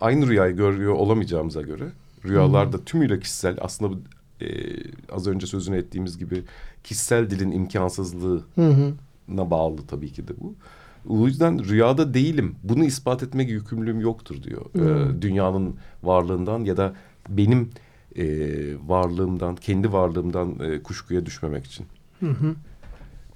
aynı 0.00 0.26
rüyayı 0.26 0.56
görüyor 0.56 0.92
olamayacağımıza 0.92 1.62
göre 1.62 1.84
rüyalarda 2.24 2.76
hmm. 2.76 2.84
tümüyle 2.84 3.20
kişisel 3.20 3.56
aslında 3.60 3.98
e, 4.40 4.46
az 5.12 5.26
önce 5.26 5.46
sözünü 5.46 5.76
ettiğimiz 5.76 6.18
gibi 6.18 6.42
kişisel 6.84 7.30
dilin 7.30 7.50
imkansızlığına 7.50 8.42
hmm. 8.54 9.50
bağlı 9.50 9.76
tabii 9.88 10.12
ki 10.12 10.28
de 10.28 10.32
bu. 10.40 10.54
O 11.08 11.26
yüzden 11.26 11.64
rüyada 11.64 12.14
değilim. 12.14 12.56
Bunu 12.62 12.84
ispat 12.84 13.22
etmek 13.22 13.50
yükümlülüğüm 13.50 14.00
yoktur 14.00 14.42
diyor. 14.42 14.64
Hmm. 14.72 14.88
Ee, 14.88 15.22
dünyanın 15.22 15.76
varlığından 16.02 16.64
ya 16.64 16.76
da 16.76 16.94
benim 17.28 17.70
e, 18.16 18.26
varlığımdan, 18.86 19.56
kendi 19.56 19.92
varlığımdan 19.92 20.58
e, 20.60 20.82
kuşkuya 20.82 21.26
düşmemek 21.26 21.64
için. 21.64 21.86
Hı 22.20 22.30
hı. 22.30 22.54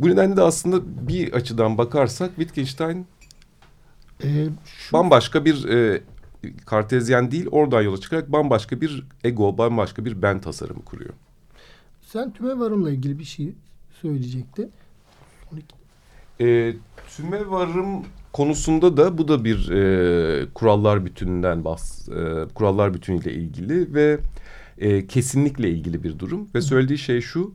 Bu 0.01 0.09
nedenle 0.09 0.37
de 0.37 0.43
aslında 0.43 1.09
bir 1.09 1.33
açıdan 1.33 1.79
bakarsak 1.79 2.31
Wittgenstein 2.37 3.07
Ee, 4.25 4.47
şu, 4.65 4.93
bambaşka 4.93 5.45
bir 5.45 5.69
e, 5.69 6.03
kartezyen 6.67 7.31
değil 7.31 7.47
oradan 7.51 7.83
yola 7.83 7.99
çıkarak 8.01 8.33
bambaşka 8.33 8.81
bir 8.81 9.07
ego, 9.25 9.59
bambaşka 9.59 10.05
bir 10.05 10.23
ben 10.23 10.41
tasarımı 10.41 10.85
kuruyor. 10.85 11.15
sen 12.01 12.33
tümevarımla 12.33 12.91
ilgili 12.91 13.19
bir 13.19 13.25
şey 13.25 13.55
söyleyecekti. 14.03 14.69
E, 16.41 16.75
tüme 17.17 17.51
varım 17.51 18.05
konusunda 18.33 18.97
da 18.97 19.19
bu 19.19 19.29
da 19.29 19.45
bir 19.45 19.71
e, 19.71 20.47
kurallar 20.55 21.05
bütününden 21.05 21.65
bahs, 21.65 22.09
e, 22.09 22.47
kurallar 22.55 22.95
bütünüyle 22.95 23.33
ilgili 23.33 23.95
ve 23.95 24.19
e, 24.79 25.07
kesinlikle 25.07 25.71
ilgili 25.71 26.03
bir 26.03 26.19
durum 26.19 26.49
ve 26.55 26.61
söylediği 26.61 26.99
şey 26.99 27.21
şu 27.21 27.53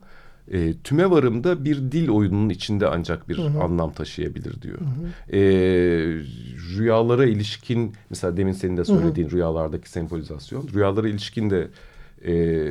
e, 0.52 0.74
tüme 0.84 1.10
varımda 1.10 1.64
bir 1.64 1.76
dil 1.76 2.08
oyununun 2.08 2.48
içinde 2.48 2.88
ancak 2.88 3.28
bir 3.28 3.38
Hı 3.38 3.42
hı. 3.42 3.62
anlam 3.62 3.92
taşıyabilir 3.92 4.62
diyor. 4.62 4.78
Hı 4.78 4.84
hı. 4.84 5.36
E, 5.36 5.40
rüyalara 6.76 7.26
ilişkin 7.26 7.92
mesela 8.10 8.36
demin 8.36 8.52
senin 8.52 8.76
de 8.76 8.84
söylediğin 8.84 9.30
rüyalardaki 9.30 9.90
sembolizasyon 9.90 10.68
rüyalara 10.74 11.08
ilişkin 11.08 11.50
de 11.50 11.68
e, 12.26 12.64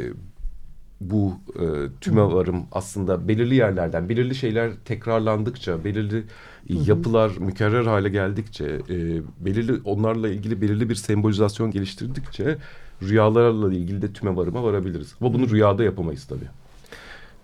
bu 1.02 1.34
e, 1.56 1.66
tüme 2.02 2.22
varım 2.22 2.66
aslında 2.72 3.28
belirli 3.28 3.56
yerlerden 3.56 4.10
belirli 4.10 4.36
şeyler 4.36 4.72
tekrarlandıkça 4.86 5.84
belirli 5.84 6.24
yapılar 6.70 7.32
mükerrer 7.40 7.86
hale 7.86 8.10
geldikçe 8.10 8.66
e, 8.66 9.22
belirli 9.40 9.74
onlarla 9.86 10.30
ilgili 10.30 10.62
belirli 10.62 10.90
bir 10.90 10.96
sembolizasyon 10.96 11.72
geliştirdikçe 11.72 12.58
rüyalarla 13.02 13.74
ilgili 13.74 14.02
de 14.02 14.14
tüme 14.14 14.36
varıma 14.36 14.64
varabiliriz. 14.64 15.16
Ama 15.22 15.34
bunu 15.34 15.50
rüyada 15.50 15.84
yapamayız 15.84 16.26
tabii. 16.26 16.48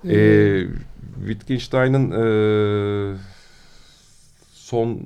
Ee, 0.05 0.15
E, 0.15 0.67
Wittgenstein'ın 1.27 2.11
e, 2.11 3.17
son 4.53 4.99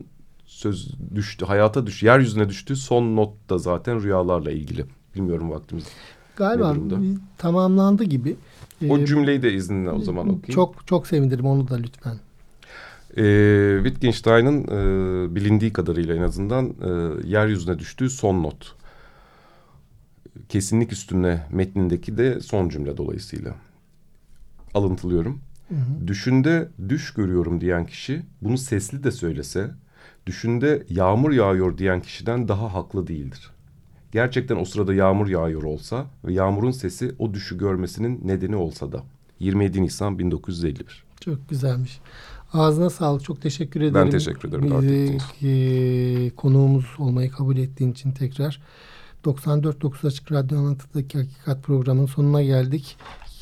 söz 0.46 0.96
düştü, 1.16 1.46
hayata 1.46 1.88
düş, 1.88 2.04
yeryüzüne 2.04 2.50
düştüğü 2.50 2.76
son 2.76 3.16
not 3.16 3.50
da 3.50 3.58
zaten 3.58 4.04
rüyalarla 4.04 4.52
ilgili. 4.52 4.86
Bilmiyorum 5.16 5.52
vaktimiz. 5.52 5.84
galiba 6.36 6.76
tamamlandı 7.38 8.04
gibi. 8.04 8.36
O 8.90 8.98
Ee, 8.98 9.06
cümleyi 9.06 9.42
de 9.42 9.54
izninle 9.54 9.90
o 9.92 10.00
zaman 10.00 10.24
okuyayım. 10.26 10.54
Çok 10.56 10.88
çok 10.88 11.08
sevinirim 11.08 11.46
onu 11.46 11.68
da 11.68 11.76
lütfen. 11.76 12.18
Ee, 13.18 13.78
Wittgenstein'ın 13.84 14.64
e, 14.64 15.36
bilindiği 15.36 15.74
kadarıyla 15.74 16.16
en 16.16 16.22
azından 16.22 16.66
e, 16.66 16.90
yeryüzüne 17.28 17.80
düştüğü 17.80 18.10
son 18.10 18.44
not. 18.44 18.76
Kesinlik 20.50 20.92
üstüne 20.92 21.48
metnindeki 21.52 22.18
de 22.18 22.40
son 22.40 22.70
cümle 22.70 22.98
dolayısıyla. 22.98 23.56
Alıntılıyorum. 24.74 25.40
Hı 25.70 25.76
hı. 25.76 26.08
Düşünde 26.08 26.70
düş 26.90 27.14
görüyorum 27.14 27.62
diyen 27.62 27.86
kişi 27.86 28.22
bunu 28.42 28.58
sesli 28.58 29.04
de 29.04 29.12
söylese, 29.12 29.72
düşünde 30.26 30.84
yağmur 30.90 31.32
yağıyor 31.32 31.78
diyen 31.78 32.02
kişiden 32.02 32.48
daha 32.48 32.74
haklı 32.74 33.08
değildir. 33.08 33.52
Gerçekten 34.12 34.56
o 34.56 34.66
sırada 34.66 34.94
yağmur 34.94 35.28
yağıyor 35.28 35.64
olsa 35.64 36.06
ve 36.26 36.34
yağmurun 36.34 36.72
sesi 36.72 37.16
o 37.20 37.34
düşü 37.34 37.58
görmesinin 37.58 38.22
nedeni 38.24 38.56
olsa 38.56 38.92
da. 38.92 39.04
27 39.40 39.82
Nisan 39.82 40.20
1951. 40.20 41.04
Çok 41.22 41.50
güzelmiş. 41.50 42.00
Ağzına 42.54 42.90
sağlık. 42.90 43.24
Çok 43.24 43.42
teşekkür 43.42 43.82
ederim. 43.82 44.10
teşekkür 44.10 44.50
ederim, 44.50 44.82
Bizi, 44.82 45.18
e, 45.48 46.30
konuğumuz 46.30 46.86
olmayı 46.98 47.32
kabul 47.32 47.58
ettiğin 47.58 47.92
için 47.92 48.12
tekrar. 48.12 48.62
94.9 49.26 50.08
Açık 50.08 50.32
Radyo 50.32 50.60
Anlatı'daki 50.60 51.18
Hakikat 51.18 51.64
programının 51.64 52.06
sonuna 52.06 52.44
geldik. 52.44 52.98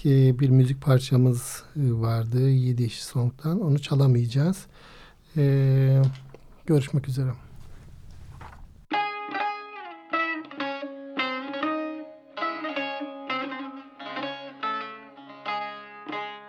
E, 0.05 0.39
bir 0.39 0.49
müzik 0.49 0.81
parçamız 0.81 1.63
e, 1.75 1.79
vardı. 2.01 2.49
7 2.49 2.83
Yeşil 2.83 3.03
Song'dan. 3.03 3.61
Onu 3.61 3.79
çalamayacağız. 3.79 4.65
E, 5.37 6.01
görüşmek 6.65 7.07
üzere. 7.07 7.29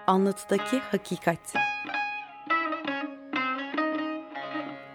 Anlatıdaki 0.07 0.79
hakikat. 0.79 1.55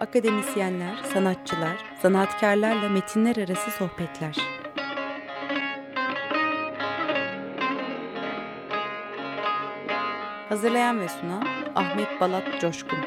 Akademisyenler, 0.00 1.04
sanatçılar, 1.12 1.84
sanatkarlarla 2.02 2.88
metinler 2.88 3.36
arası 3.36 3.70
sohbetler. 3.70 4.36
Hazırlayan 10.48 11.00
ve 11.00 11.08
sunan 11.08 11.44
Ahmet 11.74 12.20
Balat 12.20 12.60
Coşkun. 12.60 12.98